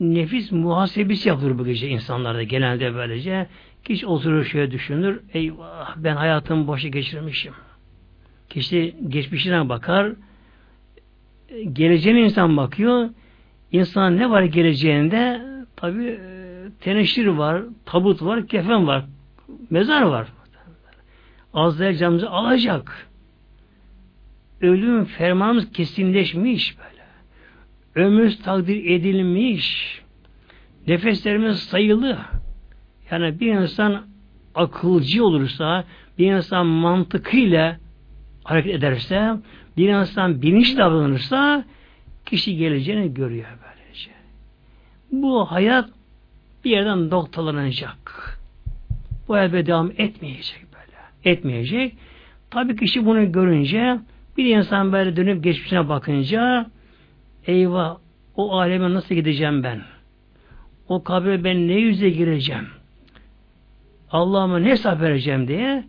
[0.00, 3.46] nefis muhasebesi yapılır bu gece insanlarda genelde böylece.
[3.84, 5.20] Kişi oturur şöyle düşünür.
[5.34, 7.52] Eyvah ben hayatımı boşa geçirmişim.
[8.48, 10.12] Kişi geçmişine bakar.
[11.72, 13.08] Geleceğine insan bakıyor.
[13.72, 15.42] İnsan ne var geleceğinde?
[15.76, 16.18] Tabi e,
[16.80, 19.04] teneşir var, tabut var, kefen var,
[19.70, 20.28] mezar var.
[21.54, 23.07] Azrail canımızı alacak.
[24.60, 28.06] Ölüm fermanımız kesinleşmiş böyle.
[28.06, 30.00] Ömrümüz takdir edilmiş.
[30.86, 32.18] Nefeslerimiz sayılı.
[33.10, 34.06] Yani bir insan
[34.54, 35.84] akılcı olursa,
[36.18, 37.78] bir insan mantıkıyla
[38.44, 39.36] hareket ederse,
[39.76, 41.64] bir insan bilinçli davranırsa
[42.26, 44.10] kişi geleceğini görüyor böylece.
[45.12, 45.90] Bu hayat
[46.64, 48.38] bir yerden noktalanacak.
[49.28, 50.68] Bu hayat devam etmeyecek
[51.24, 51.94] etmeyecek.
[52.50, 53.98] Tabii kişi bunu görünce
[54.38, 56.66] bir insan böyle dönüp geçmişine bakınca
[57.46, 57.96] eyvah
[58.36, 59.80] o aleme nasıl gideceğim ben?
[60.88, 62.68] O kabre ben ne yüze gireceğim?
[64.10, 65.84] Allah'ıma ne hesap vereceğim diye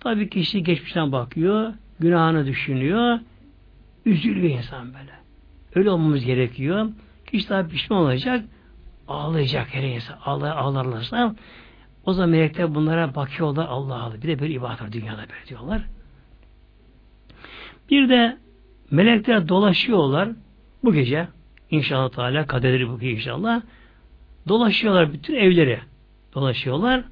[0.00, 3.18] tabii kişi geçmişine bakıyor, günahını düşünüyor,
[4.06, 5.12] üzülüyor insan böyle.
[5.74, 6.88] Öyle olmamız gerekiyor.
[7.26, 8.44] Kişi tabi pişman olacak,
[9.08, 10.18] ağlayacak her insan.
[10.24, 11.34] Ağlar, ağlarlarsa
[12.04, 14.12] o zaman melekler bunlara bakıyorlar Allah.
[14.22, 15.82] Bir de böyle ibadet var dünyada böyle diyorlar.
[17.90, 18.38] Bir de
[18.90, 20.28] melekler dolaşıyorlar
[20.84, 21.28] bu gece
[21.70, 23.62] inşallah Teala kaderleri bu gece inşallah
[24.48, 25.80] dolaşıyorlar bütün evleri
[26.34, 27.04] dolaşıyorlar.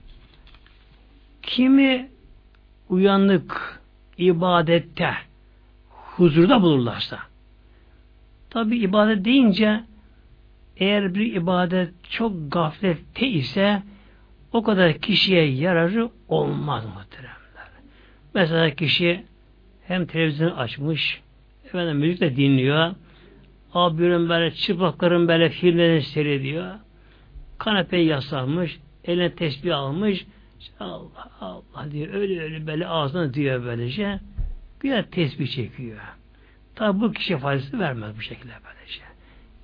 [1.43, 2.09] Kimi
[2.89, 3.81] uyanık
[4.19, 5.15] ibadette
[5.89, 7.19] huzurda bulurlarsa
[8.51, 9.85] tabi ibadet deyince
[10.77, 13.83] eğer bir ibadet çok gaflette ise
[14.53, 17.69] o kadar kişiye yararı olmaz muhteremler.
[18.35, 19.25] Mesela kişi
[19.91, 21.21] hem televizyon açmış,
[21.65, 22.95] efendim müzik de dinliyor,
[23.75, 26.75] abinin böyle çıplakların böyle filmlerini seyrediyor,
[27.59, 30.27] kanepeye yaslanmış, eline tesbih almış,
[30.81, 34.21] Allah Allah diyor, öyle öyle böyle ağzına diyor böylece,
[34.81, 35.99] güya tesbih çekiyor.
[36.75, 39.03] Tabi bu kişi faydası vermez bu şekilde böylece.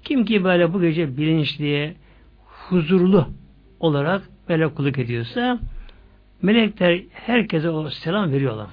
[0.05, 1.95] Kim ki böyle bu gece bilinçli,
[2.45, 3.29] huzurlu
[3.81, 5.59] olarak melek kulluk ediyorsa
[6.43, 8.67] melekler herkese o selam veriyorlar.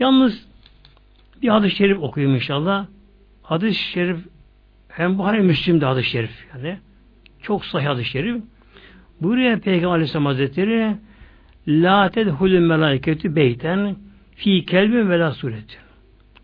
[0.00, 0.46] Yalnız
[1.42, 2.86] bir hadis-i şerif okuyayım inşallah.
[3.42, 4.18] Hadis-i şerif
[4.88, 6.78] hem Buhari Müslim'de hadis-i şerif yani.
[7.42, 8.42] Çok sahih hadis-i şerif.
[9.20, 10.96] Buraya Peygamber Aleyhisselam Hazretleri
[11.68, 13.96] La tedhulü melaiketü beyten
[14.34, 15.78] fi kelbin ve la suretin.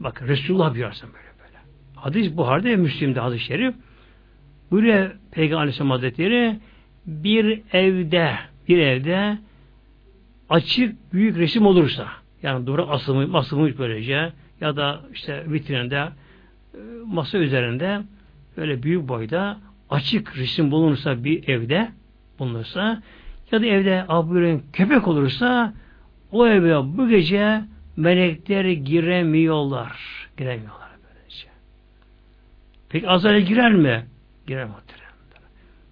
[0.00, 1.58] Bakın Resulullah buyursun böyle böyle.
[1.94, 3.74] Hadis Buhar'da ve Müslim'de hadis-i şerif.
[4.70, 6.58] Buraya Peygamber Aleyhisselam Hazretleri
[7.06, 8.34] bir evde
[8.68, 9.38] bir evde
[10.48, 15.96] açık büyük resim olursa yani duvara asılmış, asılmış böylece ya da işte vitrinde
[16.74, 18.02] e, masa üzerinde
[18.56, 19.58] böyle büyük boyda
[19.90, 21.88] açık resim bulunursa bir evde
[22.38, 23.02] bulunursa
[23.52, 25.74] ya da evde abinin köpek olursa
[26.32, 27.64] o eve bu gece
[27.96, 29.96] melekler giremiyorlar.
[30.36, 31.48] Giremiyorlar böylece.
[32.88, 34.06] Peki Azrail girer mi?
[34.48, 34.76] Muhteremler.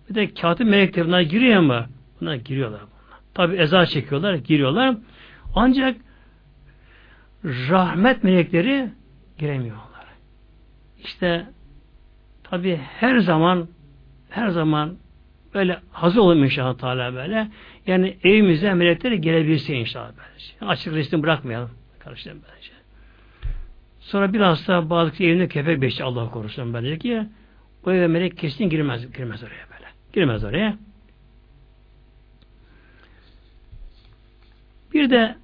[0.08, 1.84] Bir de katip melekler bunlar giriyor mu?
[2.20, 3.20] Bunlar giriyorlar bunlar.
[3.34, 4.96] Tabi eza çekiyorlar, giriyorlar.
[5.54, 5.96] Ancak
[7.44, 8.88] rahmet melekleri
[9.38, 10.06] giremiyorlar.
[11.04, 11.46] İşte
[12.42, 13.68] tabi her zaman
[14.30, 14.96] her zaman
[15.54, 17.48] böyle hazır olun inşallah Teala böyle.
[17.86, 20.66] Yani evimize melekler gelebilse inşallah böylece.
[20.72, 21.70] Açık resim bırakmayalım.
[21.98, 22.72] Kardeşlerim böylece.
[24.00, 27.26] Sonra biraz da bazı evinde köpek beşi Allah korusun böylece ki
[27.86, 29.86] o eve melek kesin girmez, girmez oraya böyle.
[30.12, 30.78] Girmez oraya.
[34.92, 35.36] Bir de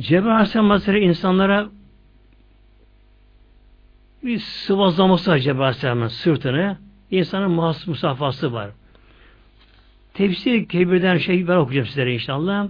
[0.00, 1.68] Cebrail Aleyhisselam Hazretleri insanlara
[4.24, 6.76] bir sıvazlaması var Cebrail Aleyhisselam'ın sırtını.
[7.10, 8.70] İnsanın mahsus musafası var.
[10.14, 12.68] Tefsir kebirden şey ben okuyacağım sizlere inşallah.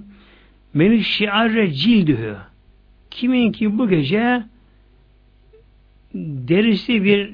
[0.75, 2.37] Menü şiarre cildühü.
[3.11, 4.43] Kimin ki bu gece
[6.15, 7.31] derisi bir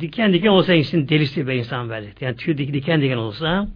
[0.00, 2.12] diken diken olsa insan derisi bir insan böyle.
[2.20, 3.68] Yani tüy diken diken olsa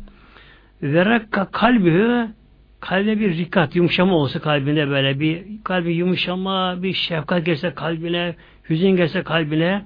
[0.83, 2.29] ve rakka kalbühü
[2.85, 8.35] kalbine bir rikat, yumuşama olsa kalbinde böyle bir kalbi yumuşama, bir şefkat gelse kalbine,
[8.71, 9.85] hüzün gelse kalbine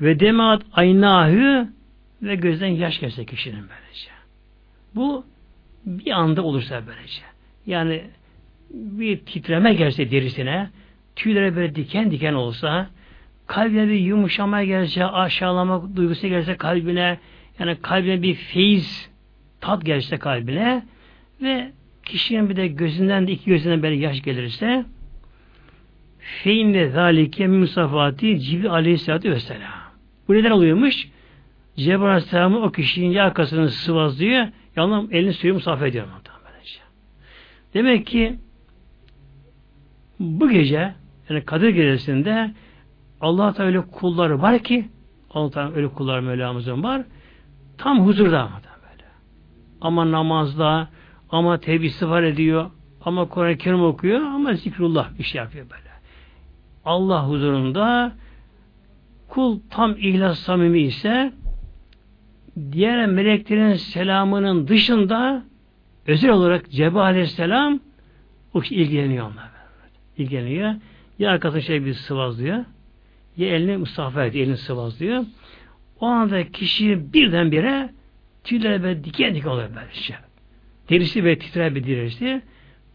[0.00, 1.68] ve demat aynahü
[2.22, 4.10] ve gözden yaş gelse kişinin böylece.
[4.94, 5.24] Bu
[5.86, 7.22] bir anda olursa böylece.
[7.66, 8.04] Yani
[8.70, 10.70] bir titreme gelse derisine,
[11.16, 12.90] tüylere böyle diken diken olsa,
[13.46, 17.18] kalbine bir yumuşama gelse, aşağılama duygusu gelse kalbine,
[17.58, 19.10] yani kalbine bir feyiz,
[19.60, 20.82] tat gelse kalbine,
[21.42, 21.72] ve
[22.04, 24.84] kişinin bir de gözünden de iki gözünden böyle yaş gelirse
[26.18, 29.70] feinne zalike musafati cibi aleyhissalatü vesselam.
[30.28, 31.08] Bu neden oluyormuş?
[31.76, 36.06] Cebrail aleyhisselamı o kişinin yakasını sıvazlıyor, yanına elini suyu musafa ediyor.
[37.74, 38.38] Demek ki
[40.20, 40.94] bu gece
[41.28, 42.50] yani Kadir gecesinde
[43.20, 44.88] Allah Teala öyle kulları var ki
[45.30, 47.02] Allah Teala öyle kullar Mevlamızın var
[47.78, 49.04] tam huzurda böyle.
[49.80, 50.88] Ama namazda
[51.32, 52.70] ama tevhid istiğfar ediyor.
[53.04, 55.92] Ama Kur'an-ı Kerim okuyor ama zikrullah bir şey yapıyor böyle.
[56.84, 58.12] Allah huzurunda
[59.28, 61.32] kul tam ihlas samimi ise
[62.72, 65.42] diğer meleklerin selamının dışında
[66.06, 67.80] özel olarak Cebrail Aleyhisselam
[68.54, 69.52] o ilgileniyor onlarla.
[70.18, 70.74] İlgileniyor.
[71.18, 72.64] Ya arkasına şey bir sıvazlıyor
[73.36, 75.24] ya elini mustafa ediyor, elini sıvazlıyor.
[76.00, 77.90] O anda kişi birdenbire
[78.44, 80.16] tüyleri böyle diken diken oluyor böyle şey.
[80.90, 82.42] Derisi ve titrer bir derisi.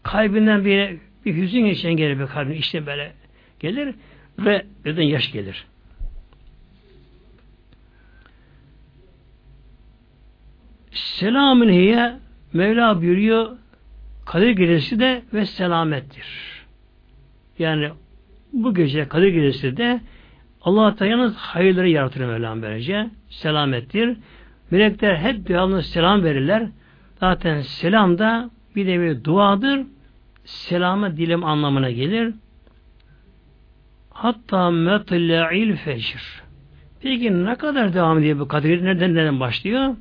[0.02, 3.12] Kalbinden bir, bir hüzün geçen gelir bir kalbin işte böyle
[3.60, 3.94] gelir
[4.38, 5.66] ve neden yaş gelir.
[10.90, 12.16] Selamün hiye
[12.52, 13.56] Mevla buyuruyor
[14.26, 16.26] Kadir gecesi de ve selamettir.
[17.58, 17.90] Yani
[18.52, 20.00] bu gece Kadir gecesi de
[20.62, 23.10] Allah Teala'nın hayırları yaratır Mevlam böylece.
[23.28, 24.16] Selamettir.
[24.70, 26.68] Melekler hep devamlı selam verirler.
[27.20, 29.86] Zaten selam da bir de bir duadır.
[30.44, 32.34] Selamı dilim anlamına gelir.
[34.10, 36.42] Hatta metla'il fecr.
[37.00, 38.84] Peki ne kadar devam ediyor bu kadir?
[38.84, 39.96] Nereden nereden başlıyor?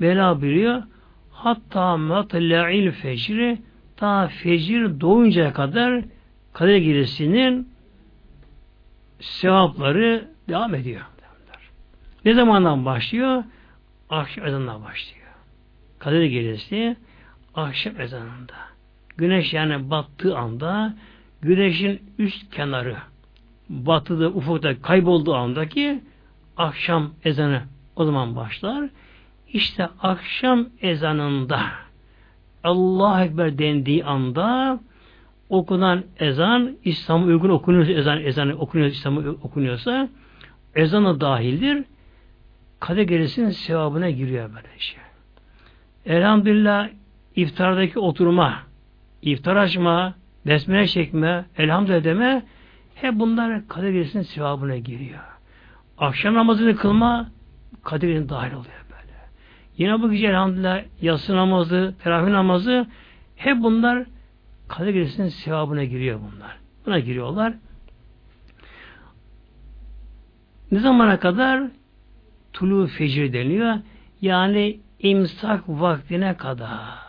[0.00, 0.82] Bela biliyor.
[1.30, 3.58] Hatta metla'il fecri
[3.96, 6.04] ta fecir doğuncaya kadar
[6.52, 7.68] kadir gecesinin
[9.20, 11.02] sevapları devam ediyor.
[12.24, 13.44] Ne zamandan başlıyor?
[14.10, 15.25] Akşam ezanından başlıyor.
[15.98, 16.96] Kadir gecesi
[17.54, 18.54] akşam ezanında.
[19.16, 20.94] Güneş yani battığı anda
[21.42, 22.96] güneşin üst kenarı
[23.68, 26.00] batıda ufukta kaybolduğu andaki
[26.56, 27.62] akşam ezanı
[27.96, 28.88] o zaman başlar.
[29.52, 31.60] İşte akşam ezanında
[32.64, 34.80] Allah Ekber dendiği anda
[35.48, 40.08] okunan ezan İslam'a uygun okunuyorsa ezan ezanı okunuyor İslam'a okunuyorsa
[40.74, 41.84] ezana dahildir.
[42.80, 45.05] Kadir gecesinin sevabına giriyor böyle şey.
[46.06, 46.88] Elhamdülillah
[47.36, 48.62] iftardaki oturma,
[49.22, 50.14] iftar açma,
[50.46, 52.42] besmele çekme, elhamdülillah deme,
[52.94, 55.20] hep bunlar Kadir Gecesi'nin sevabına giriyor.
[55.98, 57.30] Akşam namazını kılma,
[57.82, 59.14] Gecesi'ne dahil oluyor böyle.
[59.78, 62.86] Yine bu gece elhamdülillah yatsı namazı, teravih namazı,
[63.36, 64.06] hep bunlar
[64.68, 66.56] Kadir Gecesi'nin sevabına giriyor bunlar.
[66.86, 67.54] Buna giriyorlar.
[70.72, 71.62] Ne zamana kadar?
[72.52, 73.74] Tulu fecir deniyor.
[74.20, 77.06] Yani imsak vaktine kadar.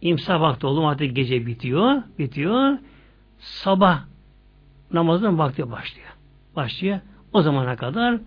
[0.00, 2.02] İmsak vakti oldu artık gece bitiyor.
[2.18, 2.78] Bitiyor.
[3.38, 4.04] Sabah
[4.92, 6.08] namazın vakti başlıyor.
[6.56, 7.00] Başlıyor.
[7.32, 8.18] O zamana kadar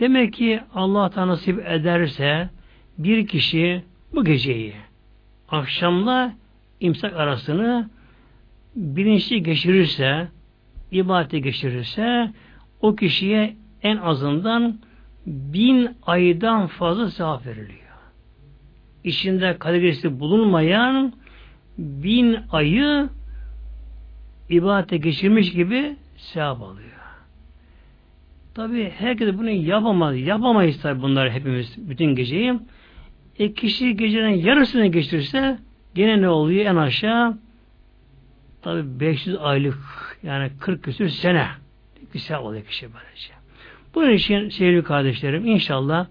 [0.00, 2.50] demek ki Allah da nasip ederse
[2.98, 4.74] bir kişi bu geceyi
[5.50, 6.32] akşamla
[6.80, 7.90] imsak arasını
[8.76, 10.28] bilinçli geçirirse
[10.90, 12.32] ibadete geçirirse
[12.80, 14.78] o kişiye en azından
[15.26, 17.80] bin aydan fazla sevap veriliyor.
[19.04, 21.12] İçinde kategorisi bulunmayan
[21.78, 23.08] bin ayı
[24.48, 26.90] ibadete geçirmiş gibi sevap alıyor.
[28.54, 30.18] Tabi herkes bunu yapamaz.
[30.18, 32.60] Yapamayız tabi bunları hepimiz bütün geceyi.
[33.38, 35.58] E kişi gecenin yarısını geçirirse
[35.94, 37.38] gene ne oluyor en aşağı?
[38.62, 39.78] Tabi 500 aylık
[40.22, 41.46] yani 40 küsür sene
[42.14, 43.39] bir sevap oluyor kişi böylece.
[43.94, 46.06] Bunun için sevgili kardeşlerim inşallah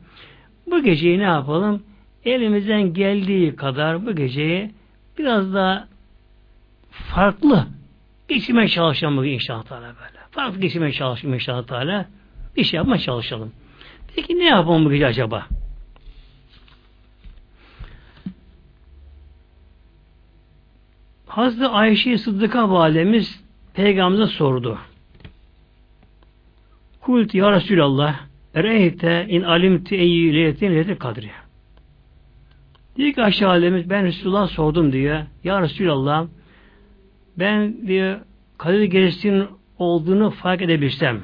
[0.67, 1.84] bu geceyi ne yapalım?
[2.25, 4.71] Elimizden geldiği kadar bu geceyi
[5.17, 5.88] biraz daha
[6.91, 7.67] farklı
[8.27, 10.19] geçirmeye çalışalım bugün inşallah Teala böyle.
[10.32, 12.05] Farklı geçirmeye çalışalım inşallah Teala.
[12.57, 13.51] Bir şey yapmaya çalışalım.
[14.15, 15.45] Peki ne yapalım bu gece acaba?
[21.27, 24.77] Hazreti Ayşe Sıddık'a validemiz Peygamber'e sordu.
[27.10, 28.20] Kult ya Resulallah
[28.53, 31.30] Ereyte in alimti eyyü leyetin leyeti kadri.
[32.95, 35.22] Diyor ki aşağı alemiz ben Resulullah sordum diyor.
[35.43, 36.28] Ya Resulallah
[37.39, 38.20] ben diyor
[38.57, 39.47] Kadir Gecesi'nin
[39.78, 41.22] olduğunu fark edebilsem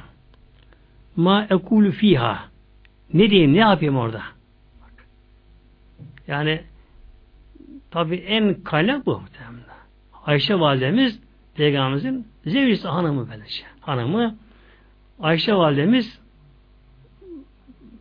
[1.15, 2.39] ma ekulu fiha
[3.13, 4.21] ne diyeyim ne yapayım orada?
[6.27, 6.61] Yani
[7.91, 9.21] tabi en kaynak bu.
[10.25, 11.19] Ayşe validemiz
[11.55, 13.63] Peygamberimizin zevcisi hanımı böylece.
[13.81, 14.36] Hanımı
[15.20, 16.20] Ayşe validemiz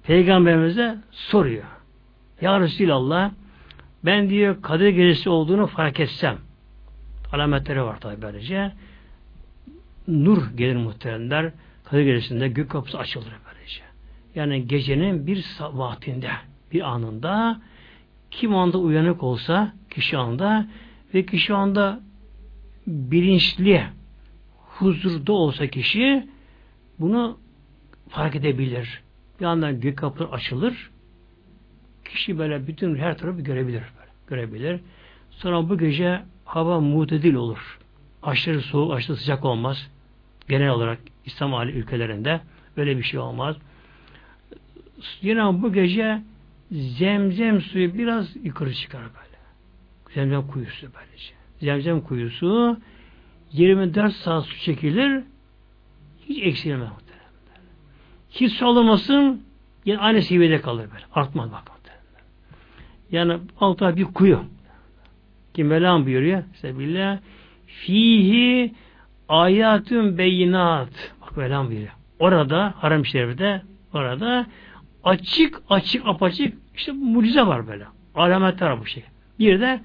[0.03, 1.65] Peygamberimize soruyor.
[2.41, 3.31] Ya Resulallah
[4.05, 6.39] ben diyor Kadir Gecesi olduğunu fark etsem
[7.33, 8.73] alametleri var tabi böylece
[10.09, 11.53] nur gelir muhteremler
[11.85, 13.83] Kadir Gecesi'nde gök kapısı açılır böylece.
[14.35, 16.31] Yani gecenin bir vaktinde
[16.73, 17.61] bir anında
[18.31, 20.67] kim anda uyanık olsa kişi anda
[21.15, 22.01] ve kişi anda
[22.87, 23.85] bilinçli
[24.57, 26.29] huzurda olsa kişi
[27.01, 27.39] bunu
[28.09, 29.03] fark edebilir.
[29.41, 30.91] Bir yandan gök kapıları açılır.
[32.05, 33.83] Kişi böyle bütün her tarafı görebilir.
[33.99, 34.81] Böyle, görebilir.
[35.31, 37.79] Sonra bu gece hava mutedil olur.
[38.23, 39.91] Aşırı soğuk, aşırı sıcak olmaz.
[40.49, 42.41] Genel olarak İslam Ali ülkelerinde
[42.77, 43.57] öyle bir şey olmaz.
[45.23, 46.23] Yine bu gece
[46.71, 49.39] zemzem suyu biraz yukarı çıkar böyle.
[50.15, 51.35] Zemzem kuyusu böylece.
[51.61, 52.77] Zemzem kuyusu
[53.53, 55.25] 24 saat su çekilir
[56.29, 56.89] hiç eksilmez
[58.31, 59.43] Hiç su alamasın
[59.85, 61.05] yine aynı seviyede kalır böyle.
[61.15, 61.75] Artmaz bak.
[63.15, 64.41] Yani altta bir kuyu.
[65.55, 66.43] Kim Mevlam buyuruyor.
[66.55, 67.19] Sebillah
[67.67, 68.75] fihi
[69.29, 71.13] ayatun beyinat.
[71.21, 71.93] Bak Mevlam buyuruyor.
[72.19, 73.63] Orada haram şerifte
[73.93, 74.47] orada
[75.05, 77.85] açık açık apaçık işte mucize var böyle.
[78.15, 79.05] Alametler bu şey.
[79.39, 79.81] Bir de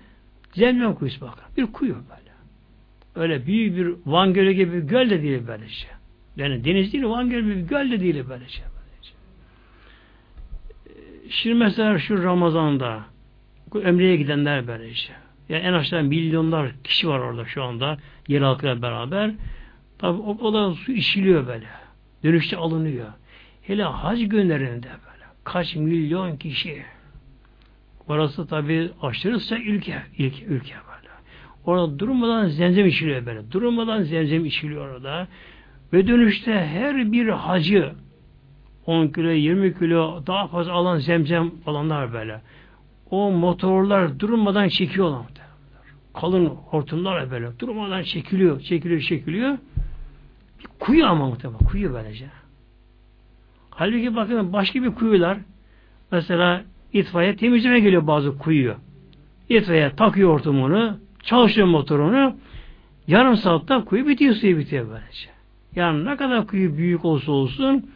[0.54, 1.46] Zemzem kuyusu bakar.
[1.58, 2.30] Bir kuyu böyle.
[3.16, 5.88] Öyle büyük bir Van Gölü gibi bir göl de değil böylece.
[6.40, 8.50] Yani deniz değil, Van Gölü bir göl de değil böylece.
[8.50, 9.14] Şey, böylece.
[11.30, 13.04] Şimdi mesela şu Ramazan'da
[13.74, 14.96] ömreye gidenler böylece.
[14.96, 15.16] Şey.
[15.50, 19.32] Yani en aşağı milyonlar kişi var orada şu anda yer halkıyla beraber.
[19.98, 21.66] Tabi o, o da su işiliyor böyle.
[22.24, 23.08] Dönüşte alınıyor.
[23.62, 25.26] Hele hac günlerinde böyle.
[25.44, 26.84] Kaç milyon kişi.
[28.08, 30.02] Orası tabi aşırı sıcak ülke.
[30.18, 31.10] ülke, ülke böyle.
[31.66, 33.52] Orada durmadan zemzem içiliyor böyle.
[33.52, 35.28] Durmadan zemzem içiliyor orada.
[35.94, 37.92] Ve dönüşte her bir hacı
[38.86, 42.42] 10 kilo, 20 kilo daha fazla alan zemzem alanlar böyle.
[43.12, 45.26] O motorlar durmadan çekiyorlar.
[46.14, 47.60] Kalın hortumlar böyle.
[47.60, 49.58] Durmadan çekiliyor, çekiliyor, çekiliyor.
[50.60, 51.60] Bir kuyu ama muhtemelen.
[51.60, 52.26] Kuyu böylece.
[53.70, 55.38] Halbuki bakın başka bir kuyular
[56.12, 56.64] mesela
[56.94, 58.76] itfaiye temizleme geliyor bazı kuyuyu.
[59.50, 62.36] İtfaiye takıyor hortumunu, çalışıyor motorunu.
[63.08, 65.39] Yarım saatte kuyu bitiyor, suyu bitiyor böylece.
[65.76, 67.92] Yani ne kadar kuyu büyük olsa olsun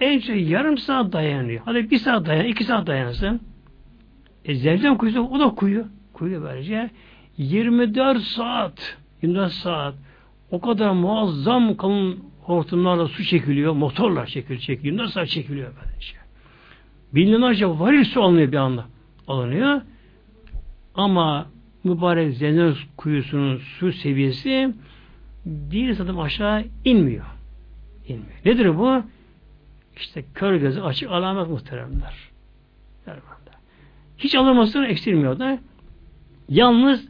[0.00, 1.60] en çok yarım saat dayanıyor.
[1.64, 3.40] Hadi bir saat dayan, iki saat dayansın.
[4.44, 5.86] E zemzem kuyusu o da kuyu.
[6.12, 6.90] Kuyu böylece
[7.38, 9.94] 24 saat 24 saat
[10.50, 14.92] o kadar muazzam kalın hortumlarla su çekiliyor, motorla çekiliyor, çekiliyor.
[14.92, 16.16] 24 saat çekiliyor böylece.
[17.14, 18.84] Binlerce varil su alınıyor bir anda.
[19.28, 19.80] Alınıyor.
[20.94, 21.46] Ama
[21.84, 24.74] mübarek Zeynep kuyusunun su seviyesi
[25.46, 27.26] bir adım aşağı inmiyor.
[28.08, 28.38] İnmiyor.
[28.44, 29.02] Nedir bu?
[29.96, 32.14] İşte kör gözü açık alamet muhteremler.
[34.18, 35.58] Hiç alınmasını eksilmiyor da.
[36.48, 37.08] Yalnız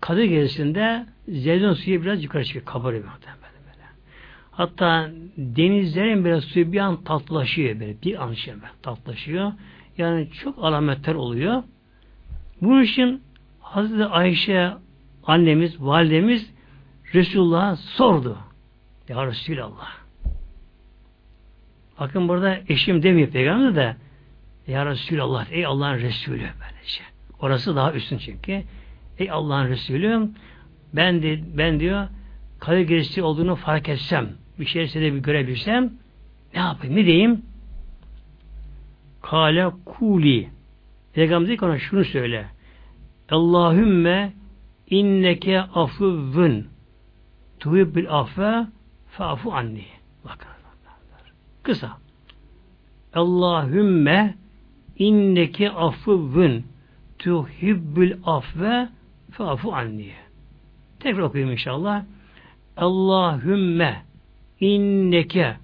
[0.00, 2.64] Kadir Gecesi'nde Zeydon suyu biraz yukarı çıkıyor.
[2.64, 3.86] Kabarıyor böyle.
[4.50, 8.02] Hatta denizlerin biraz suyu bir an tatlılaşıyor böyle.
[8.02, 9.52] Bir an şey tatlılaşıyor.
[9.98, 11.62] Yani çok alametler oluyor.
[12.62, 13.22] Bunun için
[13.60, 14.70] Hazreti Ayşe
[15.26, 16.50] annemiz, validemiz
[17.14, 18.38] Resulullah'a sordu.
[19.08, 19.92] Ya Resulallah.
[22.00, 23.96] Bakın burada eşim demiyor peygamber de
[24.66, 27.02] Ya Resulallah, ey Allah'ın Resulü böylece.
[27.40, 28.62] Orası daha üstün çünkü.
[29.18, 30.28] Ey Allah'ın Resulü
[30.94, 32.08] ben de, ben diyor
[32.58, 34.28] kadir gerisi olduğunu fark etsem
[34.60, 35.92] bir şey size bir görebilsem
[36.54, 37.42] ne yapayım ne diyeyim
[39.22, 40.48] kale kuli
[41.12, 42.46] Peygamber diyor ki ona şunu söyle
[43.30, 44.32] Allahümme
[44.90, 45.60] inneke
[47.62, 48.66] afuvun tuhibbil affe
[49.10, 49.84] fa'fu anni.
[50.24, 50.48] Bakın
[51.62, 51.98] kısa.
[53.14, 54.34] Allahümme
[54.98, 56.64] inneke afuvun
[57.18, 58.88] tuhibbül afve
[59.30, 60.12] fa'fu anni.
[61.00, 62.04] Tekrar okuyayım inşallah.
[62.76, 64.02] Allahümme
[64.60, 65.56] inneke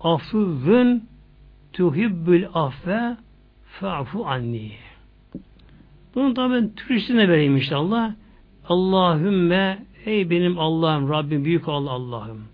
[0.00, 1.04] afuvun
[1.72, 3.16] tuhibbül afve
[3.80, 4.72] fa'fu anni.
[6.14, 8.14] Bunu da ben Türkçesine vereyim inşallah.
[8.68, 12.44] Allahümme ey benim Allah'ım, Rabbim, büyük Allah Allah'ım.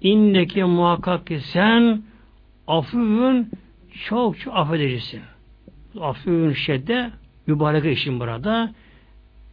[0.00, 2.02] İnneke muhakkak ki sen
[2.66, 3.50] afuvun
[4.08, 5.20] çok çok affedicisin.
[6.00, 7.10] Afuvun şedde
[7.46, 8.72] mübarek işin burada.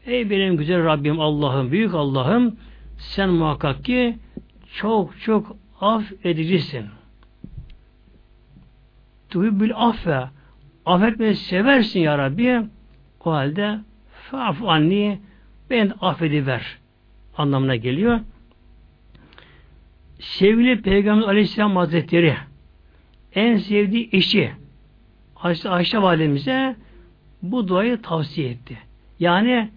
[0.06, 2.56] Ey benim güzel Rabbim Allah'ım, büyük Allah'ım
[2.98, 4.18] sen muhakkak ki
[4.74, 6.86] çok çok affedicisin.
[9.30, 10.30] Tuhibbül affe
[10.86, 12.62] affetmeyi seversin ya Rabbi.
[13.26, 13.80] O halde
[14.32, 15.20] fa'fu anni
[15.70, 16.81] ben affediver
[17.38, 18.20] anlamına geliyor.
[20.20, 22.36] Sevgili Peygamber Aleyhisselam Hazretleri
[23.36, 24.52] en sevdiği eşi
[25.36, 26.76] Ayşe, Ayşe validemize
[27.42, 28.78] bu duayı tavsiye etti.
[29.20, 29.70] Yani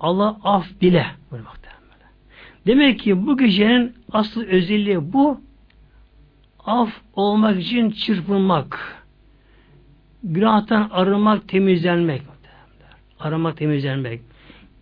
[0.00, 1.06] Allah af dile.
[2.66, 5.40] Demek ki bu gecenin asıl özelliği bu
[6.64, 8.96] af olmak için çırpınmak
[10.22, 12.22] günahtan arınmak, temizlenmek.
[13.20, 14.20] Aramak, temizlenmek.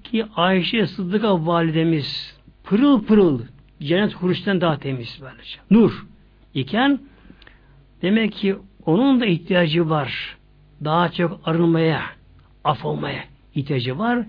[0.04, 3.40] Ki Ayşe Sıddık'a validemiz pırıl pırıl
[3.82, 5.58] cennet huruştan daha temiz böylece.
[5.70, 6.06] Nur
[6.54, 7.00] iken
[8.02, 10.36] demek ki onun da ihtiyacı var.
[10.84, 12.02] Daha çok arınmaya,
[12.64, 13.24] af olmaya
[13.54, 14.26] ihtiyacı var.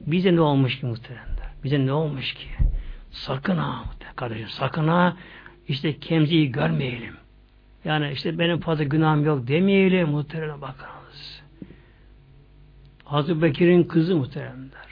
[0.00, 1.50] Bize ne olmuş ki muhteremler?
[1.64, 2.48] Bize ne olmuş ki?
[3.10, 3.84] Sakın ha
[4.16, 5.16] kardeşim sakın ha
[5.68, 7.14] işte kemziyi görmeyelim.
[7.84, 11.42] Yani işte benim fazla günahım yok demeyelim muhtereme bakınız.
[13.04, 14.87] Hazreti Bekir'in kızı muhteremler.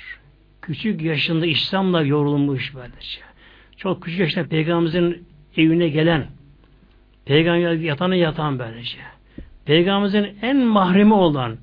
[0.67, 3.21] Küçük yaşında İslam'la yorulmuş böylece.
[3.77, 6.27] Çok küçük yaşta Peygamberimizin evine gelen
[7.25, 8.99] Peygamber yatana yatan böylece.
[9.65, 11.57] Peygamberimizin en mahremi olan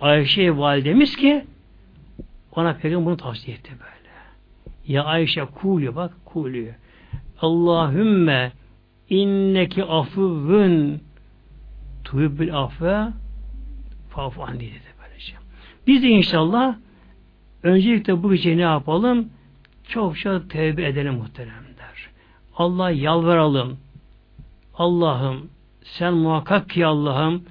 [0.00, 1.44] Ayşe validemiz ki
[2.52, 4.10] ona Peygamber bunu tavsiye etti böyle.
[4.86, 6.74] Ya Ayşe kulü bak kulü.
[7.40, 8.52] Allahümme
[9.10, 11.00] inneki afuvun
[12.04, 13.08] tuhibbül afve
[14.10, 15.34] fafu anni dedi böylece.
[15.86, 16.76] Biz de inşallah
[17.66, 19.28] öncelikle bu gece ne yapalım?
[19.88, 21.66] Çokça tevbe edelim muhteremler.
[22.56, 23.78] Allah yalvaralım.
[24.74, 25.50] Allah'ım
[25.82, 27.42] sen muhakkak ki Allah'ım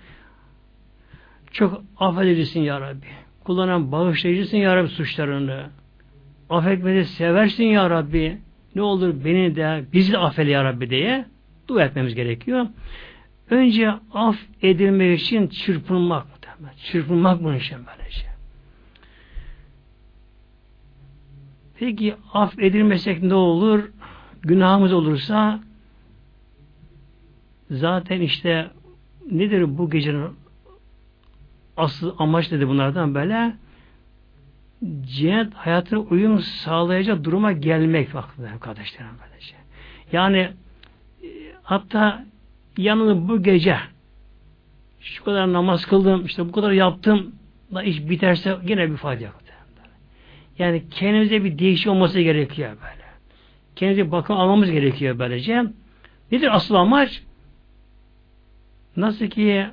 [1.51, 3.05] çok affedicisin ya Rabbi.
[3.43, 5.69] Kullanan bağışlayıcısın ya Rabbi suçlarını.
[6.49, 8.37] Affetmeni seversin ya Rabbi.
[8.75, 11.25] Ne olur beni de bizi de affeyle ya Rabbi diye
[11.67, 12.67] dua etmemiz gerekiyor.
[13.49, 16.27] Önce af edilmek için çırpınmak.
[16.83, 18.34] Çırpınmak bunun için böylece.
[21.79, 23.91] Peki af edilmesek ne olur?
[24.41, 25.59] Günahımız olursa
[27.71, 28.71] zaten işte
[29.31, 30.29] nedir bu gecenin
[31.77, 33.55] asıl amaç dedi bunlardan böyle
[35.01, 39.55] cennet hayatına uyum sağlayacak duruma gelmek vakti kardeşlerim böylece.
[40.11, 40.51] Yani
[41.65, 42.25] Hatta
[42.77, 43.77] yanını bu gece
[44.99, 47.35] şu kadar namaz kıldım, işte bu kadar yaptım
[47.73, 49.44] da iş biterse yine bir fayda yok.
[50.59, 53.05] Yani kendimize bir değişik olması gerekiyor böyle.
[53.75, 55.63] Kendimize bakım almamız gerekiyor böylece.
[56.31, 57.23] Nedir asıl amaç?
[58.97, 59.65] Nasıl ki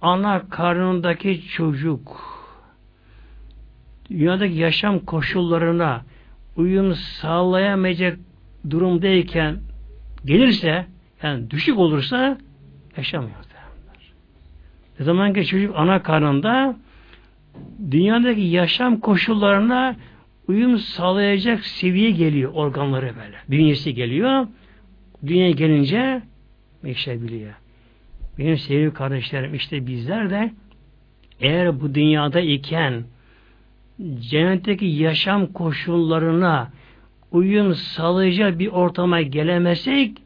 [0.00, 2.16] ana karnındaki çocuk
[4.10, 6.02] dünyadaki yaşam koşullarına
[6.56, 8.18] uyum sağlayamayacak
[8.70, 9.58] durumdayken
[10.24, 10.86] gelirse
[11.22, 12.38] yani düşük olursa
[12.96, 13.48] yaşamıyor.
[14.98, 16.76] Ne zaman ki çocuk ana karnında
[17.90, 19.96] dünyadaki yaşam koşullarına
[20.48, 23.36] uyum sağlayacak seviye geliyor organları böyle.
[23.48, 24.46] Bünyesi geliyor.
[25.26, 26.22] Dünyaya gelince
[26.84, 27.54] yaşayabiliyor.
[28.38, 30.52] Benim sevgili kardeşlerim işte bizler de
[31.40, 33.04] eğer bu dünyada iken
[34.20, 36.72] cennetteki yaşam koşullarına
[37.32, 40.18] uyum sağlayacak bir ortama gelemesek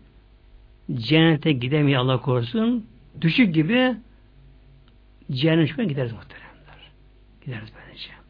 [0.95, 2.87] cennete gidemeyi Allah korusun.
[3.21, 3.95] Düşük gibi
[5.31, 6.93] cehennem gideriz muhteremler.
[7.45, 8.22] Gideriz böylece.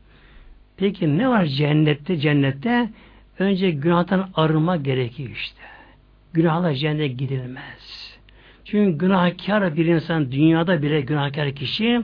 [0.77, 2.17] Peki ne var cennette?
[2.17, 2.91] Cennette
[3.39, 5.63] önce günahtan arınma gerekiyor işte.
[6.33, 8.19] Günahla cennete gidilmez.
[8.65, 12.03] Çünkü günahkar bir insan dünyada bile günahkar kişi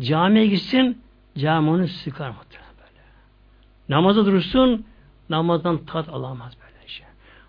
[0.00, 0.98] camiye gitsin
[1.38, 3.00] cami onu sıkar böyle.
[3.88, 4.84] Namaza durursun
[5.30, 7.06] namazdan tat alamaz böyle şey.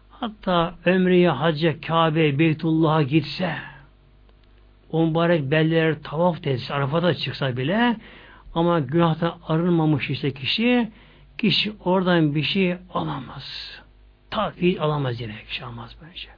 [0.10, 3.56] Hatta ömreye, hacca, Kabe, Beytullah'a gitse
[4.92, 7.98] o mübarek belleler tavaf etse, Arafat'a çıksa bile
[8.56, 10.92] ama günahtan arınmamış ise kişi
[11.38, 13.80] kişi oradan bir şey alamaz.
[14.30, 16.30] Takviye alamaz yine kişi almaz bence.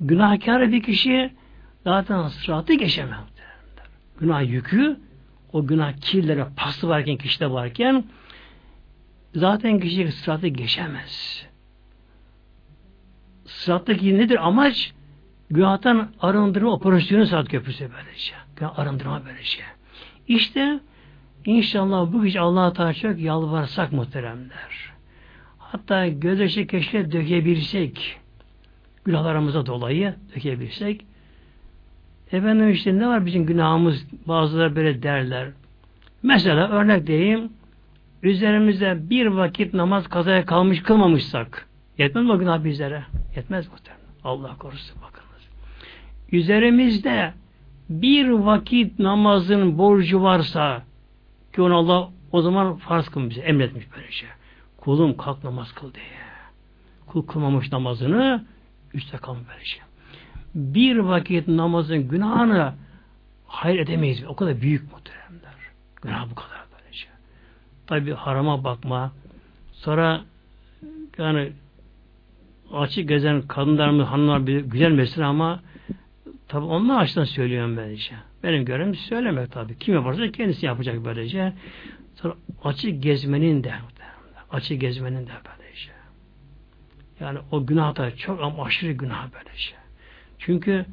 [0.00, 1.32] Günahkar bir kişi
[1.84, 3.18] zaten sıratı geçemez.
[4.20, 5.00] Günah yükü
[5.52, 8.04] o günah kirlere paslı varken kişide varken
[9.34, 11.42] zaten kişi sıratı geçemez.
[13.46, 14.92] Sırattaki nedir amaç?
[15.50, 18.34] Günahtan arındırma operasyonu saat köprüsü böylece.
[18.56, 19.62] Günah arındırma böylece.
[20.36, 20.80] İşte
[21.44, 24.92] inşallah bu gece Allah'a Teala çok yalvarsak muhteremler.
[25.58, 28.20] Hatta gözyaşı keşke dökebilsek
[29.04, 31.04] günahlarımıza dolayı dökebilsek
[32.32, 35.48] efendim işte ne var bizim günahımız bazıları böyle derler.
[36.22, 37.52] Mesela örnek diyeyim
[38.22, 41.68] üzerimizde bir vakit namaz kazaya kalmış kılmamışsak
[41.98, 43.04] yetmez mi o günah bizlere?
[43.36, 44.02] Yetmez muhtemelen.
[44.24, 45.42] Allah korusun bakınız.
[46.32, 47.32] Üzerimizde
[48.02, 50.82] bir vakit namazın borcu varsa
[51.54, 54.28] ki onu Allah o zaman farz kılmış emretmiş böyle şey.
[54.76, 56.04] Kulum kalk namaz kıl diye.
[57.06, 58.44] Kul kılmamış namazını
[58.94, 59.82] üstte kalmış böyle şey.
[60.54, 62.74] Bir vakit namazın günahını
[63.46, 64.24] hayır edemeyiz.
[64.28, 65.54] O kadar büyük muhteremler.
[66.02, 67.10] Günah bu kadar böyle şey.
[67.86, 69.12] Tabi harama bakma.
[69.72, 70.20] Sonra
[71.18, 71.52] yani
[72.72, 75.60] açık gezen kadınlarımız, hanımlar bir güzel mesela ama
[76.52, 78.14] tabi onlar açıdan söylüyorum böylece.
[78.42, 79.78] Benim görevim söylemek tabi.
[79.78, 81.52] Kim yaparsa kendisi yapacak böylece.
[82.14, 82.34] Sonra
[82.64, 83.74] açık gezmenin de
[84.50, 85.90] açık gezmenin de böylece.
[87.20, 89.74] Yani o günah da çok ama aşırı günah böylece.
[90.38, 90.86] Çünkü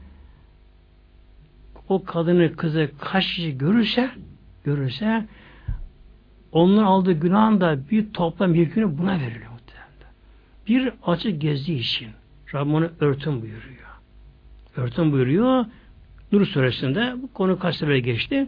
[1.89, 4.11] o kadını kızı kaç kişi görürse
[4.63, 5.25] görürse
[6.51, 9.49] onun aldığı günahın da bir toplam yükünü buna veriliyor.
[10.67, 12.09] Bir açık gezdiği için
[12.53, 13.88] Rabbim onu örtün buyuruyor.
[14.79, 15.65] Örtün buyuruyor.
[16.31, 18.47] Nur suresinde bu konu kaç sefer geçti.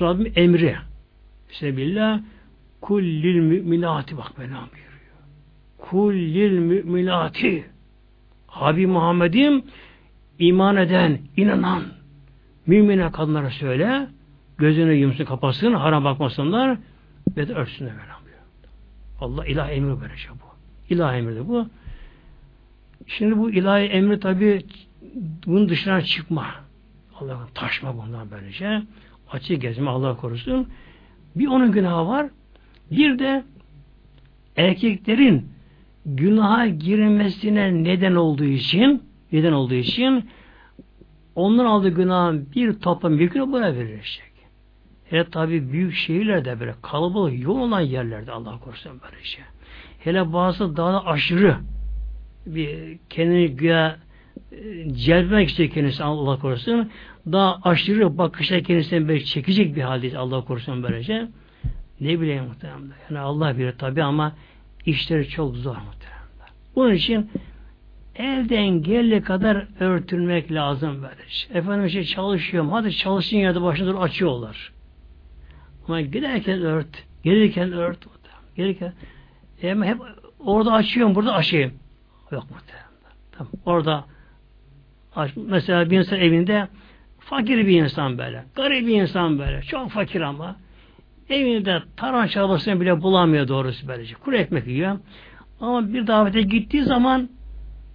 [0.00, 0.76] Rabbim emri.
[1.48, 2.20] Sebillah
[2.80, 4.68] kullil müminati bak böyle buyuruyor.
[5.78, 7.64] Kullil müminati
[8.46, 9.62] Habib Muhammed'im
[10.38, 11.82] iman eden, inanan
[12.66, 14.08] mümine kadınlara söyle
[14.58, 16.78] gözünü yumsun kapatsın, haram bakmasınlar
[17.36, 18.44] ve de örtsünler böyle buyuruyor.
[19.20, 20.48] Allah ilah emri böyle şey bu.
[20.94, 21.66] İlahi emri bu.
[23.06, 24.62] Şimdi bu ilahi emri tabi
[25.46, 26.46] bunun dışına çıkma.
[27.20, 28.82] Allah'ın taşma bundan böylece.
[29.30, 30.68] Açı gezme Allah korusun.
[31.36, 32.26] Bir onun günahı var.
[32.90, 33.44] Bir de
[34.56, 35.48] erkeklerin
[36.06, 39.02] günaha girmesine neden olduğu için
[39.32, 40.30] neden olduğu için
[41.34, 44.28] ondan aldığı günahın bir toplam yükünü buna verilecek.
[45.04, 49.44] Hele tabi büyük şehirlerde böyle kalabalık yoğun olan yerlerde Allah korusun böyle şey.
[49.98, 51.56] Hele bazı daha aşırı
[52.46, 53.96] bir kendini güya
[54.92, 56.90] celbetmek istiyor kendisi Allah korusun.
[57.32, 61.28] Daha aşırı bakışla kendisini böyle çekecek bir halde Allah korusun böylece.
[62.00, 62.92] Ne bileyim muhtemelen.
[63.10, 64.32] Yani Allah bilir tabi ama
[64.86, 66.18] işleri çok zor muhtemelen.
[66.76, 67.30] Bunun için
[68.16, 71.58] elden geldiği kadar örtülmek lazım böylece.
[71.58, 72.70] Efendim işte çalışıyorum.
[72.70, 74.72] Hadi çalışın yerde başına dur açıyorlar.
[75.88, 77.04] Ama giderken ört.
[77.24, 77.98] Gelirken ört.
[78.56, 78.92] Gelirken
[79.72, 79.98] ama hep
[80.38, 81.72] orada açıyorum, burada açayım.
[82.30, 82.88] Yok muhtemelen.
[83.32, 83.52] Tamam.
[83.66, 84.04] Orada
[85.18, 85.30] aç.
[85.36, 86.68] Mesela bir insan evinde
[87.18, 88.44] fakir bir insan böyle.
[88.56, 89.62] Garip bir insan böyle.
[89.62, 90.56] Çok fakir ama.
[91.30, 94.14] Evinde taran çalmasını bile bulamıyor doğrusu böylece.
[94.14, 94.98] Kuru ekmek yiyor.
[95.60, 97.28] Ama bir davete gittiği zaman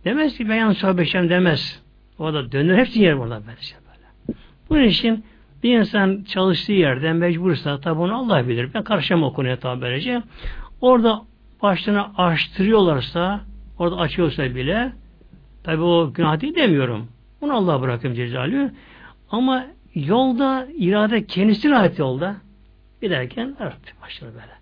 [0.05, 1.83] demez ki ben yanlış sohbet demez.
[2.19, 2.77] O da dönür.
[2.77, 4.37] Hepsi yer burada böylece böyle.
[4.69, 5.25] Bunun için
[5.63, 8.69] bir insan çalıştığı yerden mecbursa tabi onu Allah bilir.
[8.73, 10.21] Ben karışamam o konuya tabi böylece.
[10.81, 11.21] Orada
[11.61, 13.41] başlarını açtırıyorlarsa
[13.77, 14.93] orada açıyorsa bile
[15.63, 17.07] tabi o günah değil demiyorum.
[17.43, 18.71] Bunu Allah'a bırakayım Cezalü.
[19.29, 19.65] Ama
[19.95, 22.35] yolda irade kendisi rahat yolda
[23.01, 24.53] giderken evet başladı böyle.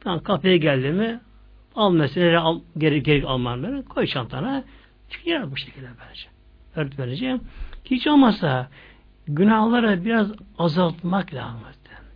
[0.00, 1.20] Tamam kapıya geldi mi
[1.74, 4.64] al mesela al, geri, geri almanları koy çantana
[5.10, 6.28] çıkıyor bu şekilde böylece.
[6.76, 7.40] Öğret vereceğim.
[7.84, 8.68] Hiç olmazsa
[9.26, 11.60] günahları biraz azaltmak lazım.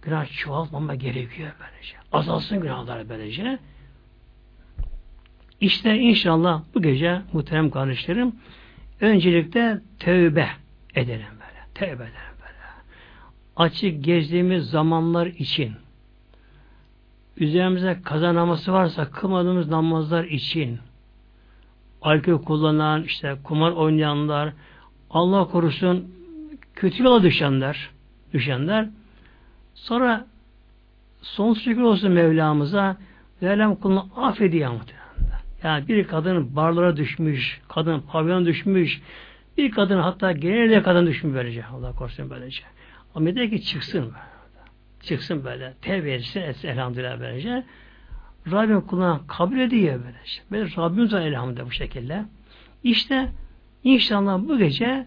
[0.02, 1.96] Günah çoğaltmama gerekiyor böylece.
[2.12, 3.58] Azalsın günahlar böylece.
[5.60, 8.32] İşte inşallah bu gece muhterem kardeşlerim
[9.00, 10.48] öncelikle tövbe
[10.94, 11.66] edelim böyle.
[11.74, 12.58] Tövbe edelim böyle.
[13.56, 15.72] Açık gezdiğimiz zamanlar için
[17.36, 20.78] üzerimize kazanaması varsa kılmadığımız namazlar için
[22.02, 24.52] alkol kullanan, işte kumar oynayanlar,
[25.10, 26.14] Allah korusun
[26.74, 27.90] kötü yola düşenler,
[28.32, 28.88] düşenler
[29.74, 30.26] sonra
[31.22, 32.96] son şükür olsun Mevlamıza
[33.40, 34.97] Mevlam kulunu affediyor muhtemelen.
[35.62, 39.02] Yani bir kadın barlara düşmüş, kadın pavyona düşmüş,
[39.56, 41.64] bir kadın hatta genelde kadın düşmüş böylece.
[41.64, 42.62] Allah korusun böylece.
[43.14, 44.12] Ama der ki çıksın.
[45.02, 45.74] Çıksın böyle.
[45.82, 47.64] Tevbe etsin, elhamdülillah böylece.
[48.52, 50.42] Rabbim kuluna kabul ediyor böylece.
[50.50, 52.24] Böyle Rabbimiz var elhamdülillah bu şekilde.
[52.84, 53.28] İşte
[53.84, 55.06] inşallah bu gece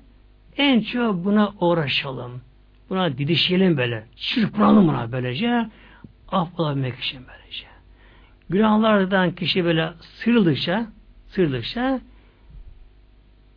[0.57, 2.41] en çok buna uğraşalım.
[2.89, 4.05] Buna didişelim böyle.
[4.15, 5.69] Çırpınalım buna böylece.
[6.27, 7.70] Af bulabilmek için böylece.
[8.51, 10.85] Günahlardan kişi böyle sıyrıldıkça
[11.27, 11.99] sıyrıldıkça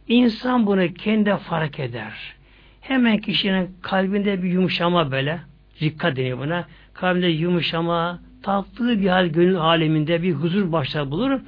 [0.09, 2.35] insan bunu kendi fark eder.
[2.81, 5.41] Hemen kişinin kalbinde bir yumuşama böyle
[5.83, 6.65] rikka deniyor buna.
[6.95, 11.41] Kalbinde yumuşama, tatlı bir hal gönül aleminde bir huzur başlar bulur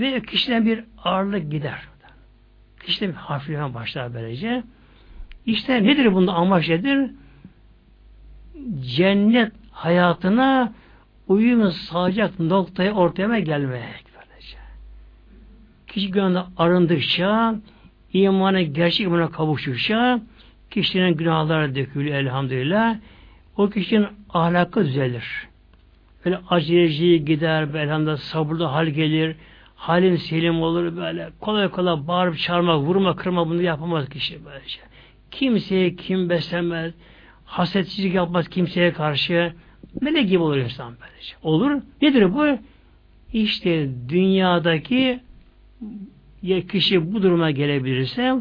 [0.00, 1.78] ve kişiden bir ağırlık gider.
[2.86, 4.62] Kişide bir hafifleme başlar böylece.
[5.46, 7.10] İşte nedir bunda amaç nedir?
[8.80, 10.72] Cennet hayatına
[11.28, 14.04] uyum sağlayacak noktaya ortaya gelmek.
[14.14, 14.56] Böylece.
[15.86, 17.54] Kişi gönlünde arındıkça,
[18.12, 20.20] imanı gerçek imana kavuştukça,
[20.70, 22.96] kişinin günahları dökülür elhamdülillah.
[23.56, 25.48] O kişinin ahlakı düzelir.
[26.24, 29.36] Böyle aceleci gider, elhamdülillah sabırlı hal gelir,
[29.74, 31.30] halin selim olur böyle.
[31.40, 34.80] Kolay kolay bağırıp çağırmak, vurma, kırma bunu yapamaz kişi böylece.
[35.30, 36.94] Kimseye kim beslemez,
[37.44, 39.52] hasetsizlik yapmaz kimseye karşı.
[40.00, 41.34] Melek gibi olur insan böylece.
[41.42, 41.82] Olur.
[42.02, 42.58] Nedir bu?
[43.32, 45.20] İşte dünyadaki
[46.42, 48.34] ya kişi bu duruma gelebilirse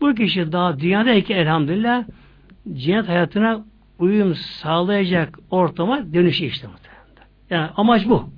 [0.00, 2.04] bu kişi daha dünyadaki elhamdülillah
[2.72, 3.64] cennet hayatına
[3.98, 7.02] uyum sağlayacak ortama dönüşü işte muhtemelen.
[7.50, 8.30] Yani amaç bu.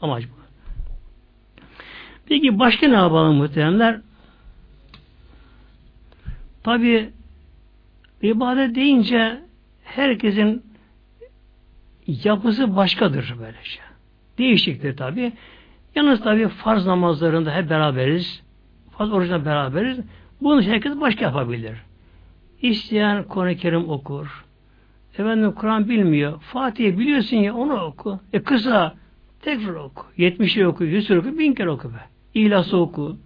[0.00, 0.34] Amaç bu.
[2.26, 4.00] Peki başka ne yapalım muhteremler?
[6.64, 7.10] Tabi
[8.22, 9.40] ibadet deyince
[9.84, 10.62] herkesin
[12.06, 13.80] yapısı başkadır böylece.
[14.38, 15.32] Değişiktir tabi.
[15.94, 18.42] Yalnız tabi farz namazlarında hep beraberiz.
[18.90, 19.98] Farz orucunda beraberiz.
[20.40, 21.78] Bunu herkes başka yapabilir.
[22.62, 24.44] İsteyen Kur'an-ı Kerim okur.
[25.18, 26.40] Efendim Kur'an bilmiyor.
[26.40, 28.20] Fatih'i biliyorsun ya onu oku.
[28.32, 28.94] E kısa
[29.42, 30.06] tekrar oku.
[30.18, 32.00] 70'i oku, 100 oku, bin kere oku be.
[32.34, 33.16] İhlası oku.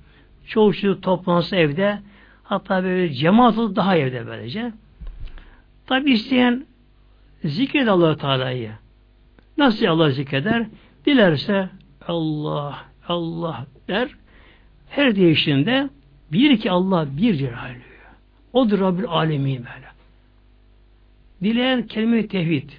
[0.47, 1.99] Çoğu şu toplansa evde.
[2.43, 4.73] Hatta böyle cemaat daha evde böylece.
[5.87, 6.67] Tabi isteyen
[7.45, 8.71] zikret allah Teala'yı.
[9.59, 10.67] Nasıl Allah zikreder?
[11.07, 11.69] Dilerse
[12.07, 14.09] Allah, Allah der.
[14.89, 15.91] Her değiştiğinde
[16.33, 17.89] bir ki Allah bir celalü.
[18.53, 19.89] Odur Rabbül Alemin böyle.
[21.43, 22.71] Dileyen kelime tevhid.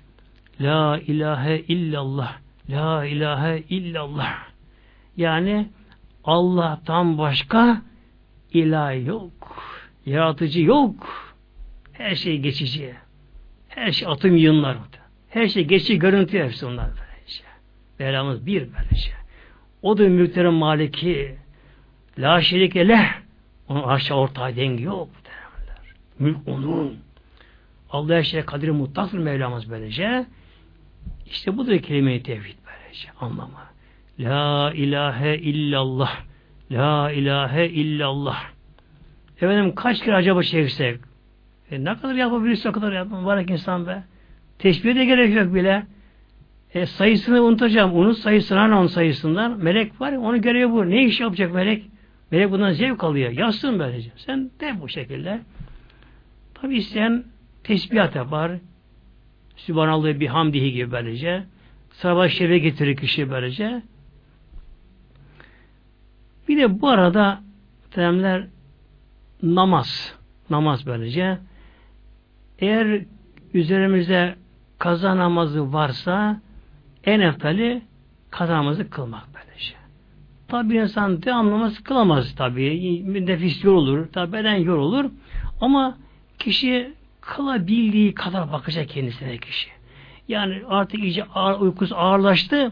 [0.61, 2.37] La ilahe illallah.
[2.69, 4.37] La ilahe illallah.
[5.17, 5.69] Yani
[6.23, 7.81] Allah'tan başka
[8.53, 9.63] ilah yok.
[10.05, 11.07] Yaratıcı yok.
[11.93, 12.95] Her şey geçici.
[13.69, 14.77] Her şey atım yığınlar.
[15.29, 17.43] Her şey geçici görüntü hepsi onlar böylece.
[17.99, 19.11] Belamız bir böylece.
[19.81, 21.35] O da mülklerin maliki.
[22.19, 23.13] La şerike leh.
[23.67, 25.09] Onun aşağı ortağı dengi yok.
[25.25, 25.95] Derler.
[26.19, 26.99] Mülk onun.
[27.89, 30.25] Allah her şeye kadri mutlaktır Mevlamız böylece.
[31.25, 33.59] İşte bu da kelime-i tevhid böylece anlamı.
[34.19, 36.19] La ilahe illallah.
[36.71, 38.43] La ilahe illallah.
[39.35, 41.08] Efendim kaç kere acaba çevirsek?
[41.71, 43.25] E, ne kadar yapabilirse o kadar yapmam.
[43.25, 44.03] Var insan be.
[44.59, 45.85] Teşbih de gerek yok bile.
[46.73, 47.93] E, sayısını unutacağım.
[47.93, 49.57] Onun sayısını hani onun sayısından.
[49.63, 50.89] Melek var onu görevi bu.
[50.89, 51.85] Ne iş yapacak melek?
[52.31, 53.31] Melek bundan zevk alıyor.
[53.31, 54.11] Yazsın böylece.
[54.15, 55.39] Sen de bu şekilde.
[56.53, 57.23] Tabi isteyen
[57.63, 58.51] tesbihat yapar.
[59.55, 61.43] Sübhanallah bir hamdihi gibi böylece.
[61.91, 63.81] Sabah şeve getirir kişi böylece.
[66.47, 67.41] Bir de bu arada
[67.91, 68.47] terimler
[69.43, 70.15] namaz.
[70.49, 71.37] Namaz böylece.
[72.61, 73.01] Eğer
[73.53, 74.35] üzerimizde
[74.79, 76.41] kaza namazı varsa
[77.03, 77.81] en eftali
[78.29, 79.73] kazamızı kılmak böylece.
[80.47, 83.25] Tabi insan devamlı namaz kılamaz tabi.
[83.25, 85.11] Nefis yorulur, tabi beden yorulur.
[85.61, 85.97] Ama
[86.39, 89.69] kişi kılabildiği kadar bakacak kendisine kişi.
[90.27, 92.71] Yani artık iyice ağır, uykusu ağırlaştı.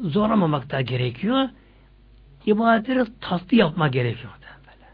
[0.00, 1.48] Zorlamamak da gerekiyor.
[2.46, 4.32] İbadetleri tatlı yapmak gerekiyor.
[4.42, 4.86] Böyle.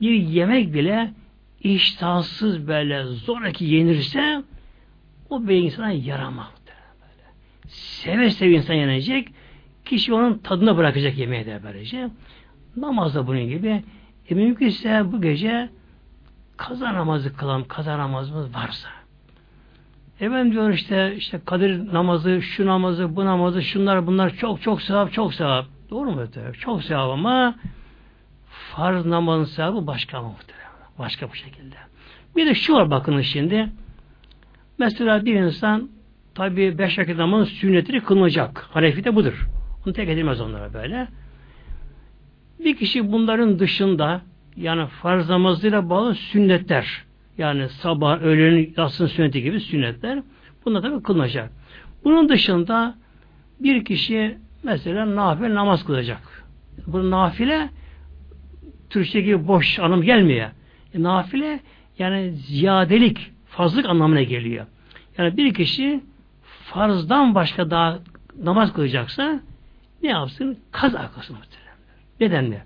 [0.00, 1.12] Bir yemek bile
[1.74, 4.42] iştahsız böyle zoraki yenirse
[5.30, 6.52] o bir insana yaramaz.
[6.66, 7.28] Böyle.
[7.68, 9.28] Seve seve insan yenecek.
[9.84, 12.10] Kişi onun tadına bırakacak yemeği de böylece.
[12.76, 13.82] Namaz da bunun gibi.
[14.30, 15.68] E mümkünse bu gece
[16.56, 18.88] kaza namazı kılalım, kaza namazımız varsa.
[20.20, 25.12] Efendim diyor işte işte Kadir namazı, şu namazı, bu namazı, şunlar bunlar çok çok sevap,
[25.12, 25.66] çok sevap.
[25.90, 26.24] Doğru mu?
[26.60, 27.54] Çok sevap ama
[28.48, 30.55] farz namazın sevabı başka muhtemelen.
[30.98, 31.76] Başka bu şekilde.
[32.36, 33.68] Bir de şu var bakın şimdi.
[34.78, 35.90] Mesela bir insan
[36.34, 38.66] tabi beş vakit namazın sünnetini kılınacak.
[38.70, 39.48] Hanefi de budur.
[39.84, 41.08] Bunu tek edilmez onlara böyle.
[42.64, 44.20] Bir kişi bunların dışında
[44.56, 47.04] yani farz namazıyla bağlı sünnetler
[47.38, 50.22] yani sabah, öğlenin, yatsın sünneti gibi sünnetler
[50.64, 51.50] bunlar tabi kılınacak.
[52.04, 52.94] Bunun dışında
[53.60, 56.44] bir kişi mesela nafile namaz kılacak.
[56.86, 57.68] Bu nafile
[58.90, 60.50] Türkçe gibi boş anlam gelmiyor.
[60.96, 61.60] E, nafile
[61.98, 64.66] yani ziyadelik, fazlık anlamına geliyor.
[65.18, 66.00] Yani bir kişi
[66.42, 67.98] farzdan başka daha
[68.42, 69.40] namaz kılacaksa
[70.02, 70.58] ne yapsın?
[70.72, 71.76] Kaza kılsın muhtemelen.
[72.20, 72.62] Neden de?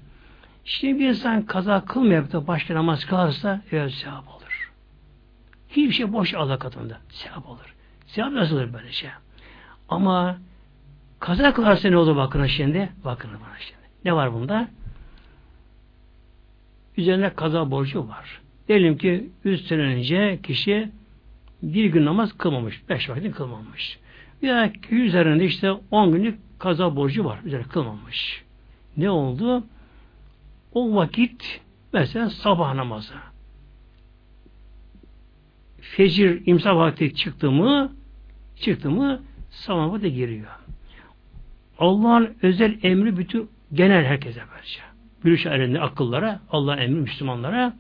[0.65, 4.73] Şimdi bir insan kaza kılmayıp da başka namaz kılarsa evet sevap olur.
[5.69, 6.99] Hiçbir şey boş Allah katında.
[7.09, 7.75] Sevap olur.
[8.07, 9.11] Sevap yazılır böyle şey.
[9.89, 10.39] Ama
[11.21, 12.93] kaza kılarsa ne olur bakın şimdi?
[13.05, 13.81] Bakın bana şimdi.
[14.05, 14.69] Ne var bunda?
[17.01, 18.41] Üzerine kaza borcu var.
[18.69, 20.89] Diyelim ki 3 sene önce kişi
[21.63, 22.89] bir gün namaz kılmamış.
[22.89, 23.99] Beş vakit kılmamış.
[24.43, 27.41] Ya üzerinde işte 10 günlük kaza borcu var.
[27.45, 28.45] Üzerine kılmamış.
[28.97, 29.65] Ne oldu?
[30.73, 31.61] O vakit
[31.93, 33.15] mesela sabah namazı.
[35.81, 37.93] Fecir imsa vakti çıktı mı
[38.57, 40.51] çıktı mı sabah vakti giriyor.
[41.79, 44.90] Allah'ın özel emri bütün genel herkese verecek.
[45.25, 47.75] Gülüş elinde akıllara, Allah emri Müslümanlara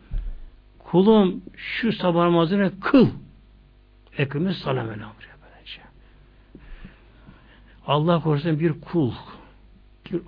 [0.78, 3.08] kulum şu sabah namazını kıl.
[4.18, 5.30] Ekimiz salam elhamdülillah.
[7.86, 9.12] Allah korusun bir kul.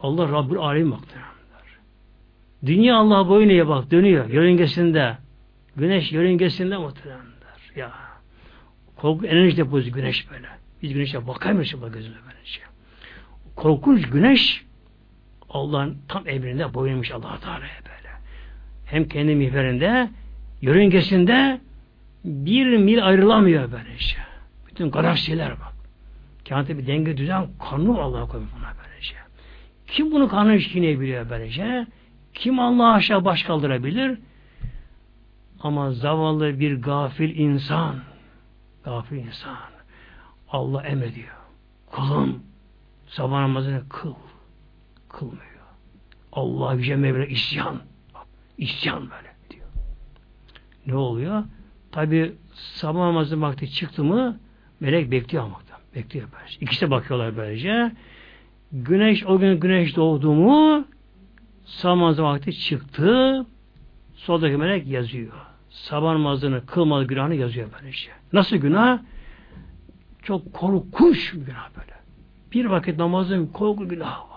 [0.02, 1.22] Allah Rabbül Alem baktırır.
[2.66, 5.16] Dünya Allah boyunaya bak dönüyor yörüngesinde.
[5.76, 7.22] Güneş yörüngesinde muhteremler.
[7.76, 7.93] Ya.
[8.97, 10.48] Korku enerji deposu güneş böyle.
[10.82, 12.60] Biz güneşe bakamıyoruz bak gözüne böylece.
[13.56, 14.64] Korkunç güneş
[15.52, 18.08] Allah'ın tam emrinde boyunmuş Allah Teala'ya böyle.
[18.84, 20.10] Hem kendi mihverinde
[20.60, 21.60] yörüngesinde
[22.24, 24.16] bir mil ayrılamıyor böylece.
[24.66, 25.72] Bütün galaksiler bak.
[26.48, 29.14] Kainatı bir denge düzen kanunu Allah'a koymuş buna böylece.
[29.86, 31.86] Kim bunu kanun işleyebiliyor böylece?
[32.34, 34.18] Kim Allah'a aşağı baş kaldırabilir?
[35.60, 37.96] Ama zavallı bir gafil insan,
[38.84, 39.56] gafil insan,
[40.48, 41.34] Allah emrediyor.
[41.86, 42.42] Kulum,
[43.08, 44.14] sabah namazını kıl.
[45.12, 45.43] Kılmıyor.
[46.32, 47.80] Allah Yüce Mevla isyan.
[48.59, 49.66] İsyan böyle diyor.
[50.86, 51.44] Ne oluyor?
[51.93, 54.40] Tabi sabah namazı vakti çıktı mı
[54.80, 55.62] melek bekliyor ama.
[55.94, 56.59] Bekliyor böylece.
[56.60, 57.93] İkisi bakıyorlar böylece.
[58.72, 60.84] Güneş o gün güneş doğdu mu
[61.64, 63.47] sabah vakti çıktı
[64.14, 65.32] soldaki melek yazıyor.
[65.70, 68.10] Sabah namazını kılmadı günahını yazıyor böylece.
[68.32, 68.98] Nasıl günah?
[70.22, 71.93] Çok korkunç bir günah böyle.
[72.52, 74.31] Bir vakit namazın korku günahı var.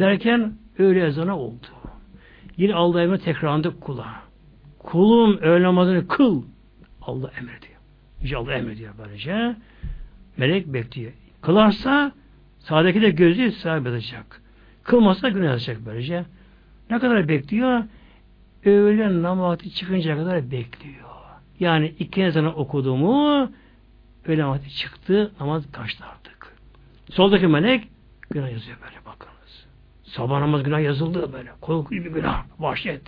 [0.00, 1.66] Derken öğle ezanı oldu.
[2.56, 4.06] Yine Allah emri tekrarlandı kula.
[4.78, 6.42] Kulum öğle namazını kıl.
[7.02, 7.80] Allah emrediyor.
[8.22, 9.56] Yüce Allah emrediyor böylece.
[10.36, 11.12] Melek bekliyor.
[11.42, 12.12] Kılarsa
[12.58, 14.20] sağdaki de gözü sahip edecek.
[14.82, 16.24] Kılmazsa günah yazacak böylece.
[16.90, 17.84] Ne kadar bekliyor?
[18.64, 21.08] Öğlen namazı çıkıncaya kadar bekliyor.
[21.60, 23.50] Yani iki ezanı okudu mu
[24.28, 26.56] namazı çıktı, namaz kaçtı artık.
[27.10, 27.88] Soldaki melek
[28.30, 28.99] günah yazıyor böyle.
[30.10, 31.50] Sabah namaz günah yazıldı böyle.
[31.60, 33.02] Korkunç bir günah, vahşet.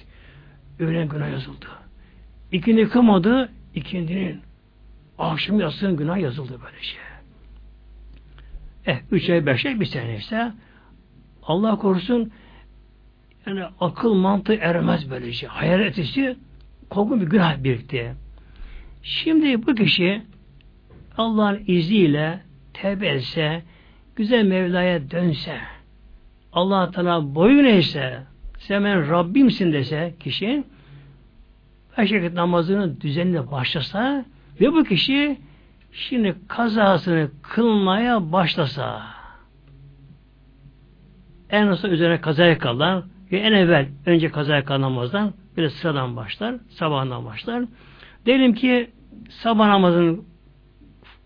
[0.78, 1.66] Öğlen günah yazıldı.
[2.52, 4.40] İkindi kılmadı, ikindinin
[5.18, 7.00] akşam yatsının günah yazıldı böyle şey.
[8.86, 10.52] Eh, üç ay, beş ay, bir sene ise
[11.42, 12.32] Allah korusun
[13.46, 15.48] yani akıl mantığı ermez böyle şey.
[15.48, 16.36] Hayal etisi
[16.90, 18.14] korkunç bir günah birlikte.
[19.02, 20.22] Şimdi bu kişi
[21.16, 22.40] Allah'ın izniyle
[22.72, 23.20] tevbe
[24.16, 25.60] güzel Mevla'ya dönse,
[26.52, 28.22] Allah Teala boyun eğse,
[28.58, 30.64] sen ben Rabbimsin dese kişi,
[31.98, 34.24] beş vakit namazını düzenle başlasa
[34.60, 35.38] ve bu kişi
[35.92, 39.02] şimdi kazasını kılmaya başlasa
[41.50, 46.16] en son üzerine kazaya kalan ve en evvel önce kazaya kalan namazdan bir de sıradan
[46.16, 46.54] başlar.
[46.68, 47.64] Sabahından başlar.
[48.26, 48.90] Diyelim ki
[49.30, 50.24] sabah namazının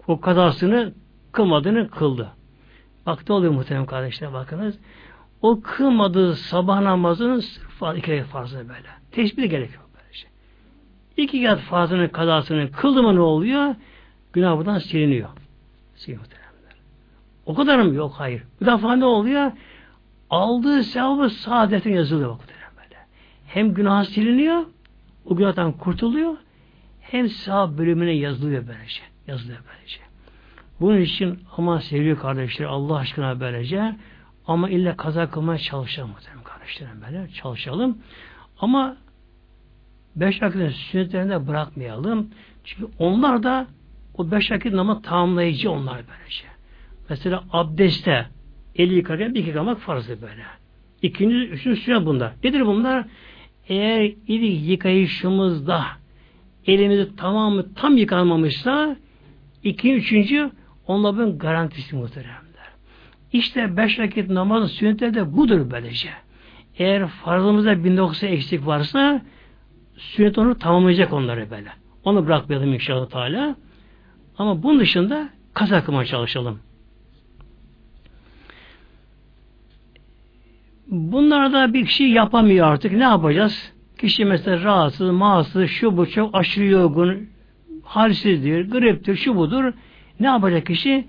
[0.07, 0.93] o kazasını
[1.33, 2.29] kılmadığını kıldı.
[3.07, 4.79] Bak ne oluyor muhterem kardeşler bakınız.
[5.43, 8.89] O kılmadığı sabah namazının sırf iki rekat farzı böyle.
[9.13, 10.31] Teşbih gerek yok böyle şey.
[11.17, 13.75] İki rekat farzının kazasını kıldı mı ne oluyor?
[14.33, 15.29] Günah buradan siliniyor.
[15.95, 16.27] Siliniyor
[17.47, 17.95] O kadar mı?
[17.95, 18.43] Yok hayır.
[18.61, 19.53] Bu defa ne oluyor?
[20.31, 22.41] Aldığı sevabı saadetin yazılıyor bak
[22.77, 22.97] böyle.
[23.47, 24.65] Hem günah siliniyor,
[25.25, 26.37] o günahtan kurtuluyor,
[27.01, 29.03] hem sevap bölümüne yazılıyor böylece.
[29.27, 30.01] Yazılıyor böylece.
[30.81, 33.97] Bunun için ama sevgili kardeşler Allah aşkına böylece
[34.47, 36.15] ama illa kaza kılmaya çalışalım
[36.67, 37.99] kardeşlerim böyle çalışalım.
[38.59, 38.97] Ama
[40.17, 42.31] beş vakitin sünnetlerinde bırakmayalım.
[42.65, 43.67] Çünkü onlar da
[44.15, 46.45] o beş vakit namaz tamamlayıcı onlar böylece.
[47.11, 48.27] Mesela abdestte
[48.75, 50.43] eli yıkarken bir yıkamak farzı böyle.
[51.03, 52.33] İkinci, üçüncü sünnet bunlar.
[52.45, 53.05] Nedir bunlar?
[53.69, 55.85] Eğer ili yıkayışımızda
[56.67, 58.97] elimizi tamamı tam yıkanmamışsa
[59.65, 60.51] iki, üçüncü
[60.87, 62.46] onların garantisi muhteremler.
[63.37, 66.09] İşte beş vakit namazın sünnetleri de budur böylece.
[66.79, 69.23] Eğer farzımızda 1900 eksik varsa
[69.97, 71.69] sünnet onu tamamlayacak onları böyle.
[72.05, 73.57] Onu bırakmayalım inşallah Teala.
[74.39, 76.61] Ama bunun dışında kaza kılmaya çalışalım.
[80.87, 82.93] Bunlarda bir kişi yapamıyor artık.
[82.93, 83.73] Ne yapacağız?
[83.99, 87.29] Kişi mesela rahatsız, mağazsız, şu bu çok aşırı yorgun,
[87.85, 89.73] halsizdir, griptir, şu budur.
[90.21, 91.07] Ne yapacak kişi?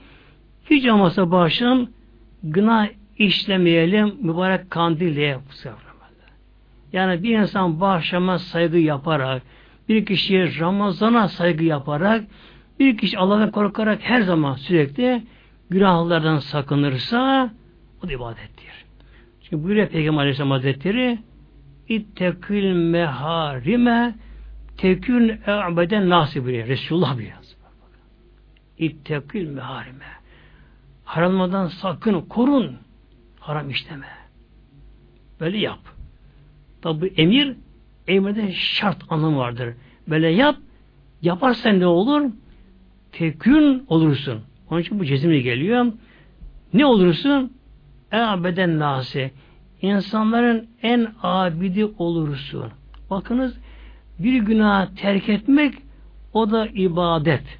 [0.69, 1.96] Hiç olmazsa başım
[2.43, 5.39] gına işlemeyelim mübarek kandil diye
[6.93, 9.41] yani bir insan bağışlama saygı yaparak,
[9.89, 12.23] bir kişiye Ramazan'a saygı yaparak,
[12.79, 15.23] bir kişi Allah'tan korkarak her zaman sürekli
[15.69, 17.51] günahlardan sakınırsa
[18.03, 18.85] o da ibadettir.
[19.41, 21.19] Çünkü buyuruyor Peygamber Aleyhisselam Hazretleri
[21.89, 24.15] İttekül meharime
[24.77, 26.67] tekün e'beden nasip buyuruyor.
[26.67, 27.37] Resulullah buyuruyor.
[28.77, 30.16] İttekül meharime.
[31.07, 32.77] Haramlardan sakın, korun.
[33.39, 34.07] Haram işleme.
[35.39, 35.79] Böyle yap.
[36.81, 37.55] Tabi emir,
[38.07, 39.73] emirde şart anlamı vardır.
[40.07, 40.55] Böyle yap,
[41.21, 42.31] yaparsan ne olur?
[43.11, 44.41] Tekün olursun.
[44.69, 45.85] Onun için bu cezimle geliyor.
[46.73, 47.53] Ne olursun?
[48.11, 49.31] E abeden nasi.
[49.81, 52.71] İnsanların en abidi olursun.
[53.09, 53.57] Bakınız
[54.19, 55.73] bir günah terk etmek
[56.33, 57.59] o da ibadet.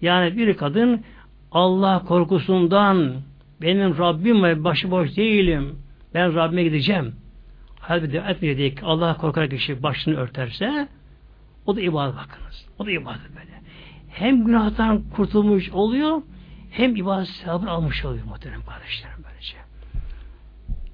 [0.00, 1.04] Yani bir kadın
[1.52, 3.14] Allah korkusundan
[3.62, 5.78] benim Rabbim ve başıboş değilim.
[6.14, 7.14] Ben Rabbime gideceğim.
[7.80, 10.88] Halbuki etmeyecek diye Allah korkarak kişi başını örterse
[11.66, 12.66] o da ibadet bakınız.
[12.78, 13.60] O da ibadet böyle.
[14.08, 16.22] Hem günahtan kurtulmuş oluyor
[16.70, 19.56] hem ibadet sevabını almış oluyor muhterem kardeşlerim böylece.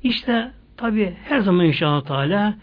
[0.02, 2.54] İşte tabi her zaman inşallah Teala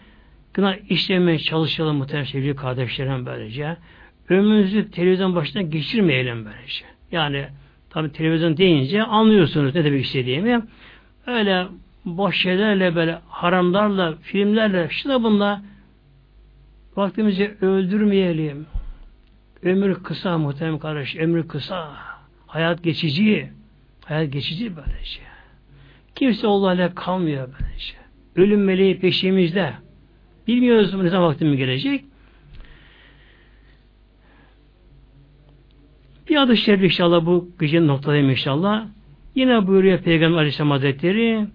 [0.54, 3.76] günah işlemeye çalışalım muhterem sevgili kardeşlerim böylece.
[4.28, 6.84] Ömrümüzü televizyon başına geçirmeyelim böylece.
[7.12, 7.46] Yani
[7.94, 10.62] tabi televizyon deyince anlıyorsunuz ne demek istediğimi.
[11.26, 11.66] Öyle
[12.04, 15.62] boş şeylerle böyle haramlarla, filmlerle, şuna bunla
[16.96, 18.66] vaktimizi öldürmeyelim.
[19.62, 21.92] Ömür kısa muhtemelen kardeş, ömür kısa.
[22.46, 23.50] Hayat geçici.
[24.04, 25.24] Hayat geçici böyle şey.
[26.14, 27.98] Kimse Allah'la kalmıyor böyle şey.
[28.36, 29.72] Ölüm meleği peşimizde.
[30.46, 32.04] Bilmiyoruz ne zaman vaktim gelecek.
[36.28, 38.86] Bir adı şerif inşallah bu gecenin noktadayım inşallah.
[39.34, 41.46] Yine buyuruyor Peygamber Aleyhisselam Hazretleri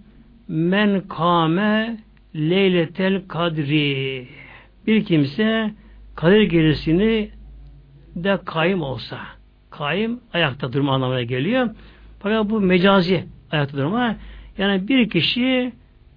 [0.47, 1.97] Men kame
[2.35, 4.27] leyletel kadri
[4.87, 5.71] bir kimse
[6.15, 7.29] kadir gecesini
[8.15, 9.19] de kaim olsa
[9.69, 11.69] kaim ayakta durma anlamına geliyor.
[12.19, 14.15] Fakat bu mecazi ayakta durma.
[14.57, 15.71] Yani bir kişi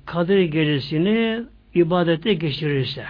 [0.07, 1.43] kadir gecesini
[1.75, 3.05] ibadete geçirirse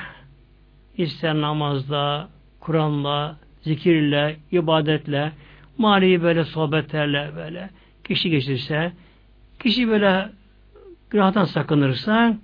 [0.96, 2.28] ister namazda,
[2.60, 5.32] Kur'an'la, zikirle, ibadetle,
[5.78, 7.70] manevi böyle sohbetlerle böyle
[8.04, 8.92] kişi geçirse,
[9.62, 10.28] kişi böyle
[11.10, 12.36] günahtan sakınırsa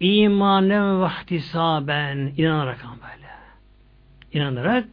[0.00, 3.30] imanen ve ihtisaben inanarak böyle.
[4.32, 4.84] İnanarak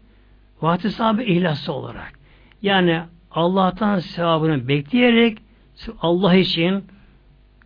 [0.64, 2.14] ve ihtisabe ihlaslı olarak.
[2.62, 3.02] Yani
[3.32, 5.38] Allah'tan sevabını bekleyerek
[6.02, 6.84] Allah için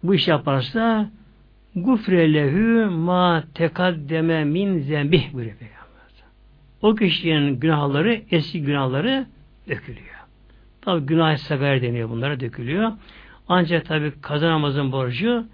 [0.04, 1.10] bu iş yaparsa
[1.76, 5.75] gufrelehu ma tekaddeme min zembih buyuruyor.
[6.82, 9.26] O kişinin günahları, eski günahları
[9.70, 10.16] dökülüyor.
[10.82, 12.92] Tabi günah sefer deniyor bunlara dökülüyor.
[13.48, 15.46] Ancak tabi kaza namazın borcu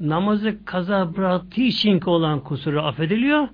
[0.00, 3.48] namazı kaza bıraktığı için olan kusuru affediliyor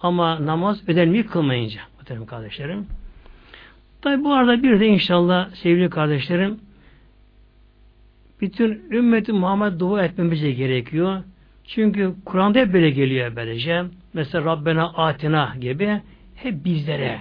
[0.00, 2.86] ama namaz ödenmeyi kılmayınca muhterem kardeşlerim.
[4.02, 6.60] Tabi bu arada bir de inşallah sevgili kardeşlerim
[8.40, 11.22] bütün ümmeti Muhammed dua etmemize gerekiyor.
[11.64, 13.84] Çünkü Kur'an'da hep böyle geliyor böylece.
[14.14, 16.00] Mesela Rabbena atina gibi
[16.44, 17.20] hep bizlere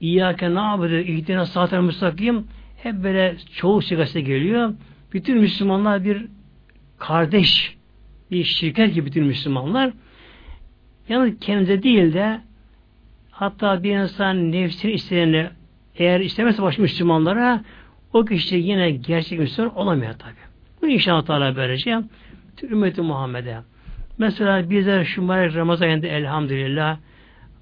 [0.00, 4.74] İyyâke nâbudu ihdina sâtel müstakim hep böyle çoğu sigası geliyor.
[5.12, 6.26] Bütün Müslümanlar bir
[6.98, 7.76] kardeş,
[8.30, 9.92] bir şirket gibi bütün Müslümanlar.
[11.08, 12.40] Yalnız kendinde değil de
[13.30, 15.46] hatta bir insan nefsini isteyeni
[15.96, 17.64] eğer istemezse baş Müslümanlara
[18.12, 20.34] o kişi yine gerçek Müslüman olamıyor tabi.
[20.82, 22.02] Bu inşallah Teala böylece
[22.62, 23.58] ümmeti Muhammed'e.
[24.18, 26.98] Mesela bizler şu mübarek Ramazan ayında elhamdülillah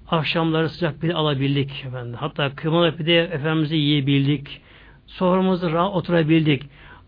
[0.07, 1.85] akşamları sıcak bir alabildik.
[1.87, 2.13] Efendim.
[2.19, 4.61] Hatta kıymalı pide Efendimiz'i yiyebildik.
[5.05, 6.63] Soframızda rahat oturabildik.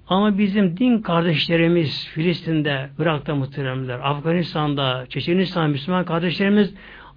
[0.08, 6.74] Ama bizim din kardeşlerimiz Filistin'de, Irak'ta muhteremler, Afganistan'da, Çeçenistan, Müslüman kardeşlerimiz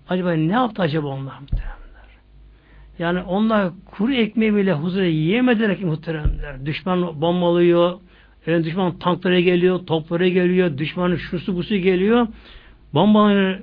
[0.08, 1.72] acaba ne yaptı acaba onlar muhteremler?
[2.98, 6.66] Yani onlar kuru ekmeği bile huzura yiyemediler ki muhteremler.
[6.66, 7.98] Düşman bombalıyor,
[8.46, 12.26] yani düşman tanklara geliyor, toplara geliyor, düşmanın şusu busu geliyor.
[12.94, 13.58] Bombalanıyor,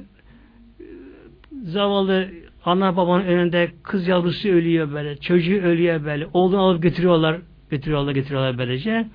[1.69, 2.29] zavallı
[2.65, 7.39] ana babanın önünde kız yavrusu ölüyor böyle, çocuğu ölüyor böyle, oğlunu alıp getiriyorlar,
[7.71, 9.07] getiriyorlar, getiriyorlar böylece.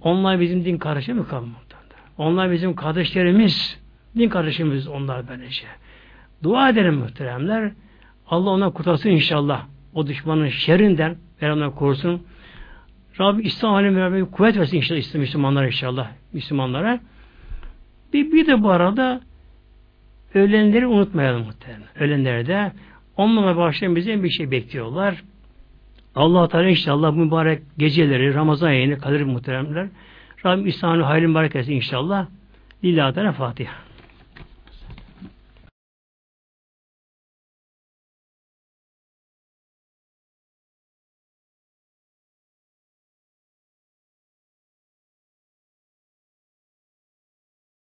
[0.00, 1.70] Onlar bizim din kardeşi mi kalmadı?
[2.18, 3.80] Onlar bizim kardeşlerimiz,
[4.16, 5.66] din kardeşimiz onlar böylece.
[6.42, 7.72] Dua edelim muhteremler.
[8.26, 9.66] Allah ona kurtarsın inşallah.
[9.94, 12.22] O düşmanın şerrinden Mevlam'dan korusun.
[13.20, 17.00] Rabbim İslam alemine kuvvet versin inşallah İslam Müslümanlara inşallah Müslümanlara.
[18.12, 19.20] Bir, bir de bu arada
[20.34, 21.88] ölenleri unutmayalım muhtemelen.
[21.98, 22.72] Ölenleri de
[23.16, 25.22] onunla başlayan bize bir şey bekliyorlar.
[26.14, 29.88] Allah Teala inşallah mübarek geceleri Ramazan ayını kadir muhteremler.
[30.46, 32.26] Rabbim İslam'ın hayırlı mübarek etsin inşallah.
[32.84, 33.89] Lillahi Teala Fatiha.